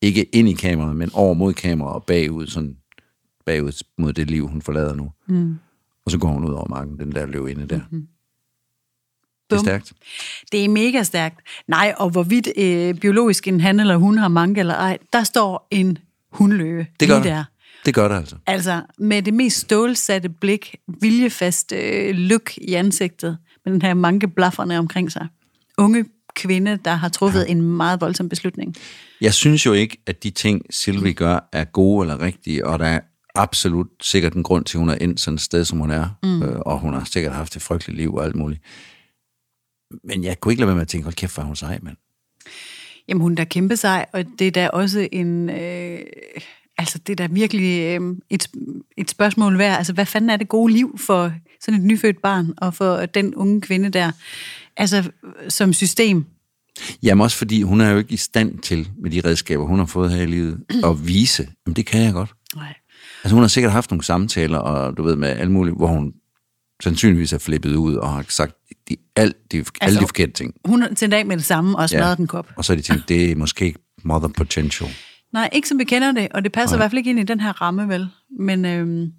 ikke 0.00 0.24
ind 0.24 0.48
i 0.48 0.52
kameraet, 0.52 0.96
men 0.96 1.10
over 1.12 1.34
mod 1.34 1.52
kameraet 1.52 1.94
og 1.94 2.04
bagud, 2.04 2.46
sådan 2.46 2.76
bagud 3.46 3.84
mod 3.98 4.12
det 4.12 4.30
liv, 4.30 4.48
hun 4.48 4.62
forlader 4.62 4.94
nu. 4.94 5.12
Mm. 5.26 5.58
Og 6.06 6.10
så 6.10 6.18
går 6.18 6.28
hun 6.28 6.44
ud 6.44 6.52
over 6.52 6.68
marken, 6.68 6.98
den 6.98 7.12
der 7.12 7.26
løv 7.26 7.48
inde 7.48 7.66
der. 7.68 7.80
Mm-hmm. 7.90 8.08
Det 9.50 9.56
er 9.56 9.60
stærkt. 9.60 9.92
Det 10.52 10.64
er 10.64 10.68
mega 10.68 11.02
stærkt. 11.02 11.40
Nej, 11.68 11.94
og 11.96 12.10
hvorvidt 12.10 12.48
øh, 12.56 12.94
biologisk 12.94 13.48
en 13.48 13.60
han 13.60 13.80
eller 13.80 13.96
hun 13.96 14.18
har 14.18 14.28
mange 14.28 14.60
eller 14.60 14.74
ej, 14.74 14.98
der 15.12 15.22
står 15.22 15.68
en 15.70 15.98
hundløve 16.32 16.86
Det 17.00 17.08
gør 17.08 17.14
lige 17.14 17.24
det. 17.24 17.36
der. 17.36 17.44
Det 17.86 17.94
gør 17.94 18.08
det 18.08 18.14
altså. 18.16 18.36
Altså, 18.46 18.82
med 18.98 19.22
det 19.22 19.34
mest 19.34 19.60
stålsatte 19.60 20.28
blik, 20.28 20.76
viljefast 21.00 21.72
øh, 21.72 22.14
look 22.14 22.56
i 22.56 22.74
ansigtet, 22.74 23.38
med 23.64 23.72
den 23.72 23.82
her 23.82 23.94
mange 23.94 24.28
blafferne 24.28 24.78
omkring 24.78 25.12
sig. 25.12 25.26
Unge 25.78 26.04
kvinde, 26.36 26.78
der 26.84 26.94
har 26.94 27.08
truffet 27.08 27.44
ja. 27.46 27.50
en 27.50 27.62
meget 27.62 28.00
voldsom 28.00 28.28
beslutning. 28.28 28.74
Jeg 29.20 29.34
synes 29.34 29.66
jo 29.66 29.72
ikke, 29.72 30.02
at 30.06 30.22
de 30.22 30.30
ting, 30.30 30.62
Sylvie 30.70 31.12
gør, 31.12 31.48
er 31.52 31.64
gode 31.64 32.04
eller 32.04 32.20
rigtige, 32.20 32.66
og 32.66 32.78
der 32.78 32.86
er 32.86 33.00
absolut 33.34 33.86
sikkert 34.00 34.32
en 34.32 34.42
grund 34.42 34.64
til, 34.64 34.76
at 34.76 34.80
hun 34.80 34.88
er 34.88 34.94
endt 34.94 35.20
sådan 35.20 35.34
et 35.34 35.40
sted, 35.40 35.64
som 35.64 35.78
hun 35.78 35.90
er, 35.90 36.08
mm. 36.22 36.42
øh, 36.42 36.60
og 36.60 36.78
hun 36.78 36.94
har 36.94 37.04
sikkert 37.04 37.34
haft 37.34 37.56
et 37.56 37.62
frygteligt 37.62 37.96
liv 37.96 38.14
og 38.14 38.24
alt 38.24 38.36
muligt. 38.36 38.62
Men 40.04 40.24
jeg 40.24 40.40
kunne 40.40 40.52
ikke 40.52 40.60
lade 40.60 40.66
være 40.66 40.74
med 40.74 40.82
at 40.82 40.88
tænke, 40.88 41.04
hold 41.04 41.14
kæft, 41.14 41.34
hvor 41.34 41.42
hun 41.42 41.56
sej, 41.56 41.78
mand. 41.82 41.96
Jamen, 43.08 43.20
hun 43.20 43.32
er 43.32 43.36
da 43.36 43.44
kæmpe 43.44 43.76
sig, 43.76 44.06
og 44.12 44.24
det 44.38 44.46
er 44.46 44.50
da 44.50 44.68
også 44.68 45.08
en... 45.12 45.50
Øh, 45.50 45.98
altså, 46.78 46.98
det 46.98 47.12
er 47.12 47.26
da 47.26 47.34
virkelig 47.34 47.80
øh, 47.80 48.16
et, 48.30 48.48
et 48.96 49.10
spørgsmål 49.10 49.58
værd. 49.58 49.76
Altså, 49.78 49.92
hvad 49.92 50.06
fanden 50.06 50.30
er 50.30 50.36
det 50.36 50.48
gode 50.48 50.72
liv 50.72 50.98
for 50.98 51.32
sådan 51.60 51.80
et 51.80 51.86
nyfødt 51.86 52.22
barn, 52.22 52.54
og 52.56 52.74
for 52.74 53.06
den 53.06 53.34
unge 53.34 53.60
kvinde 53.60 53.88
der? 53.88 54.12
Altså, 54.76 55.10
som 55.48 55.72
system. 55.72 56.24
Jamen 57.02 57.22
også 57.22 57.36
fordi, 57.36 57.62
hun 57.62 57.80
er 57.80 57.90
jo 57.90 57.98
ikke 57.98 58.12
i 58.14 58.16
stand 58.16 58.58
til, 58.58 58.88
med 58.98 59.10
de 59.10 59.20
redskaber, 59.24 59.64
hun 59.64 59.78
har 59.78 59.86
fået 59.86 60.12
her 60.12 60.22
i 60.22 60.26
livet, 60.26 60.64
at 60.84 61.06
vise, 61.06 61.48
jamen 61.66 61.76
det 61.76 61.86
kan 61.86 62.02
jeg 62.02 62.12
godt. 62.12 62.34
Altså 63.24 63.34
hun 63.34 63.42
har 63.42 63.48
sikkert 63.48 63.72
haft 63.72 63.90
nogle 63.90 64.04
samtaler, 64.04 64.58
og 64.58 64.96
du 64.96 65.02
ved, 65.02 65.16
med 65.16 65.28
alt 65.28 65.50
muligt, 65.50 65.76
hvor 65.76 65.86
hun 65.86 66.14
sandsynligvis 66.82 67.32
er 67.32 67.38
flippet 67.38 67.74
ud, 67.74 67.94
og 67.94 68.12
har 68.12 68.24
sagt 68.28 68.54
de, 68.88 68.96
alt, 69.16 69.52
de, 69.52 69.58
altså, 69.58 69.72
alle 69.80 70.00
de 70.00 70.06
forkerte 70.06 70.32
ting. 70.32 70.54
Hun 70.64 70.94
tændte 70.94 71.16
af 71.16 71.26
med 71.26 71.36
det 71.36 71.44
samme 71.44 71.78
og 71.78 71.88
smadrede 71.88 72.08
ja. 72.08 72.14
den 72.14 72.26
kop. 72.26 72.52
Og 72.56 72.64
så 72.64 72.72
har 72.72 72.76
de 72.76 72.82
tænkt, 72.82 73.08
det 73.08 73.30
er 73.30 73.36
måske 73.36 73.64
ikke 73.64 73.78
mother 74.02 74.28
potential. 74.28 74.90
Nej, 75.32 75.48
ikke 75.52 75.68
som 75.68 75.78
vi 75.78 75.84
kender 75.84 76.12
det, 76.12 76.28
og 76.30 76.44
det 76.44 76.52
passer 76.52 76.76
Nej. 76.76 76.78
i 76.78 76.80
hvert 76.80 76.90
fald 76.90 76.98
ikke 76.98 77.10
ind 77.10 77.20
i 77.20 77.22
den 77.22 77.40
her 77.40 77.62
ramme, 77.62 77.88
vel? 77.88 78.08
Men 78.38 78.64
øhm, 78.64 79.12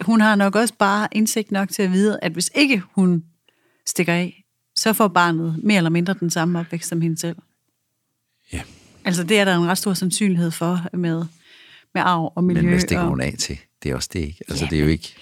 hun 0.00 0.20
har 0.20 0.34
nok 0.34 0.56
også 0.56 0.74
bare 0.78 1.08
indsigt 1.12 1.50
nok 1.52 1.68
til 1.68 1.82
at 1.82 1.92
vide, 1.92 2.18
at 2.22 2.32
hvis 2.32 2.50
ikke 2.54 2.82
hun 2.94 3.24
stikker 3.86 4.12
af, 4.12 4.44
så 4.76 4.92
får 4.92 5.08
barnet 5.08 5.60
mere 5.62 5.76
eller 5.76 5.90
mindre 5.90 6.14
den 6.20 6.30
samme 6.30 6.58
opvækst 6.58 6.88
som 6.88 7.00
hende 7.00 7.20
selv. 7.20 7.36
Ja, 8.52 8.62
Altså 9.04 9.24
det 9.24 9.38
er 9.38 9.44
der 9.44 9.56
en 9.56 9.66
ret 9.66 9.78
stor 9.78 9.94
sandsynlighed 9.94 10.50
for 10.50 10.80
med, 10.92 11.24
med 11.94 12.02
arv 12.04 12.32
og 12.36 12.44
miljø. 12.44 12.62
men 12.62 12.70
hvad 12.70 12.80
stikker 12.80 13.02
og, 13.02 13.08
hun 13.08 13.20
af 13.20 13.34
til? 13.38 13.58
Det 13.82 13.90
er 13.90 13.94
også 13.94 14.08
det 14.12 14.18
ikke. 14.20 14.38
Altså 14.48 14.64
Ja, 14.64 14.70
det 14.70 14.78
er 14.78 14.82
jo 14.82 14.88
ikke, 14.88 15.14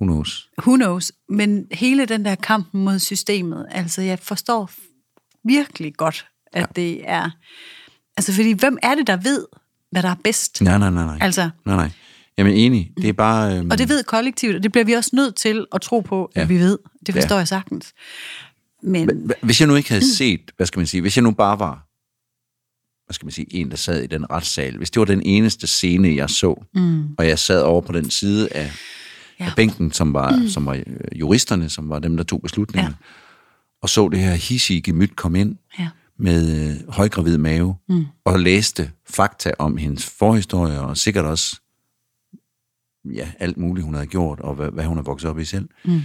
who 0.00 0.06
knows. 0.06 0.48
Who 0.62 0.76
knows? 0.76 1.12
Men 1.28 1.66
hele 1.72 2.06
den 2.06 2.24
der 2.24 2.34
kamp 2.34 2.66
mod 2.72 2.98
systemet, 2.98 3.66
altså 3.70 4.02
jeg 4.02 4.18
forstår 4.18 4.70
virkelig 5.44 5.94
godt, 5.96 6.26
at 6.52 6.60
ja. 6.60 6.66
det 6.82 7.00
er... 7.10 7.30
Altså 8.16 8.32
fordi, 8.32 8.52
hvem 8.52 8.78
er 8.82 8.94
det, 8.94 9.06
der 9.06 9.16
ved, 9.16 9.46
hvad 9.90 10.02
der 10.02 10.08
er 10.10 10.14
bedst? 10.24 10.62
Nej, 10.62 10.78
nej, 10.78 10.90
nej, 10.90 11.04
nej. 11.04 11.18
Altså, 11.20 11.50
Nej, 11.66 11.76
nej. 11.76 11.90
Jamen 12.38 12.52
enig, 12.52 12.92
det 12.96 13.08
er 13.08 13.12
bare... 13.12 13.56
Øhm, 13.58 13.70
og 13.70 13.78
det 13.78 13.88
ved 13.88 14.04
kollektivet, 14.04 14.56
og 14.56 14.62
det 14.62 14.72
bliver 14.72 14.84
vi 14.84 14.92
også 14.92 15.10
nødt 15.12 15.36
til 15.36 15.66
at 15.72 15.80
tro 15.80 16.00
på, 16.00 16.24
at 16.24 16.40
Ja. 16.40 16.46
vi 16.46 16.58
ved. 16.58 16.78
Det 17.06 17.14
forstår 17.14 17.34
Ja. 17.36 17.38
jeg 17.38 17.48
sagtens. 17.48 17.92
Men 18.82 19.32
Hvis 19.42 19.60
jeg 19.60 19.68
nu 19.68 19.74
ikke 19.74 19.88
havde 19.88 20.16
set, 20.16 20.50
hvad 20.56 20.66
skal 20.66 20.80
man 20.80 20.86
sige, 20.86 21.00
hvis 21.00 21.16
jeg 21.16 21.22
nu 21.22 21.30
bare 21.30 21.58
var, 21.58 21.86
hvad 23.10 23.14
skal 23.14 23.26
man 23.26 23.32
sige, 23.32 23.54
en, 23.54 23.70
der 23.70 23.76
sad 23.76 24.02
i 24.02 24.06
den 24.06 24.30
retssal, 24.30 24.76
hvis 24.76 24.90
det 24.90 25.00
var 25.00 25.06
den 25.06 25.22
eneste 25.22 25.66
scene, 25.66 26.16
jeg 26.16 26.30
så, 26.30 26.64
mm. 26.74 27.14
og 27.18 27.28
jeg 27.28 27.38
sad 27.38 27.62
over 27.62 27.80
på 27.80 27.92
den 27.92 28.10
side 28.10 28.48
af, 28.52 28.72
Ja. 29.40 29.44
af 29.44 29.52
bænken, 29.56 29.92
som 29.92 30.14
var, 30.14 30.36
mm. 30.36 30.48
som 30.48 30.66
var 30.66 30.74
øh, 30.74 30.84
juristerne, 31.20 31.68
som 31.68 31.88
var 31.88 31.98
dem, 31.98 32.16
der 32.16 32.24
tog 32.24 32.42
beslutninger, 32.42 32.90
Ja. 32.90 32.94
og 33.82 33.88
så 33.88 34.08
det 34.08 34.18
her 34.20 34.34
hissige 34.34 34.82
gemyt 34.82 35.16
komme 35.16 35.40
ind 35.40 35.56
Ja. 35.78 35.88
med 36.18 36.70
øh, 36.70 36.92
højgravid 36.92 37.38
mave, 37.38 37.76
mm. 37.88 38.06
og 38.24 38.40
læste 38.40 38.90
fakta 39.08 39.52
om 39.58 39.76
hendes 39.76 40.06
forhistorie, 40.18 40.80
og 40.80 40.96
sikkert 40.96 41.24
også 41.24 41.60
ja, 43.14 43.32
alt 43.38 43.56
muligt, 43.56 43.84
hun 43.84 43.94
havde 43.94 44.06
gjort, 44.06 44.40
og 44.40 44.54
hvad, 44.54 44.70
hvad 44.70 44.84
hun 44.84 44.96
har 44.96 45.04
vokset 45.04 45.30
op 45.30 45.38
i 45.38 45.44
selv, 45.44 45.68
mm. 45.84 46.00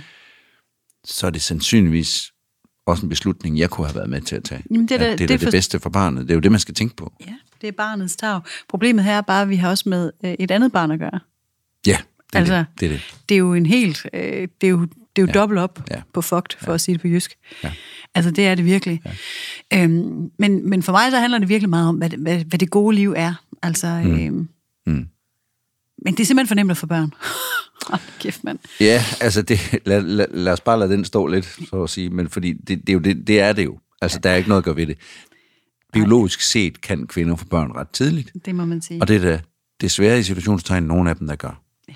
så 1.06 1.28
er 1.28 1.32
det 1.32 1.42
sandsynligvis 1.42 2.32
også 2.86 3.06
en 3.06 3.10
beslutning, 3.10 3.58
jeg 3.60 3.70
kunne 3.70 3.88
have 3.88 3.96
været 3.96 4.10
med 4.10 4.22
til 4.22 4.36
at 4.36 4.44
tage. 4.44 4.64
Jamen, 4.72 4.88
det 4.88 4.96
er 4.96 4.98
da- 4.98 5.04
det 5.06 5.12
er 5.12 5.16
det 5.18 5.24
er 5.24 5.28
da 5.28 5.34
det 5.34 5.42
for- 5.44 5.52
bedste 5.52 5.80
for 5.80 5.90
barnet. 5.90 6.22
Det 6.24 6.32
er 6.32 6.36
jo 6.36 6.40
det, 6.42 6.52
man 6.52 6.60
skal 6.60 6.74
tænke 6.76 6.96
på. 6.96 7.14
ja, 7.28 7.34
det 7.62 7.68
er 7.68 7.72
barnets 7.72 8.16
tag. 8.16 8.42
Problemet 8.70 9.04
her 9.04 9.18
er 9.18 9.22
bare, 9.22 9.42
at 9.42 9.50
vi 9.50 9.56
har 9.56 9.70
også 9.70 9.90
med 9.90 10.12
øh, 10.26 10.36
et 10.40 10.52
andet 10.52 10.72
barn 10.72 10.92
at 10.92 11.00
gøre. 11.00 11.20
Ja, 11.88 11.98
det 12.18 12.36
er 12.36 12.40
Altså, 12.40 12.58
det. 12.58 12.66
det, 12.80 12.86
er 12.86 12.90
det. 12.90 13.02
Det 13.30 13.36
er 13.36 13.40
jo 13.40 13.54
en 13.54 13.66
helt... 13.66 14.06
Øh, 14.14 14.48
det 14.62 14.68
er 14.68 14.72
jo, 14.72 14.82
det 14.82 15.22
er 15.22 15.22
jo 15.22 15.28
ja. 15.28 15.32
dobbelt 15.34 15.60
op 15.60 15.84
ja. 15.92 16.02
På 16.14 16.22
fucked, 16.22 16.58
for 16.60 16.72
ja. 16.72 16.74
at 16.74 16.82
sige 16.82 16.94
det 16.94 17.02
på 17.02 17.08
jysk. 17.08 17.36
Ja. 17.64 17.72
Altså, 18.16 18.32
det 18.32 18.48
er 18.48 18.56
det 18.56 18.66
virkelig. 18.66 19.02
Ja. 19.72 19.84
Øhm, 19.84 20.32
men, 20.40 20.70
men 20.70 20.84
for 20.84 20.92
mig, 20.92 21.12
så 21.12 21.20
handler 21.20 21.40
det 21.40 21.50
virkelig 21.50 21.70
meget 21.70 21.88
om, 21.90 21.96
hvad 21.96 22.10
det, 22.10 22.20
hvad, 22.20 22.44
hvad 22.46 22.60
det 22.60 22.70
gode 22.70 22.96
liv 22.96 23.14
er. 23.18 23.34
Altså, 23.64 24.02
mm. 24.06 24.20
Øhm, 24.26 24.50
Mm. 24.88 25.08
Men 26.04 26.14
det 26.14 26.20
er 26.20 26.26
simpelthen 26.26 26.48
for 26.48 26.56
nemt 26.56 26.72
at 26.72 26.78
få 26.78 26.86
børn. 26.88 27.14
Hold 27.90 28.02
kæft, 28.20 28.44
mand. 28.44 28.60
Ja, 28.80 29.04
altså 29.22 29.42
det, 29.42 29.60
lad, 29.86 30.02
lad, 30.02 30.26
lad 30.32 30.54
os 30.54 30.62
bare 30.62 30.80
lade 30.80 30.92
den 30.92 31.06
stå 31.06 31.28
lidt, 31.28 31.58
så 31.70 31.84
at 31.84 31.90
sige, 31.90 32.10
men 32.10 32.30
fordi 32.30 32.54
det, 32.54 32.68
det, 32.68 32.90
er, 32.90 32.94
jo 32.94 33.00
det, 33.00 33.28
det 33.28 33.40
er 33.40 33.54
det 33.54 33.66
jo. 33.66 33.80
Altså, 34.02 34.20
der 34.20 34.30
er 34.30 34.36
ikke 34.36 34.50
noget 34.50 34.62
at 34.62 34.66
gøre 34.66 34.76
ved 34.76 34.88
det. 34.88 34.98
Biologisk 35.94 36.42
set 36.42 36.82
kan 36.82 37.08
kvinder 37.08 37.36
få 37.36 37.46
børn 37.46 37.72
ret 37.72 37.90
tidligt, 37.90 38.32
Det 38.46 38.56
må 38.56 38.66
man 38.66 38.82
sige. 38.82 39.02
og 39.02 39.08
det 39.08 39.16
er 39.16 39.20
da 39.22 39.42
desværre 39.82 40.20
i 40.20 40.24
situationstegn 40.24 40.84
nogle 40.84 41.10
af 41.10 41.16
dem, 41.16 41.28
der 41.28 41.36
gør. 41.36 41.62
Ja. 41.90 41.94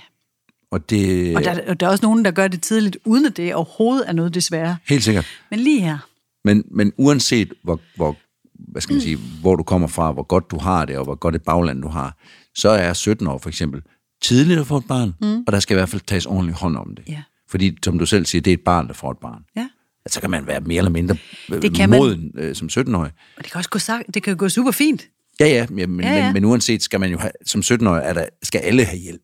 Og 0.71 0.89
det 0.89 1.35
Og 1.37 1.43
der, 1.43 1.59
og 1.69 1.79
der 1.79 1.85
er 1.87 1.91
også 1.91 2.05
nogen, 2.05 2.25
der 2.25 2.31
gør 2.31 2.47
det 2.47 2.61
tidligt, 2.61 2.97
uden 3.05 3.25
at 3.25 3.37
det 3.37 3.55
overhovedet 3.55 4.09
er 4.09 4.13
noget 4.13 4.33
desværre. 4.33 4.77
helt 4.89 5.03
sikkert. 5.03 5.25
Men 5.51 5.59
lige 5.59 5.81
her, 5.81 5.97
Men, 6.45 6.63
men 6.71 6.93
uanset 6.97 7.53
hvor, 7.63 7.79
hvor, 7.95 8.15
hvad 8.53 8.81
skal 8.81 8.93
man 8.93 9.01
sige, 9.01 9.17
hvor 9.41 9.55
du 9.55 9.63
kommer 9.63 9.87
fra, 9.87 10.11
hvor 10.11 10.23
godt 10.23 10.51
du 10.51 10.57
har 10.59 10.85
det, 10.85 10.97
og 10.97 11.03
hvor 11.03 11.15
godt 11.15 11.35
et 11.35 11.43
bagland 11.43 11.81
du 11.81 11.87
har, 11.87 12.17
så 12.55 12.69
er 12.69 12.93
17 12.93 13.27
år 13.27 13.37
for 13.37 13.49
eksempel 13.49 13.81
tidligt 14.21 14.59
at 14.59 14.67
få 14.67 14.77
et 14.77 14.85
barn, 14.87 15.13
mm. 15.21 15.43
og 15.47 15.53
der 15.53 15.59
skal 15.59 15.75
i 15.75 15.77
hvert 15.77 15.89
fald 15.89 16.01
tages 16.07 16.25
ordentligt 16.25 16.57
hånd 16.57 16.77
om 16.77 16.95
det. 16.95 17.03
Ja. 17.07 17.23
Fordi, 17.47 17.77
som 17.85 17.99
du 17.99 18.05
selv 18.05 18.25
siger, 18.25 18.41
det 18.41 18.51
er 18.51 18.57
et 18.57 18.63
barn, 18.65 18.87
der 18.87 18.93
får 18.93 19.11
et 19.11 19.17
barn. 19.17 19.43
ja. 19.55 19.69
Altså, 20.05 20.15
så 20.15 20.21
kan 20.21 20.29
man 20.29 20.47
være 20.47 20.61
mere 20.61 20.77
eller 20.77 20.91
mindre 20.91 21.17
Det 21.49 21.75
kan 21.75 21.89
man. 21.89 21.99
moden 21.99 22.31
øh, 22.35 22.55
som 22.55 22.69
17-årig. 22.71 23.11
Og 23.37 23.43
det 23.43 23.51
kan 23.51 23.57
også 23.57 23.69
gå, 23.69 23.79
sag- 23.79 24.03
det 24.13 24.23
kan 24.23 24.37
gå 24.37 24.49
super 24.49 24.71
fint. 24.71 25.07
Ja, 25.39 25.47
ja, 25.47 25.65
men, 25.69 25.89
men, 25.89 26.05
Ja, 26.05 26.13
ja. 26.13 26.23
Men, 26.25 26.33
men 26.33 26.45
uanset 26.45 26.83
skal 26.83 26.99
man 26.99 27.11
jo 27.11 27.17
have, 27.17 27.31
som 27.45 27.61
17-årig, 27.61 28.01
er 28.05 28.13
der, 28.13 28.25
skal 28.43 28.59
alle 28.59 28.85
have 28.85 28.99
hjælp. 28.99 29.21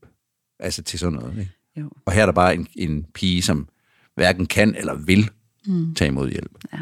Altså 0.59 0.81
til 0.83 0.99
sådan 0.99 1.13
noget. 1.19 1.39
Ikke? 1.39 1.51
Jo. 1.79 1.89
Og 2.05 2.13
her 2.13 2.21
er 2.21 2.25
der 2.25 2.33
bare 2.33 2.55
en, 2.55 2.67
en 2.75 3.05
pige, 3.13 3.41
som 3.41 3.67
hverken 4.15 4.45
kan 4.45 4.75
eller 4.75 4.93
vil 4.93 5.29
mm. 5.65 5.95
tage 5.95 6.07
imod 6.07 6.29
hjælp. 6.31 6.51
Ja. 6.73 6.77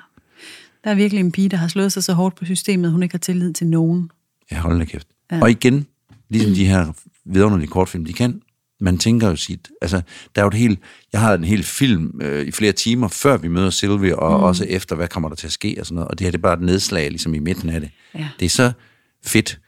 Der 0.84 0.90
er 0.92 0.96
virkelig 0.96 1.20
en 1.20 1.32
pige, 1.32 1.50
der 1.50 1.58
har 1.58 1.68
slået 1.68 1.92
sig 1.92 2.04
så 2.04 2.14
hårdt 2.14 2.36
på 2.36 2.46
systemet, 2.46 2.92
hun 2.92 3.04
ikke 3.04 3.14
har 3.14 3.20
tillid 3.20 3.54
til 3.54 3.68
nogen. 3.68 4.12
Ja, 4.52 4.58
hold 4.60 4.80
da 4.80 4.86
kæft. 4.86 5.08
Ja. 5.32 5.42
Og 5.42 5.52
igen, 5.52 5.88
ligesom 6.34 6.54
de 6.54 6.66
her 6.66 6.94
vidunderlige 7.26 7.70
kortfilm, 7.70 8.06
de 8.06 8.14
kan, 8.14 8.42
man 8.80 8.98
tænker 8.98 9.30
jo 9.30 9.36
sit, 9.36 9.72
altså, 9.82 10.02
der 10.36 10.42
er 10.42 10.46
jo 10.46 10.48
et 10.48 10.54
helt, 10.54 10.80
jeg 11.14 11.22
har 11.22 11.34
en 11.34 11.44
hel 11.44 11.64
film 11.64 12.22
øh, 12.22 12.48
i 12.48 12.52
flere 12.52 12.72
timer, 12.72 13.08
før 13.08 13.38
vi 13.38 13.48
møder 13.48 13.70
Sylvie, 13.70 14.20
og 14.20 14.40
mm. 14.40 14.44
også 14.44 14.66
efter, 14.66 14.96
hvad 14.96 15.08
kommer 15.08 15.30
der 15.30 15.36
til 15.36 15.48
at 15.48 15.54
ske, 15.54 15.76
og 15.80 15.86
sådan 15.86 15.96
noget, 15.96 16.08
og 16.08 16.20
det 16.20 16.26
her, 16.26 16.32
det 16.32 16.38
er 16.38 16.42
bare 16.42 16.54
et 16.54 16.62
nedslag, 16.62 17.10
ligesom 17.10 17.34
i 17.34 17.40
midten 17.40 17.70
af 17.70 17.82
det. 17.82 17.90
Ja. 18.16 18.28
Det 18.40 18.46
er 18.46 18.50
så 18.50 18.72
fedt 19.26 19.60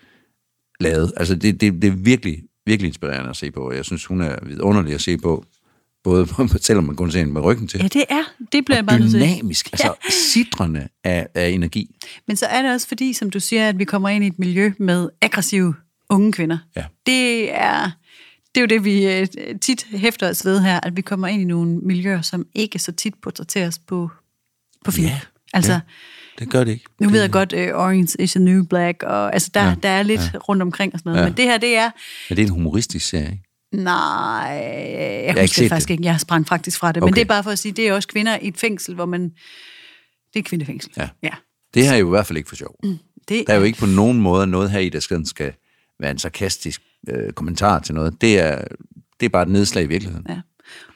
lavet, 0.80 1.12
altså, 1.18 1.36
det, 1.36 1.62
det, 1.62 1.74
det 1.82 1.88
er 1.88 1.96
virkelig, 1.96 2.44
virkelig 2.66 2.88
inspirerende 2.88 3.30
at 3.30 3.36
se 3.36 3.52
på, 3.52 3.60
og 3.60 3.76
jeg 3.76 3.86
synes, 3.86 4.06
hun 4.06 4.22
er 4.22 4.36
vidunderlig 4.46 4.94
at 4.94 5.02
se 5.02 5.18
på, 5.18 5.46
både 6.04 6.28
selvom 6.62 6.84
man 6.84 6.96
kun 6.96 7.12
ser 7.12 7.20
hende 7.20 7.34
med 7.34 7.42
ryggen 7.42 7.68
til, 7.68 7.80
Ja, 7.80 7.88
det 7.88 8.06
er. 8.10 8.24
Det 8.52 8.66
bliver 8.66 8.78
jeg 8.78 8.86
bare 8.86 9.00
dynamisk, 9.00 9.70
altså 9.72 9.94
sidrende 10.10 10.88
af, 11.04 11.28
af 11.36 11.50
energi. 11.50 11.96
Men 12.28 12.36
så 12.36 12.46
er 12.46 12.62
det 12.62 12.72
også 12.72 12.88
fordi, 12.88 13.14
som 13.14 13.30
du 13.30 13.40
siger, 13.40 13.70
at 13.70 13.80
vi 13.80 13.86
kommer 13.86 14.10
ind 14.10 14.24
i 14.24 14.28
et 14.28 14.40
miljø 14.40 14.72
med 14.80 15.10
aggressive 15.22 15.74
unge 16.10 16.32
kvinder. 16.32 16.58
Ja. 16.76 16.86
Det 17.06 17.56
er, 17.56 17.92
det 18.56 18.58
er 18.58 18.62
jo 18.62 18.68
det, 18.68 18.84
vi 18.84 19.08
øh, 19.08 19.28
tit 19.62 19.88
hæfter 19.92 20.30
os 20.30 20.46
ved 20.46 20.62
her, 20.62 20.80
at 20.84 20.96
vi 20.96 21.02
kommer 21.02 21.28
ind 21.28 21.42
i 21.42 21.46
nogle 21.46 21.78
miljøer, 21.78 22.22
som 22.22 22.46
ikke 22.56 22.80
så 22.80 22.92
tit 22.92 23.14
portrætteres 23.24 23.80
på, 23.80 24.10
på 24.86 24.92
film. 24.92 25.08
Ja, 25.08 25.20
altså, 25.54 25.72
ja. 25.72 25.80
Det 26.40 26.50
gør 26.50 26.64
det 26.64 26.72
ikke. 26.72 26.86
nu 27.02 27.10
ved 27.10 27.22
jeg 27.22 27.32
godt, 27.32 27.54
uh, 27.54 27.60
Orange 27.60 28.22
is 28.22 28.32
the 28.32 28.44
New 28.44 28.64
Black, 28.64 29.04
og 29.04 29.34
altså, 29.34 29.52
der, 29.54 29.64
ja. 29.64 29.76
der 29.84 29.90
er 29.90 30.04
lidt 30.04 30.22
ja. 30.34 30.38
rundt 30.38 30.62
omkring 30.62 30.94
og 30.94 31.00
sådan 31.00 31.10
noget. 31.10 31.18
Ja. 31.20 31.24
Ja. 31.24 31.30
Men 31.30 31.38
det 31.38 31.46
her, 31.46 31.58
det 31.58 31.78
er... 31.78 31.92
Men 32.30 32.38
det 32.38 32.44
er 32.44 32.48
en 32.48 32.54
humoristisk 32.54 33.08
serie, 33.10 33.32
ikke? 33.32 33.44
Nej, 33.84 33.94
jeg, 34.52 35.28
ikke 35.30 35.42
husker 35.42 35.62
det 35.62 35.70
faktisk 35.70 35.88
det. 35.88 35.94
ikke. 35.94 36.04
Jeg 36.06 36.20
sprang 36.20 36.48
faktisk 36.48 36.80
fra 36.80 36.92
det. 36.92 36.96
Men 36.96 37.04
Okay. 37.04 37.16
det 37.16 37.22
er 37.22 37.26
bare 37.26 37.44
for 37.44 37.52
at 37.52 37.60
sige, 37.60 37.72
det 37.72 37.88
er 37.88 37.94
også 37.94 38.08
kvinder 38.08 38.38
i 38.42 38.48
et 38.48 38.58
fængsel, 38.58 38.96
hvor 38.96 39.06
man... 39.06 39.32
Det 40.34 40.40
er 40.40 40.44
kvindefængsel. 40.44 40.92
Ja. 40.98 41.10
ja. 41.24 41.30
Det 41.74 41.86
her 41.86 41.94
er 41.94 41.98
jo 41.98 42.08
i 42.08 42.10
hvert 42.10 42.26
fald 42.28 42.38
ikke 42.38 42.50
for 42.50 42.56
sjov. 42.56 42.76
Det 43.28 43.44
Der 43.48 43.54
er 43.54 43.58
jo 43.58 43.64
ikke 43.64 43.80
på 43.80 43.86
nogen 43.86 44.22
måde 44.22 44.48
noget 44.48 44.72
her 44.72 44.80
i, 44.80 44.90
der 44.90 45.00
skal, 45.00 45.26
skal 45.28 45.54
være 46.00 46.12
en 46.12 46.18
sarkastisk 46.18 46.82
øh, 47.10 47.34
kommentar 47.34 47.80
til 47.80 47.96
noget. 47.96 48.22
Det 48.22 48.40
er, 48.40 48.64
det 49.20 49.26
er 49.26 49.30
bare 49.30 49.44
et 49.44 49.50
nedslag 49.50 49.84
i 49.84 49.88
virkeligheden. 49.88 50.26
Ja. 50.30 50.42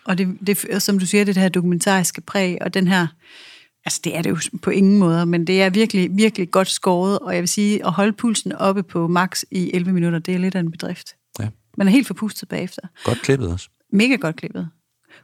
Og 0.05 0.17
det, 0.17 0.27
det, 0.47 0.83
som 0.83 0.99
du 0.99 1.05
siger, 1.05 1.23
det 1.23 1.37
her 1.37 1.49
dokumentariske 1.49 2.21
præg, 2.21 2.57
og 2.61 2.73
den 2.73 2.87
her, 2.87 3.07
altså 3.85 4.01
det 4.03 4.17
er 4.17 4.21
det 4.21 4.29
jo 4.29 4.37
på 4.61 4.69
ingen 4.69 4.97
måder, 4.97 5.25
men 5.25 5.47
det 5.47 5.61
er 5.61 5.69
virkelig, 5.69 6.09
virkelig 6.11 6.51
godt 6.51 6.69
skåret, 6.69 7.19
og 7.19 7.33
jeg 7.33 7.41
vil 7.41 7.49
sige, 7.49 7.85
at 7.85 7.91
holde 7.91 8.13
pulsen 8.13 8.51
oppe 8.51 8.83
på 8.83 9.07
max 9.07 9.43
i 9.51 9.71
11 9.73 9.93
minutter, 9.93 10.19
det 10.19 10.33
er 10.33 10.39
lidt 10.39 10.55
af 10.55 10.59
en 10.59 10.71
bedrift. 10.71 11.15
Ja. 11.39 11.47
Man 11.77 11.87
er 11.87 11.91
helt 11.91 12.07
forpustet 12.07 12.49
bagefter. 12.49 12.81
Godt 13.03 13.21
klippet 13.21 13.51
også. 13.51 13.69
Mega 13.93 14.15
godt 14.15 14.35
klippet. 14.35 14.69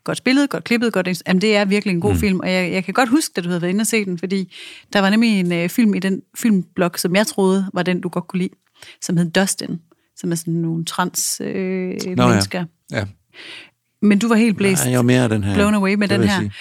Godt 0.03 0.17
spillet, 0.17 0.49
godt 0.49 0.63
klippet, 0.63 0.93
godt... 0.93 1.23
Jamen, 1.27 1.41
det 1.41 1.55
er 1.55 1.65
virkelig 1.65 1.93
en 1.93 2.01
god 2.01 2.13
mm. 2.13 2.19
film, 2.19 2.39
og 2.39 2.51
jeg, 2.51 2.71
jeg 2.71 2.83
kan 2.83 2.93
godt 2.93 3.09
huske, 3.09 3.33
at 3.37 3.43
du 3.43 3.49
havde 3.49 3.61
været 3.61 3.71
inde 3.71 3.81
og 3.81 3.87
se 3.87 4.05
den, 4.05 4.19
fordi 4.19 4.53
der 4.93 4.99
var 4.99 5.09
nemlig 5.09 5.39
en 5.39 5.51
øh, 5.51 5.69
film 5.69 5.93
i 5.93 5.99
den 5.99 6.21
filmblog, 6.37 6.91
som 6.97 7.15
jeg 7.15 7.27
troede 7.27 7.69
var 7.73 7.83
den, 7.83 8.01
du 8.01 8.09
godt 8.09 8.27
kunne 8.27 8.39
lide, 8.39 8.53
som 9.01 9.17
hed 9.17 9.31
Dustin, 9.31 9.79
som 10.17 10.31
er 10.31 10.35
sådan 10.35 10.53
nogle 10.53 10.85
trans 10.85 11.41
øh, 11.45 11.93
Nå, 12.17 12.27
mennesker. 12.27 12.65
Ja. 12.91 12.97
ja. 12.97 13.05
Men 14.01 14.19
du 14.19 14.27
var 14.27 14.35
helt 14.35 14.57
blæst. 14.57 14.83
Nej, 14.83 14.91
jeg 14.91 14.97
var 14.97 15.03
mere 15.03 15.29
den 15.29 15.43
her. 15.43 15.53
blown 15.55 15.73
away 15.73 15.93
med 15.93 16.07
det 16.07 16.19
den 16.19 16.27
her. 16.29 16.39
sige. 16.39 16.51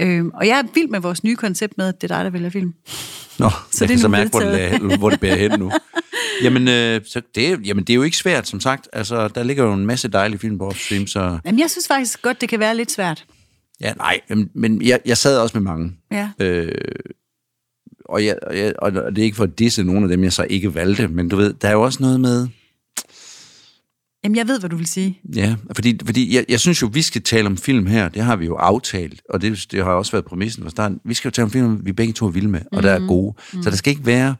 Øhm, 0.00 0.30
og 0.34 0.46
jeg 0.46 0.58
er 0.58 0.62
vild 0.74 0.88
med 0.88 1.00
vores 1.00 1.24
nye 1.24 1.36
koncept 1.36 1.78
med, 1.78 1.88
at 1.88 2.02
det 2.02 2.10
er 2.10 2.16
dig, 2.16 2.24
der 2.24 2.30
vælger 2.30 2.50
film. 2.50 2.74
Nå, 3.38 3.50
Så 3.70 3.84
jeg 3.84 3.88
det 3.88 3.94
er 3.94 3.96
kan 3.96 3.98
så 3.98 4.08
mærke, 4.08 4.30
hvor 4.30 4.40
det, 4.40 4.98
hvor 4.98 5.10
det 5.10 5.20
bærer 5.20 5.36
hen 5.36 5.58
nu. 5.58 5.72
Jamen, 6.42 6.68
øh, 6.68 7.00
så 7.06 7.22
det, 7.34 7.66
jamen, 7.66 7.84
det 7.84 7.90
er 7.92 7.94
jo 7.94 8.02
ikke 8.02 8.16
svært, 8.16 8.48
som 8.48 8.60
sagt. 8.60 8.88
Altså, 8.92 9.28
der 9.28 9.42
ligger 9.42 9.64
jo 9.64 9.72
en 9.72 9.86
masse 9.86 10.08
dejlige 10.08 10.38
film 10.38 10.58
på 10.58 10.66
Offstream, 10.66 11.06
så... 11.06 11.38
Jamen, 11.44 11.60
jeg 11.60 11.70
synes 11.70 11.88
faktisk 11.88 12.22
godt, 12.22 12.40
det 12.40 12.48
kan 12.48 12.60
være 12.60 12.76
lidt 12.76 12.90
svært. 12.90 13.24
Ja, 13.80 13.92
nej, 13.92 14.20
men, 14.28 14.50
men 14.54 14.82
jeg, 14.82 15.00
jeg 15.06 15.18
sad 15.18 15.38
også 15.38 15.58
med 15.58 15.62
mange. 15.62 15.92
Ja. 16.10 16.30
Øh, 16.38 16.72
og, 18.12 18.24
jeg, 18.24 18.36
og, 18.42 18.58
jeg, 18.58 18.72
og 18.78 18.92
det 18.92 19.18
er 19.18 19.22
ikke 19.22 19.36
for 19.36 19.44
at 19.44 19.58
disse 19.58 19.84
nogle 19.84 20.02
af 20.02 20.08
dem, 20.08 20.24
jeg 20.24 20.32
så 20.32 20.46
ikke 20.50 20.74
valgte, 20.74 21.08
men 21.08 21.28
du 21.28 21.36
ved, 21.36 21.52
der 21.52 21.68
er 21.68 21.72
jo 21.72 21.82
også 21.82 21.98
noget 22.02 22.20
med... 22.20 22.48
Jamen, 24.24 24.36
jeg 24.36 24.48
ved, 24.48 24.60
hvad 24.60 24.70
du 24.70 24.76
vil 24.76 24.86
sige. 24.86 25.20
Ja, 25.34 25.56
fordi, 25.76 25.98
fordi 26.04 26.36
jeg, 26.36 26.44
jeg 26.48 26.60
synes 26.60 26.82
jo, 26.82 26.90
vi 26.92 27.02
skal 27.02 27.22
tale 27.22 27.46
om 27.46 27.56
film 27.56 27.86
her, 27.86 28.08
det 28.08 28.22
har 28.22 28.36
vi 28.36 28.46
jo 28.46 28.56
aftalt, 28.56 29.22
og 29.28 29.42
det, 29.42 29.66
det 29.70 29.84
har 29.84 29.90
også 29.90 30.12
været 30.12 30.24
præmissen 30.24 30.62
fra 30.62 30.70
starten. 30.70 31.00
Vi 31.04 31.14
skal 31.14 31.28
jo 31.28 31.32
tale 31.32 31.44
om 31.44 31.50
film, 31.50 31.86
vi 31.86 31.92
begge 31.92 32.12
to 32.12 32.26
er 32.26 32.30
vilde 32.30 32.48
med, 32.48 32.60
og 32.72 32.82
der 32.82 32.90
er 32.90 33.06
gode. 33.06 33.34
Så 33.62 33.70
der 33.70 33.76
skal 33.76 33.90
ikke 33.90 34.06
være 34.06 34.34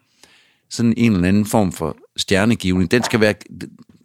sådan 0.70 0.94
en 0.96 1.12
eller 1.12 1.28
anden 1.28 1.46
form 1.46 1.72
for 1.72 1.96
stjernegivning. 2.16 2.90
Den 2.90 3.02
skal 3.02 3.20
være, 3.20 3.34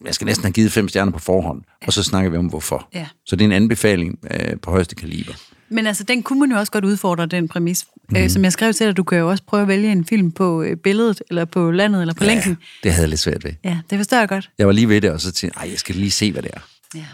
jeg 0.05 0.13
skal 0.13 0.25
næsten 0.25 0.45
have 0.45 0.53
givet 0.53 0.71
fem 0.71 0.87
stjerner 0.87 1.11
på 1.11 1.19
forhånd, 1.19 1.61
og 1.87 1.93
så 1.93 2.03
snakker 2.03 2.31
vi 2.31 2.37
om 2.37 2.45
hvorfor. 2.45 2.89
Ja. 2.93 3.07
Så 3.25 3.35
det 3.35 3.41
er 3.41 3.49
en 3.49 3.51
anbefaling 3.51 4.19
øh, 4.31 4.59
på 4.61 4.71
højeste 4.71 4.95
kaliber. 4.95 5.33
Men 5.69 5.87
altså, 5.87 6.03
den 6.03 6.23
kunne 6.23 6.39
man 6.39 6.51
jo 6.51 6.57
også 6.57 6.71
godt 6.71 6.85
udfordre, 6.85 7.25
den 7.25 7.47
præmis. 7.47 7.85
Mm. 8.09 8.15
Øh, 8.17 8.29
som 8.29 8.43
jeg 8.43 8.51
skrev 8.53 8.73
til 8.73 8.87
dig, 8.87 8.97
du 8.97 9.03
kan 9.03 9.17
jo 9.17 9.29
også 9.29 9.43
prøve 9.43 9.61
at 9.61 9.67
vælge 9.67 9.91
en 9.91 10.05
film 10.05 10.31
på 10.31 10.61
øh, 10.61 10.77
billedet, 10.77 11.21
eller 11.29 11.45
på 11.45 11.71
landet, 11.71 12.01
eller 12.01 12.13
på 12.13 12.23
ja. 12.23 12.29
længden. 12.33 12.57
det 12.83 12.91
havde 12.91 13.01
jeg 13.03 13.09
lidt 13.09 13.19
svært 13.19 13.43
ved. 13.43 13.51
Ja, 13.63 13.79
det 13.89 13.97
forstår 13.99 14.17
jeg 14.17 14.29
godt. 14.29 14.49
Jeg 14.57 14.67
var 14.67 14.73
lige 14.73 14.89
ved 14.89 15.01
det, 15.01 15.11
og 15.11 15.21
så 15.21 15.31
tænkte 15.31 15.59
jeg, 15.59 15.65
"Ej, 15.65 15.71
jeg 15.71 15.79
skal 15.79 15.95
lige 15.95 16.11
se, 16.11 16.31
hvad 16.31 16.41
det 16.41 16.51
er. 16.53 16.59
Ja. 16.95 17.05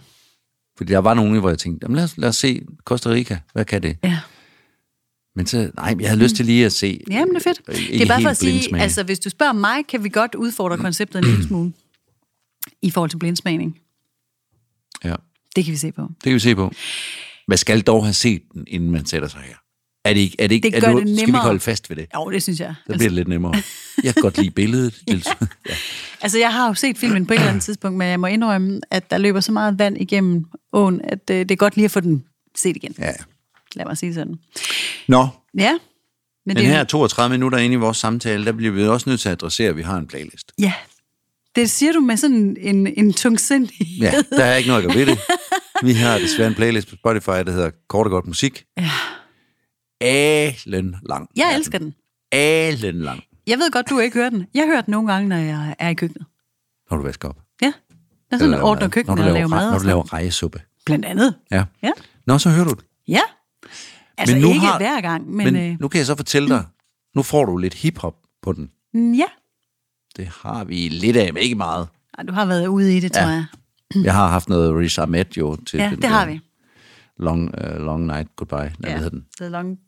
Fordi 0.77 0.91
der 0.93 0.99
var 0.99 1.13
nogle, 1.13 1.39
hvor 1.39 1.49
jeg 1.49 1.57
tænkte, 1.59 1.85
Jamen, 1.85 1.95
lad, 1.95 2.03
os, 2.03 2.17
lad 2.17 2.29
os 2.29 2.35
se 2.35 2.61
Costa 2.85 3.09
Rica, 3.09 3.39
hvad 3.53 3.65
kan 3.65 3.83
det? 3.83 3.97
Ja. 4.03 4.19
Men 5.35 5.45
så, 5.47 5.71
nej, 5.75 5.95
jeg 5.99 6.09
havde 6.09 6.23
lyst 6.23 6.35
til 6.35 6.45
lige 6.45 6.65
at 6.65 6.73
se... 6.73 7.01
Jamen, 7.11 7.35
det 7.35 7.45
er 7.45 7.49
fedt. 7.49 7.61
øh, 7.67 7.75
Det 7.75 8.01
er 8.01 8.05
bare 8.07 8.21
for 8.21 8.29
at 8.29 8.37
sige, 8.37 8.75
altså 8.81 9.03
hvis 9.03 9.19
du 9.19 9.29
spørger 9.29 9.53
mig, 9.53 9.87
kan 9.89 10.03
vi 10.03 10.09
godt 10.09 10.35
udfordre 10.35 10.77
konceptet 10.77 11.19
en 11.19 11.25
lille 11.25 11.43
smule 11.47 11.73
i 12.81 12.91
forhold 12.91 13.09
til 13.09 13.17
blindsmagning. 13.17 13.79
Ja, 15.03 15.15
Det 15.55 15.65
kan 15.65 15.71
vi 15.71 15.77
se 15.77 15.91
på. 15.91 16.01
det 16.01 16.23
kan 16.23 16.33
vi 16.33 16.39
se 16.39 16.55
på. 16.55 16.73
Man 17.47 17.57
skal 17.57 17.81
dog 17.81 18.03
have 18.05 18.13
set 18.13 18.41
den, 18.53 18.63
inden 18.67 18.91
man 18.91 19.05
sætter 19.05 19.27
sig 19.27 19.39
her. 19.39 19.55
Er 20.05 20.13
det 20.13 20.19
ikke, 20.19 20.35
er 20.39 20.47
det 20.47 20.55
ikke, 20.55 20.69
Det 20.71 20.77
er 20.77 20.81
gør 20.81 20.91
nu, 20.91 20.99
det 20.99 21.07
Skal 21.07 21.15
vi 21.17 21.21
nemmere. 21.21 21.39
ikke 21.39 21.45
holde 21.45 21.59
fast 21.59 21.89
ved 21.89 21.97
det? 21.97 22.05
Jo, 22.15 22.29
det 22.31 22.43
synes 22.43 22.59
jeg. 22.59 22.75
Så 22.87 22.93
bliver 22.93 23.03
det 23.03 23.11
lidt 23.11 23.27
nemmere. 23.27 23.53
Jeg 24.03 24.13
kan 24.13 24.21
godt 24.21 24.37
lide 24.37 24.51
billedet. 24.51 25.01
ja. 25.69 25.75
Altså, 26.21 26.39
jeg 26.39 26.53
har 26.53 26.67
jo 26.67 26.73
set 26.73 26.97
filmen 26.97 27.25
på 27.25 27.33
et 27.33 27.37
eller 27.37 27.49
andet 27.49 27.63
tidspunkt, 27.63 27.97
men 27.97 28.07
jeg 28.07 28.19
må 28.19 28.27
indrømme, 28.27 28.81
at 28.91 29.11
der 29.11 29.17
løber 29.17 29.39
så 29.39 29.51
meget 29.51 29.79
vand 29.79 29.97
igennem 30.01 30.45
åen, 30.73 31.01
at 31.03 31.19
øh, 31.31 31.37
det 31.39 31.51
er 31.51 31.55
godt 31.55 31.75
lige 31.75 31.85
at 31.85 31.91
få 31.91 31.99
den 31.99 32.23
set 32.55 32.75
igen. 32.75 32.95
ja. 32.99 33.11
Lad 33.75 33.85
mig 33.85 33.97
sige 33.97 34.13
sådan. 34.13 34.35
Nå, 35.07 35.27
Ja. 35.57 35.71
Men 35.71 35.79
men 36.45 36.55
det, 36.57 36.65
er 36.65 36.69
her 36.69 36.83
32 36.83 37.33
minutter 37.37 37.57
inde 37.57 37.73
i 37.73 37.77
vores 37.77 37.97
samtale, 37.97 38.45
der 38.45 38.51
bliver 38.51 38.71
vi 38.71 38.83
også 38.87 39.09
nødt 39.09 39.21
til 39.21 39.29
at 39.29 39.33
adressere, 39.33 39.69
at 39.69 39.77
vi 39.77 39.81
har 39.81 39.97
en 39.97 40.07
playlist. 40.07 40.51
Ja. 40.59 40.73
Det 41.55 41.69
siger 41.69 41.93
du 41.93 41.99
med 41.99 42.17
sådan 42.17 42.57
en, 42.59 42.87
en 42.87 43.13
tungsindighed. 43.13 43.97
Ja, 43.99 44.13
der 44.37 44.43
er 44.45 44.55
ikke 44.55 44.69
noget 44.69 44.83
gøre 44.85 44.95
ved 44.95 45.05
det. 45.05 45.19
Vi 45.83 45.93
har 45.93 46.17
desværre 46.17 46.47
en 46.47 46.55
playlist 46.55 46.89
på 46.89 46.95
Spotify, 46.95 47.29
der 47.29 47.51
hedder 47.51 47.71
Kort 47.89 48.07
og 48.07 48.11
Godt 48.11 48.27
Musik. 48.27 48.65
Ja. 48.77 48.89
Alen 50.01 50.95
lang. 51.09 51.29
Jeg 51.35 51.55
elsker 51.55 51.77
den. 51.77 51.93
Alen 52.31 52.95
lang, 53.01 53.23
Jeg 53.47 53.57
ved 53.57 53.71
godt, 53.71 53.89
du 53.89 53.99
ikke 53.99 54.17
hører 54.17 54.29
den. 54.29 54.47
Jeg 54.53 54.65
hører 54.65 54.81
den 54.81 54.91
nogle 54.91 55.13
gange, 55.13 55.29
når 55.29 55.35
jeg 55.35 55.75
er 55.79 55.89
i 55.89 55.93
køkkenet. 55.93 56.25
når 56.91 56.97
du 56.97 57.03
vasker 57.03 57.29
op. 57.29 57.37
Ja. 57.61 57.73
Er 58.31 58.37
sådan, 58.37 58.53
ordner 58.61 58.81
mad. 58.85 58.89
køkkenet 58.91 59.17
når 59.17 59.23
og 59.23 59.29
du 59.29 59.33
laver 59.33 59.37
laver, 59.37 59.47
mad. 59.49 59.65
og 59.67 59.71
Når 59.71 59.79
du 59.79 59.85
laver 59.85 60.13
rejesuppe. 60.13 60.61
Blandt 60.85 61.05
andet. 61.05 61.35
Ja. 61.51 61.63
Ja. 61.83 61.91
Nå, 62.27 62.37
så 62.37 62.49
hører 62.49 62.65
du 62.65 62.71
det. 62.73 62.83
Ja. 63.07 63.21
Altså 64.17 64.35
Men 64.35 64.41
nu 64.41 64.47
ikke 64.49 64.59
har- 64.59 64.77
hver 64.77 65.01
gang, 65.01 65.29
men, 65.31 65.53
Men 65.53 65.71
øh, 65.71 65.77
nu 65.79 65.87
kan 65.87 65.97
jeg 65.97 66.05
så 66.05 66.15
fortælle 66.15 66.49
dig, 66.49 66.65
nu 67.15 67.23
får 67.23 67.45
du 67.45 67.57
lidt 67.57 67.73
hiphop 67.73 68.15
på 68.41 68.53
den. 68.53 68.71
mm, 68.93 69.13
ja. 69.13 69.25
Det 70.17 70.27
har 70.43 70.63
vi 70.63 70.89
lidt 70.89 71.17
af, 71.17 71.33
men 71.33 71.43
ikke 71.43 71.55
meget. 71.55 71.87
Du 72.27 72.33
har 72.33 72.45
været 72.45 72.67
ude 72.67 72.97
i 72.97 72.99
det, 72.99 73.11
tror 73.11 73.21
Ja. 73.21 73.27
jeg. 73.27 73.45
Jeg 74.03 74.13
har 74.13 74.27
haft 74.27 74.49
noget 74.49 74.75
Riz 74.75 74.99
Ahmed 74.99 75.25
jo 75.37 75.55
til 75.55 75.77
Ja, 75.79 75.89
den 75.89 76.01
det 76.01 76.09
har 76.09 76.25
vi. 76.25 76.39
Long, 77.19 77.51
uh, 77.63 77.85
long 77.85 78.05
Night 78.05 78.35
Goodbye. 78.35 78.57
Nej, 78.79 78.91
Ja. 78.91 78.99
hvad 78.99 79.09
den? 79.09 79.25
The 79.41 79.49
long 79.49 79.79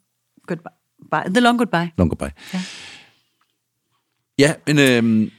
goodbye. 0.47 1.33
The 1.33 1.39
long 1.39 1.57
goodbye. 1.57 1.91
Long 1.97 2.09
Goodbye. 2.09 2.31
Ja. 2.53 2.61
Ja, 4.39 4.53
men 4.67 4.79
øhm, 4.79 5.31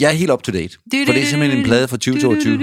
jeg 0.00 0.08
er 0.08 0.12
helt 0.14 0.30
up 0.30 0.42
to 0.42 0.52
date. 0.52 0.72
For 1.06 1.12
det 1.12 1.22
er 1.22 1.26
simpelthen 1.26 1.58
en 1.60 1.64
plade 1.64 1.88
fra 1.88 1.96
2022. 1.96 2.56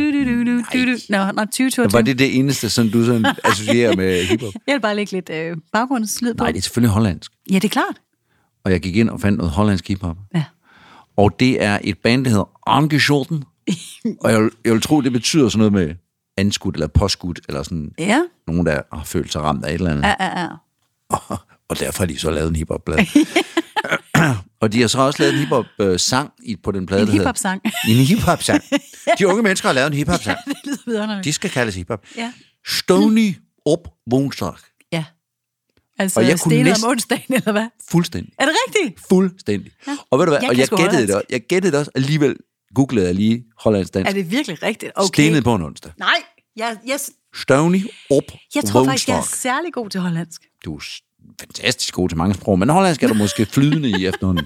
Nå, 1.09 1.31
nå, 1.31 1.45
2022. 1.45 1.93
Var 1.93 2.01
det 2.01 2.19
det 2.19 2.37
eneste, 2.39 2.69
som 2.69 2.89
du 2.89 3.03
sådan 3.05 3.25
associerer 3.43 3.95
med 3.95 4.23
hiphop? 4.25 4.53
Jeg 4.67 4.73
vil 4.73 4.81
bare 4.81 4.95
lægge 4.95 5.11
lidt 5.11 5.29
øh, 5.29 5.57
baggrundslyd 5.73 6.33
på. 6.33 6.43
Nej, 6.43 6.51
det 6.51 6.57
er 6.57 6.61
selvfølgelig 6.61 6.91
hollandsk. 6.93 7.31
Ja, 7.51 7.55
det 7.55 7.63
er 7.63 7.69
klart. 7.69 8.01
Og 8.63 8.71
jeg 8.71 8.79
gik 8.81 8.95
ind 8.95 9.09
og 9.09 9.21
fandt 9.21 9.37
noget 9.37 9.51
hollandsk 9.51 9.87
hiphop. 9.87 10.17
Ja. 10.35 10.43
Og 11.17 11.39
det 11.39 11.63
er 11.63 11.79
et 11.83 11.97
band, 11.97 12.23
der 12.25 12.29
hedder 12.29 12.49
Angescholten. 12.69 13.43
og 14.23 14.31
jeg 14.31 14.41
vil, 14.43 14.51
jeg 14.65 14.73
vil 14.73 14.81
tro, 14.81 15.01
det 15.01 15.11
betyder 15.11 15.49
sådan 15.49 15.57
noget 15.57 15.73
med 15.87 15.95
anskudt 16.37 16.75
eller 16.75 16.87
påskudt, 16.87 17.39
eller 17.47 17.63
sådan 17.63 17.91
Ja, 17.97 18.21
nogen, 18.47 18.65
der 18.65 18.81
har 18.93 19.03
følt 19.03 19.31
sig 19.31 19.41
ramt 19.41 19.65
af 19.65 19.69
et 19.69 19.73
eller 19.75 19.91
andet. 19.91 20.03
ja, 20.03 20.15
ja. 20.19 20.41
ja. 20.41 20.47
og 21.69 21.79
derfor 21.79 21.99
har 21.99 22.05
de 22.05 22.19
så 22.19 22.31
lavet 22.31 22.49
en 22.49 22.55
hiphop-plade. 22.55 23.05
og 24.61 24.73
de 24.73 24.81
har 24.81 24.87
så 24.87 24.99
også 24.99 25.23
lavet 25.23 25.33
en 25.33 25.39
hiphop-sang 25.39 26.31
på 26.63 26.71
den 26.71 26.85
plade, 26.85 27.01
En 27.01 27.07
hiphop-sang. 27.07 27.61
En 27.89 27.95
hiphop-sang. 27.95 28.61
De 29.19 29.27
unge 29.27 29.43
mennesker 29.43 29.67
har 29.69 29.73
lavet 29.73 29.87
en 29.87 29.93
hiphop-sang. 29.93 30.37
det 30.45 30.55
lyder 30.65 30.77
vidunderligt. 30.85 31.25
De 31.25 31.33
skal 31.33 31.49
kaldes 31.49 31.75
hiphop. 31.75 32.03
Ja. 32.17 32.33
Stony 32.67 33.35
op 33.65 33.87
Woensdag. 34.13 34.53
Ja. 34.91 35.05
Altså, 35.99 36.19
Og 36.19 36.23
og 36.23 36.29
jeg 36.29 36.39
kunne 36.39 36.63
næsten- 36.63 36.85
om 36.85 36.91
onsdagen, 36.91 37.33
eller 37.33 37.51
hvad? 37.51 37.67
Fuldstændig. 37.89 38.33
Er 38.39 38.45
det 38.45 38.53
rigtigt? 38.67 39.07
Fuldstændig. 39.09 39.71
Ja. 39.87 39.97
Og 40.11 40.19
ved 40.19 40.25
du 40.25 40.31
hvad, 40.31 40.39
Jeg 40.41 40.49
og 40.49 40.57
jeg 40.57 40.67
gættede, 40.67 41.07
det, 41.07 41.21
jeg 41.29 41.41
gættede 41.41 41.71
det 41.71 41.79
også, 41.79 41.91
alligevel 41.95 42.35
googlede 42.75 43.05
jeg 43.05 43.15
lige 43.15 43.43
hollandsk 43.59 43.93
dansk. 43.93 44.09
Er 44.09 44.13
det 44.13 44.31
virkelig 44.31 44.63
rigtigt? 44.63 44.91
Okay. 44.95 45.07
Stenet 45.07 45.43
på 45.43 45.55
en 45.55 45.61
onsdag. 45.61 45.91
Nej, 45.99 46.09
jeg, 46.55 46.77
jeg, 46.87 46.99
Stony 47.35 47.81
op 48.09 48.23
jeg 48.55 48.63
tror 48.63 48.85
faktisk, 48.85 49.07
jeg 49.07 49.17
er 49.17 49.21
særlig 49.21 49.73
god 49.73 49.89
til 49.89 49.99
hollandsk. 49.99 50.41
Du 50.65 50.75
er 50.75 50.83
fantastisk 51.39 51.93
god 51.93 52.09
til 52.09 52.17
mange 52.17 52.33
sprog, 52.33 52.59
men 52.59 52.69
hollandsk 52.69 53.03
er 53.03 53.07
du 53.07 53.13
måske 53.13 53.45
flydende 53.45 53.89
i 53.89 54.05
efterhånden. 54.05 54.45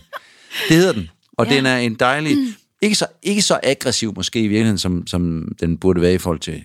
Det 0.69 0.75
hedder 0.77 0.93
den. 0.93 1.09
Og 1.37 1.47
Ja. 1.47 1.55
den 1.55 1.65
er 1.65 1.77
en 1.77 1.95
dejlig, 1.95 2.37
ikke 2.81 2.95
så, 2.95 3.05
ikke 3.23 3.41
så 3.41 3.59
aggressiv 3.63 4.13
måske 4.15 4.39
i 4.39 4.47
virkeligheden, 4.47 4.77
som, 4.77 5.07
som 5.07 5.47
den 5.59 5.77
burde 5.77 6.01
være 6.01 6.13
i 6.13 6.17
forhold 6.17 6.39
til, 6.39 6.63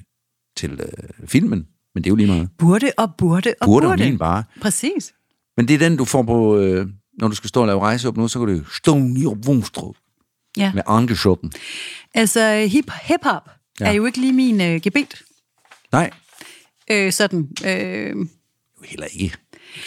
til 0.56 0.70
øh, 0.72 1.28
filmen. 1.28 1.66
Men 1.94 2.04
det 2.04 2.10
er 2.10 2.12
jo 2.12 2.16
lige 2.16 2.26
meget. 2.26 2.48
Burde 2.58 2.90
og 2.98 3.14
burde 3.18 3.54
og 3.60 3.66
Burde 3.66 3.86
burde. 3.86 4.12
og 4.12 4.18
bare. 4.18 4.44
Præcis. 4.60 5.12
Men 5.56 5.68
det 5.68 5.74
er 5.74 5.78
den, 5.78 5.96
du 5.96 6.04
får 6.04 6.22
på, 6.22 6.56
øh, 6.58 6.86
når 7.20 7.28
du 7.28 7.34
skal 7.34 7.48
stå 7.48 7.60
og 7.60 7.66
lave 7.66 7.80
rejse 7.80 8.08
op 8.08 8.16
nu, 8.16 8.28
så 8.28 8.38
kan 8.38 8.48
du 8.58 8.64
Stony 8.74 9.26
op 9.26 9.36
Woensdag 9.46 9.94
Ja. 10.56 10.72
med 10.74 10.82
Angeschotten. 10.86 11.52
Altså, 12.14 12.66
hip, 12.70 12.90
hip-hop 13.02 13.50
Ja. 13.80 13.86
er 13.86 13.92
jo 13.92 14.06
ikke 14.06 14.20
lige 14.20 14.32
min 14.32 14.60
øh, 14.60 14.80
gebet. 14.80 15.22
Nej, 15.92 16.10
Øh, 16.90 17.12
sådan. 17.12 17.48
Øh, 17.66 18.10
jo 18.10 18.84
heller 18.84 19.06
ikke 19.12 19.36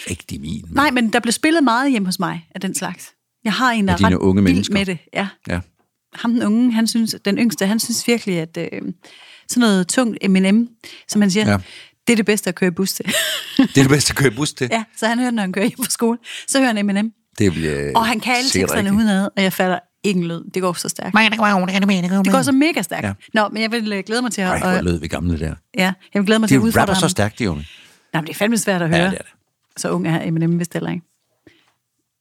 rigtig 0.10 0.42
min. 0.42 0.62
Men, 0.68 0.74
nej, 0.76 0.92
men 0.92 1.14
der 1.14 1.20
blev 1.20 1.32
spillet 1.32 1.64
meget 1.64 1.92
hjemme 1.92 2.06
hos 2.08 2.20
mig 2.20 2.48
af 2.56 2.62
den 2.62 2.76
slags. 2.76 3.14
Jeg 3.44 3.54
har 3.54 3.72
en, 3.72 3.88
der 3.88 3.94
er 3.94 4.04
ret 4.04 4.14
unge 4.14 4.42
mennesker? 4.42 4.74
med 4.74 4.86
det. 4.86 4.98
Ja. 5.14 5.28
Ja. 5.48 5.60
Ham 6.14 6.32
den 6.34 6.44
unge, 6.44 6.72
han 6.74 6.88
synes, 6.88 7.16
den 7.26 7.38
yngste, 7.38 7.66
han 7.66 7.80
synes 7.80 8.08
virkelig, 8.08 8.38
at 8.40 8.58
øh, 8.58 8.68
sådan 9.48 9.62
noget 9.62 9.88
tungt 9.88 10.30
M&M, 10.30 10.68
som 11.08 11.22
han 11.22 11.32
siger, 11.32 11.52
Ja. 11.52 11.58
det 12.08 12.14
er 12.14 12.16
det 12.18 12.26
bedste 12.26 12.48
at 12.48 12.56
køre 12.56 12.72
bus 12.72 12.94
til. 12.94 13.06
Det 13.58 13.78
er 13.78 13.82
det 13.82 13.90
bedste 13.90 14.12
at 14.12 14.16
køre 14.18 14.32
bus 14.32 14.54
til. 14.54 14.68
ja, 14.72 14.84
så 14.98 15.08
han 15.08 15.20
hører, 15.20 15.32
når 15.32 15.42
han 15.42 15.54
kører 15.54 15.66
hjem 15.66 15.78
fra 15.84 15.90
skole, 15.90 16.18
så 16.48 16.60
hører 16.60 16.74
han 16.74 16.86
M&M. 16.86 17.12
Det 17.40 17.52
bliver 17.54 17.92
Og 17.96 18.06
han 18.08 18.20
kan 18.20 18.36
alle 18.36 18.50
teksterne 18.50 18.94
udenad, 18.94 19.30
og 19.38 19.44
jeg 19.44 19.54
falder 19.54 19.80
ingen 20.04 20.28
lyd. 20.28 20.44
Det 20.54 20.62
går 20.62 20.74
så 20.74 20.90
stærkt. 20.90 21.16
Det 22.26 22.32
går 22.32 22.42
så 22.42 22.52
mega 22.52 22.82
stærkt. 22.82 23.06
Ja. 23.08 23.14
Nå, 23.34 23.50
men 23.50 23.62
jeg 23.62 23.72
vil 23.72 23.94
øh, 23.94 24.04
glæde 24.08 24.22
mig 24.22 24.32
til 24.32 24.42
at... 24.42 24.48
Ej, 24.48 24.60
hvor 24.60 24.70
og, 24.70 24.84
lød 24.84 25.00
vi 25.00 25.08
gamle 25.08 25.40
der. 25.40 25.56
ja, 25.78 25.94
jeg 26.14 26.20
vil 26.22 26.26
glæde 26.26 26.40
mig 26.40 26.50
til 26.50 26.56
at 26.56 26.62
De 26.62 26.66
udfordre 26.66 26.82
rapper 26.82 26.94
så 26.94 27.02
ham. 27.02 27.10
stærkt, 27.10 27.40
de 27.40 27.50
unge. 27.50 27.68
Nej, 28.14 28.22
men 28.22 28.28
det 28.28 28.34
er 28.34 28.38
fandme 28.38 28.58
svært 28.58 28.82
at 28.82 28.88
høre. 28.90 29.00
Ja, 29.00 29.06
det 29.06 29.14
er 29.14 29.18
det. 29.22 29.32
Så 29.78 29.90
ung 29.90 30.08
er 30.08 30.28
Eminem 30.28 30.60
vist 30.60 30.74
heller 30.74 30.90
ikke. 30.90 31.06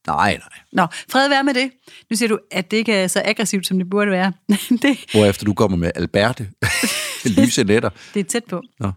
Nej, 0.07 0.33
nej. 0.37 0.59
Nå, 0.73 0.87
fred 1.11 1.29
være 1.29 1.45
med 1.45 1.55
det. 1.55 1.71
Nu 2.11 2.17
siger 2.17 2.29
du, 2.29 2.39
at 2.51 2.71
det 2.71 2.77
ikke 2.77 2.93
er 2.95 3.07
så 3.07 3.23
aggressivt, 3.25 3.67
som 3.67 3.79
det 3.79 3.91
burde 3.91 4.11
være. 4.11 4.33
det, 4.83 4.99
Hvorefter 5.13 5.45
du 5.45 5.55
kommer 5.55 5.77
med 5.79 5.91
Alberte. 5.95 6.49
Lyse 7.37 7.65
netter. 7.65 7.91
det 8.15 8.21
er 8.21 8.25
tæt 8.25 8.45
på. 8.45 8.63
Nå. 8.81 8.93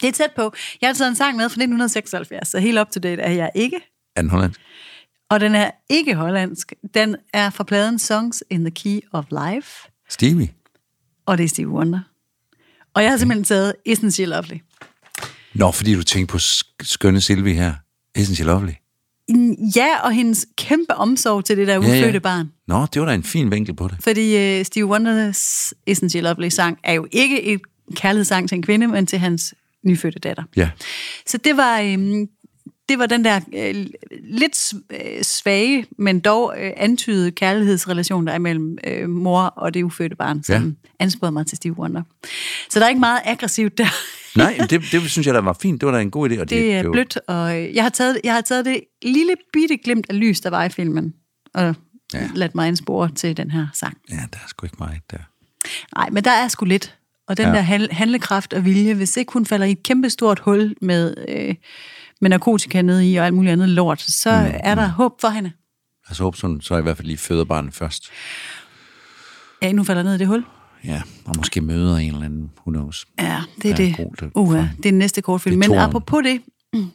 Det 0.00 0.08
er 0.08 0.12
tæt 0.12 0.30
på. 0.36 0.52
Jeg 0.80 0.88
har 0.88 0.94
taget 0.94 1.08
en 1.08 1.16
sang 1.16 1.36
med 1.36 1.42
fra 1.42 1.52
1976, 1.62 2.48
så 2.48 2.58
helt 2.58 2.78
up 2.78 2.90
to 2.90 3.00
date 3.00 3.22
er 3.22 3.30
jeg 3.32 3.50
ikke. 3.54 3.76
Er 4.16 4.20
den 4.22 4.30
hollandsk? 4.30 4.60
Og 5.30 5.40
den 5.40 5.54
er 5.54 5.70
ikke 5.90 6.14
hollandsk. 6.14 6.72
Den 6.94 7.16
er 7.32 7.50
fra 7.50 7.64
pladen 7.64 7.98
Songs 7.98 8.44
in 8.50 8.60
the 8.64 8.70
Key 8.70 9.00
of 9.12 9.24
Life, 9.30 9.88
Stevie? 10.08 10.52
og 11.26 11.38
det 11.38 11.44
er 11.44 11.48
Stevie 11.48 11.68
Wonder. 11.72 12.00
Og 12.94 13.02
jeg 13.02 13.10
har 13.10 13.16
simpelthen 13.18 13.44
taget 13.44 13.74
Isn't 13.88 14.10
She 14.10 14.24
Lovely. 14.24 14.58
Nå, 15.54 15.70
fordi 15.70 15.94
du 15.94 16.02
tænkte 16.02 16.32
på 16.32 16.38
sk- 16.38 16.76
skønne 16.82 17.20
Silvi 17.20 17.52
her. 17.52 17.72
Isn't 18.18 18.34
she 18.34 18.44
lovely? 18.44 18.72
Ja, 19.76 20.00
og 20.04 20.12
hendes 20.12 20.46
kæmpe 20.56 20.94
omsorg 20.94 21.44
til 21.44 21.56
det 21.56 21.66
der 21.66 21.78
ufødte 21.78 21.96
ja, 21.96 22.10
ja. 22.10 22.18
barn. 22.18 22.52
Nå, 22.68 22.86
det 22.94 23.00
var 23.02 23.06
da 23.08 23.14
en 23.14 23.22
fin 23.22 23.50
vinkel 23.50 23.74
på 23.74 23.88
det. 23.88 23.96
Fordi 24.00 24.58
uh, 24.60 24.64
Stevie 24.66 24.86
Wonders 24.86 25.72
Isn't 25.90 26.08
She 26.08 26.20
Lovely 26.20 26.48
sang 26.48 26.78
er 26.84 26.92
jo 26.92 27.06
ikke 27.12 27.42
et 27.42 27.60
kærlighedssang 27.94 28.48
til 28.48 28.56
en 28.56 28.62
kvinde, 28.62 28.86
men 28.88 29.06
til 29.06 29.18
hans 29.18 29.54
nyfødte 29.84 30.18
datter. 30.18 30.42
Ja. 30.56 30.70
Så 31.26 31.38
det 31.38 31.56
var, 31.56 31.80
øhm, 31.80 32.26
det 32.90 32.98
var 32.98 33.06
den 33.06 33.24
der 33.24 33.40
øh, 33.54 33.86
lidt 34.22 34.72
øh, 34.90 35.22
svage, 35.22 35.86
men 35.98 36.20
dog 36.20 36.54
øh, 36.58 36.70
antydede 36.76 37.30
kærlighedsrelation, 37.30 38.26
der 38.26 38.32
er 38.32 38.38
mellem 38.38 38.78
øh, 38.86 39.08
mor 39.08 39.40
og 39.40 39.74
det 39.74 39.82
ufødte 39.82 40.16
barn, 40.16 40.42
som 40.42 40.64
Ja. 40.64 40.88
ansporede 41.04 41.32
mig 41.32 41.46
til 41.46 41.56
Stevie 41.56 41.78
Wonder. 41.78 42.02
Så 42.70 42.78
der 42.78 42.84
er 42.84 42.88
ikke 42.88 43.00
meget 43.00 43.20
aggressivt 43.24 43.78
der. 43.78 43.86
Nej, 44.36 44.56
det, 44.70 44.82
det 44.92 45.10
synes 45.10 45.26
jeg, 45.26 45.34
der 45.34 45.40
var 45.40 45.56
fint. 45.62 45.80
Det 45.80 45.86
var 45.86 45.92
da 45.92 46.00
en 46.00 46.10
god 46.10 46.30
idé. 46.30 46.40
Og 46.40 46.50
Det 46.50 46.74
er 46.74 46.82
jo- 46.82 46.92
blødt, 46.92 47.18
og 47.28 47.58
øh, 47.62 47.74
jeg 47.74 47.84
har, 47.84 47.90
taget, 47.90 48.20
jeg 48.24 48.34
har 48.34 48.40
taget 48.40 48.64
det 48.64 48.80
lille 49.02 49.34
bitte 49.52 49.76
glimt 49.76 50.06
af 50.10 50.20
lys, 50.20 50.40
der 50.40 50.50
var 50.50 50.64
i 50.64 50.68
filmen, 50.68 51.14
og 51.54 51.74
Ja. 52.14 52.28
ladt 52.34 52.54
mig 52.54 52.68
anspore 52.68 53.10
til 53.14 53.36
den 53.36 53.50
her 53.50 53.66
sang. 53.74 53.98
Ja, 54.10 54.14
der 54.16 54.38
er 54.44 54.48
sgu 54.48 54.66
ikke 54.66 54.76
meget 54.78 55.00
der. 55.10 55.18
Nej, 55.96 56.08
men 56.10 56.24
der 56.24 56.30
er 56.30 56.48
sgu 56.48 56.64
lidt. 56.64 56.96
Og 57.28 57.36
den 57.36 57.46
Ja. 57.46 57.52
der 57.52 57.60
handle- 57.60 57.92
handlekraft 57.92 58.52
og 58.52 58.64
vilje, 58.64 58.94
hvis 58.94 59.16
ikke 59.16 59.32
hun 59.32 59.46
falder 59.46 59.66
i 59.66 59.70
et 59.70 59.82
kæmpe 59.82 60.10
stort 60.10 60.38
hul 60.38 60.74
med, 60.82 61.14
øh, 61.28 61.54
med 62.20 62.30
narkotika 62.30 62.82
nede 62.82 63.10
i 63.10 63.16
og 63.16 63.26
alt 63.26 63.34
muligt 63.34 63.52
andet 63.52 63.68
lort, 63.68 64.00
så 64.00 64.30
mm. 64.30 64.60
er 64.64 64.74
der 64.74 64.86
håb 64.88 65.20
for 65.20 65.28
hende. 65.28 65.52
Altså 66.08 66.22
håber 66.22 66.36
sådan, 66.38 66.60
så 66.60 66.76
i 66.76 66.82
hvert 66.82 66.96
fald 66.96 67.06
lige 67.06 67.16
føder 67.18 67.44
barnet 67.44 67.74
først. 67.74 68.04
Ja, 69.62 69.66
inden 69.66 69.78
hun 69.78 69.86
falder 69.86 70.02
ned 70.02 70.14
i 70.14 70.18
det 70.18 70.26
hul. 70.26 70.44
Ja, 70.84 71.02
og 71.24 71.34
måske 71.36 71.60
møder 71.60 71.96
en 71.96 72.12
eller 72.12 72.24
anden, 72.24 72.50
who 72.58 72.70
knows. 72.72 73.06
Ja, 73.20 73.40
det 73.62 73.70
er 73.70 73.74
det. 73.76 73.96
god, 73.96 74.14
det- 74.20 74.30
Uh, 74.34 74.54
det 74.54 74.62
er 74.62 74.68
den 74.82 74.98
næste 74.98 75.22
kortfilm. 75.22 75.58
Men 75.58 75.74
apropos 75.74 76.22
det, 76.24 76.40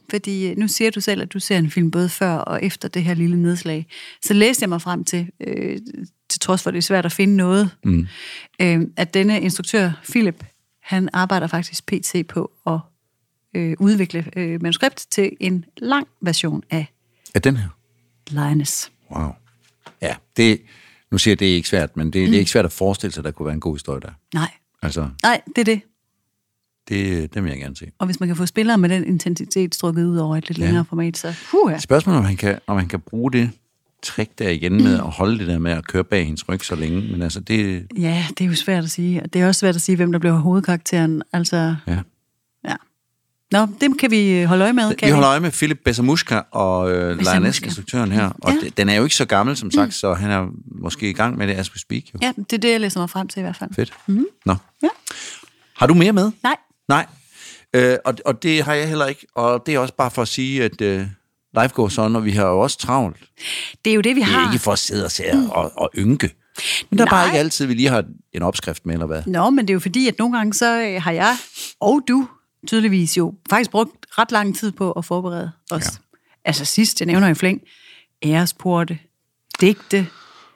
fordi 0.09 0.47
øh, 0.47 0.57
nu 0.57 0.67
siger 0.67 0.91
du 0.91 1.01
selv, 1.01 1.21
at 1.21 1.33
du 1.33 1.39
ser 1.39 1.57
en 1.57 1.71
film 1.71 1.91
både 1.91 2.09
før 2.09 2.31
og 2.35 2.63
efter 2.63 2.87
det 2.87 3.03
her 3.03 3.13
lille 3.13 3.41
nedslag, 3.41 3.85
så 4.23 4.33
læste 4.33 4.63
jeg 4.63 4.69
mig 4.69 4.81
frem 4.81 5.03
til, 5.03 5.29
øh, 5.47 5.77
til 6.29 6.39
trods 6.39 6.63
for, 6.63 6.69
at 6.69 6.73
det 6.73 6.77
er 6.77 6.81
svært 6.81 7.05
at 7.05 7.11
finde 7.11 7.35
noget, 7.35 7.69
mm. 7.83 8.07
øh, 8.61 8.81
at 8.97 9.13
denne 9.13 9.41
instruktør, 9.41 9.91
Philip, 10.09 10.43
han 10.81 11.09
arbejder 11.13 11.47
faktisk 11.47 11.85
pt. 11.85 12.15
på 12.29 12.51
at 12.67 12.79
øh, 13.55 13.75
udvikle 13.79 14.25
øh, 14.35 14.61
manuskript 14.61 15.05
til 15.11 15.31
en 15.39 15.65
lang 15.77 16.07
version 16.21 16.63
af 16.71 16.85
Er 17.35 17.39
den 17.39 17.57
her? 17.57 17.67
Lioness. 18.29 18.91
Wow. 19.15 19.29
Ja, 20.01 20.15
det, 20.37 20.61
nu 21.11 21.17
siger 21.17 21.31
jeg, 21.31 21.39
det 21.39 21.51
er 21.51 21.55
ikke 21.55 21.69
svært, 21.69 21.97
men 21.97 22.05
det, 22.13 22.21
mm. 22.21 22.25
det 22.25 22.35
er 22.35 22.39
ikke 22.39 22.51
svært 22.51 22.65
at 22.65 22.71
forestille 22.71 23.13
sig, 23.13 23.21
at 23.21 23.25
der 23.25 23.31
kunne 23.31 23.45
være 23.45 23.53
en 23.53 23.59
god 23.59 23.75
historie 23.75 24.01
der. 24.01 24.09
Nej, 24.33 24.51
Altså, 24.81 25.09
nej, 25.23 25.41
det 25.55 25.57
er 25.57 25.63
det. 25.65 25.81
det, 26.89 27.33
det 27.33 27.43
vil 27.43 27.49
jeg 27.49 27.59
gerne 27.59 27.75
se. 27.75 27.91
Og 27.99 28.05
hvis 28.05 28.19
man 28.19 28.29
kan 28.29 28.35
få 28.35 28.45
spillere 28.45 28.77
med 28.77 28.89
den 28.89 29.03
intensitet 29.07 29.75
strukket 29.75 30.05
ud 30.05 30.17
over 30.17 30.35
et 30.37 30.47
lidt 30.47 30.57
Ja. 30.59 30.65
længere 30.65 30.85
format, 30.85 31.17
så 31.17 31.33
huha. 31.51 31.77
Spørgsmålet 31.79 32.15
er, 32.15 32.19
om 32.19 32.25
han 32.25 32.37
kan, 32.37 32.59
om 32.67 32.77
han 32.77 32.87
kan 32.87 32.99
bruge 32.99 33.31
det 33.31 33.51
trick 34.03 34.39
der 34.39 34.49
igen 34.49 34.73
med 34.83 34.93
at 34.93 35.03
holde 35.11 35.39
det 35.39 35.47
der 35.47 35.57
med 35.59 35.71
at 35.71 35.87
køre 35.87 36.03
bag 36.03 36.25
hendes 36.25 36.49
ryg 36.49 36.63
så 36.65 36.75
længe. 36.75 37.01
Men 37.11 37.21
altså, 37.21 37.39
det... 37.39 37.87
Ja, 37.97 38.25
det 38.37 38.41
er 38.43 38.47
jo 38.49 38.55
svært 38.55 38.83
at 38.83 38.89
sige. 38.91 39.23
Og 39.23 39.33
det 39.33 39.41
er 39.41 39.47
også 39.47 39.59
svært 39.59 39.75
at 39.75 39.81
sige, 39.81 39.95
hvem 39.95 40.11
der 40.11 40.19
bliver 40.19 40.35
hovedkarakteren. 40.37 41.23
Altså, 41.33 41.75
Ja. 41.87 41.93
ja. 41.93 41.99
Nå, 43.59 43.67
det 43.81 43.99
kan 43.99 44.11
vi 44.11 44.43
holde 44.43 44.63
øje 44.63 44.73
med, 44.73 44.95
kan 44.95 45.05
Vi 45.07 45.11
holder 45.11 45.29
øje 45.29 45.39
med 45.39 45.51
Philip 45.51 45.79
Besamuska 45.85 46.41
og 46.51 46.91
øh, 46.91 47.19
Lioness, 47.19 47.59
instruktøren 47.59 48.11
her. 48.11 48.29
Og 48.41 48.53
Ja. 48.63 48.69
den 48.77 48.89
er 48.89 48.95
jo 48.95 49.03
ikke 49.03 49.15
så 49.15 49.25
gammel, 49.25 49.57
som 49.57 49.71
sagt, 49.71 49.93
så 49.93 50.13
han 50.13 50.31
er 50.31 50.47
måske 50.81 51.09
i 51.09 51.13
gang 51.13 51.37
med 51.37 51.47
det 51.47 51.53
as 51.53 51.71
we 51.73 51.79
speak. 51.79 52.03
Jo. 52.13 52.19
Ja, 52.21 52.31
det 52.37 52.53
er 52.53 52.57
det, 52.57 52.71
jeg 52.71 52.79
læser 52.81 52.99
mig 52.99 53.09
frem 53.09 53.27
til 53.27 53.39
i 53.39 53.41
hvert 53.41 53.55
fald. 53.57 53.69
Fedt. 53.75 53.93
Mm-hmm. 54.07 54.25
Nå. 54.45 54.55
Ja. 54.83 54.87
Har 55.77 55.87
du 55.87 55.93
mere 55.93 56.13
med? 56.13 56.31
Nej, 56.43 56.55
Nej. 56.89 57.05
Øh, 57.73 57.97
og, 58.05 58.13
og 58.25 58.43
det 58.43 58.63
har 58.63 58.73
jeg 58.73 58.87
heller 58.87 59.05
ikke. 59.05 59.25
Og 59.35 59.63
det 59.65 59.73
er 59.75 59.79
også 59.79 59.93
bare 59.93 60.11
for 60.11 60.21
at 60.21 60.27
sige, 60.27 60.63
at 60.63 60.81
øh, 60.81 60.99
life 61.61 61.73
goes 61.73 61.97
on, 61.97 62.15
og 62.15 62.25
vi 62.25 62.31
har 62.31 62.45
jo 62.47 62.59
også 62.59 62.77
travlt. 62.77 63.17
det 63.85 63.91
er 63.91 63.95
jo 63.95 64.01
det, 64.01 64.15
vi 64.15 64.19
Det 64.21 64.29
har. 64.29 64.47
er 64.47 64.51
ikke 64.51 64.63
for 64.63 64.71
at 64.71 64.79
sidde 64.79 65.05
og, 65.05 65.11
se 65.11 65.23
og, 65.51 65.71
og 65.77 65.89
ynke. 65.97 66.29
Men 66.89 66.97
der 66.99 67.05
er 67.05 67.09
bare 67.09 67.25
ikke 67.27 67.39
altid, 67.39 67.65
vi 67.65 67.73
lige 67.73 67.89
har 67.89 68.03
en 68.33 68.41
opskrift 68.41 68.85
med, 68.85 68.93
eller 68.93 69.05
hvad? 69.07 69.21
Nå, 69.25 69.49
men 69.49 69.65
det 69.67 69.69
er 69.69 69.73
jo 69.73 69.79
fordi, 69.79 70.07
at 70.07 70.19
nogle 70.19 70.37
gange 70.37 70.53
så 70.53 70.81
øh, 70.81 71.01
har 71.01 71.11
jeg, 71.11 71.37
og 71.81 72.01
du 72.07 72.27
tydeligvis 72.65 73.17
jo, 73.17 73.33
faktisk 73.49 73.71
brugt 73.71 73.91
ret 74.09 74.31
lang 74.31 74.55
tid 74.55 74.71
på 74.71 74.91
at 74.91 75.05
forberede 75.05 75.51
os. 75.71 75.83
Ja. 75.83 75.89
Altså 76.45 76.65
sidst, 76.65 77.01
jeg 77.01 77.05
nævner 77.05 77.27
i 77.27 77.33
flæng, 77.33 77.61
æresporte, 78.23 78.99
digte, 79.61 80.07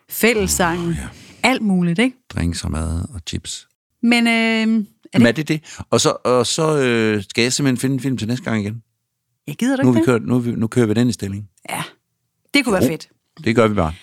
fællessangen, 0.10 0.90
oh, 0.90 0.96
ja. 0.96 1.08
alt 1.50 1.62
muligt, 1.62 2.00
ikke? 2.00 2.18
Drinks 2.30 2.64
og 2.64 2.72
mad 2.72 3.06
og 3.14 3.22
chips. 3.28 3.68
Men 4.04 4.28
øh, 4.28 4.34
er 4.34 4.66
Men 4.66 4.86
det, 5.14 5.28
er 5.28 5.32
det 5.32 5.48
det? 5.48 5.62
Og 5.90 6.02
så, 6.02 6.18
og 6.24 6.48
så 6.48 6.78
øh, 6.78 7.24
skal 7.24 7.42
jeg 7.42 7.54
simpelthen 7.54 7.78
finde 7.78 7.94
en 7.94 8.00
film 8.00 8.18
til 8.18 8.28
næste 8.28 8.44
gang 8.44 8.62
igen. 8.62 8.84
jeg 9.48 9.56
gider 9.56 9.84
Nu, 9.84 9.90
er 9.90 9.94
ikke 9.94 10.00
vi 10.00 10.06
kørt, 10.06 10.24
nu, 10.24 10.40
vi, 10.40 10.52
nu 10.52 10.68
kører 10.68 10.86
vi 10.86 10.94
den 10.94 11.10
i 11.10 11.12
stilling. 11.12 11.50
Ja, 11.70 11.84
det 12.54 12.66
kunne 12.66 12.74
være 12.74 12.88
fedt. 12.88 13.10
Det 13.44 13.56
gør 13.56 13.68
vi 13.68 13.74
bare. 13.74 13.94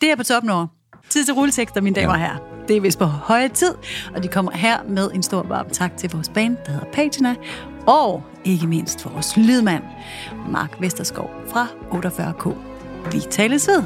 Det 0.00 0.10
er 0.10 0.16
på 0.16 0.22
toppen 0.22 0.50
over. 0.50 0.66
Tid 1.08 1.24
til 1.24 1.34
rulletekster, 1.34 1.80
mine 1.80 1.96
damer 1.96 2.12
og 2.12 2.18
herrer. 2.18 2.59
Det 2.70 2.76
er 2.76 2.80
vist 2.80 2.98
på 2.98 3.04
høje 3.04 3.48
tid, 3.48 3.74
og 4.14 4.22
de 4.22 4.28
kommer 4.28 4.52
her 4.52 4.78
med 4.88 5.10
en 5.14 5.22
stor 5.22 5.42
varm 5.42 5.70
tak 5.70 5.96
til 5.96 6.10
vores 6.10 6.28
band, 6.28 6.56
der 6.66 6.72
hedder 6.72 6.86
Patina, 6.92 7.34
og 7.86 8.22
ikke 8.44 8.66
mindst 8.66 9.06
vores 9.14 9.36
lydmand, 9.36 9.82
Mark 10.48 10.80
Vesterskov 10.80 11.30
fra 11.48 11.66
48K. 11.92 12.54
Vi 13.12 13.20
tales 13.30 13.68
ved. 13.68 13.82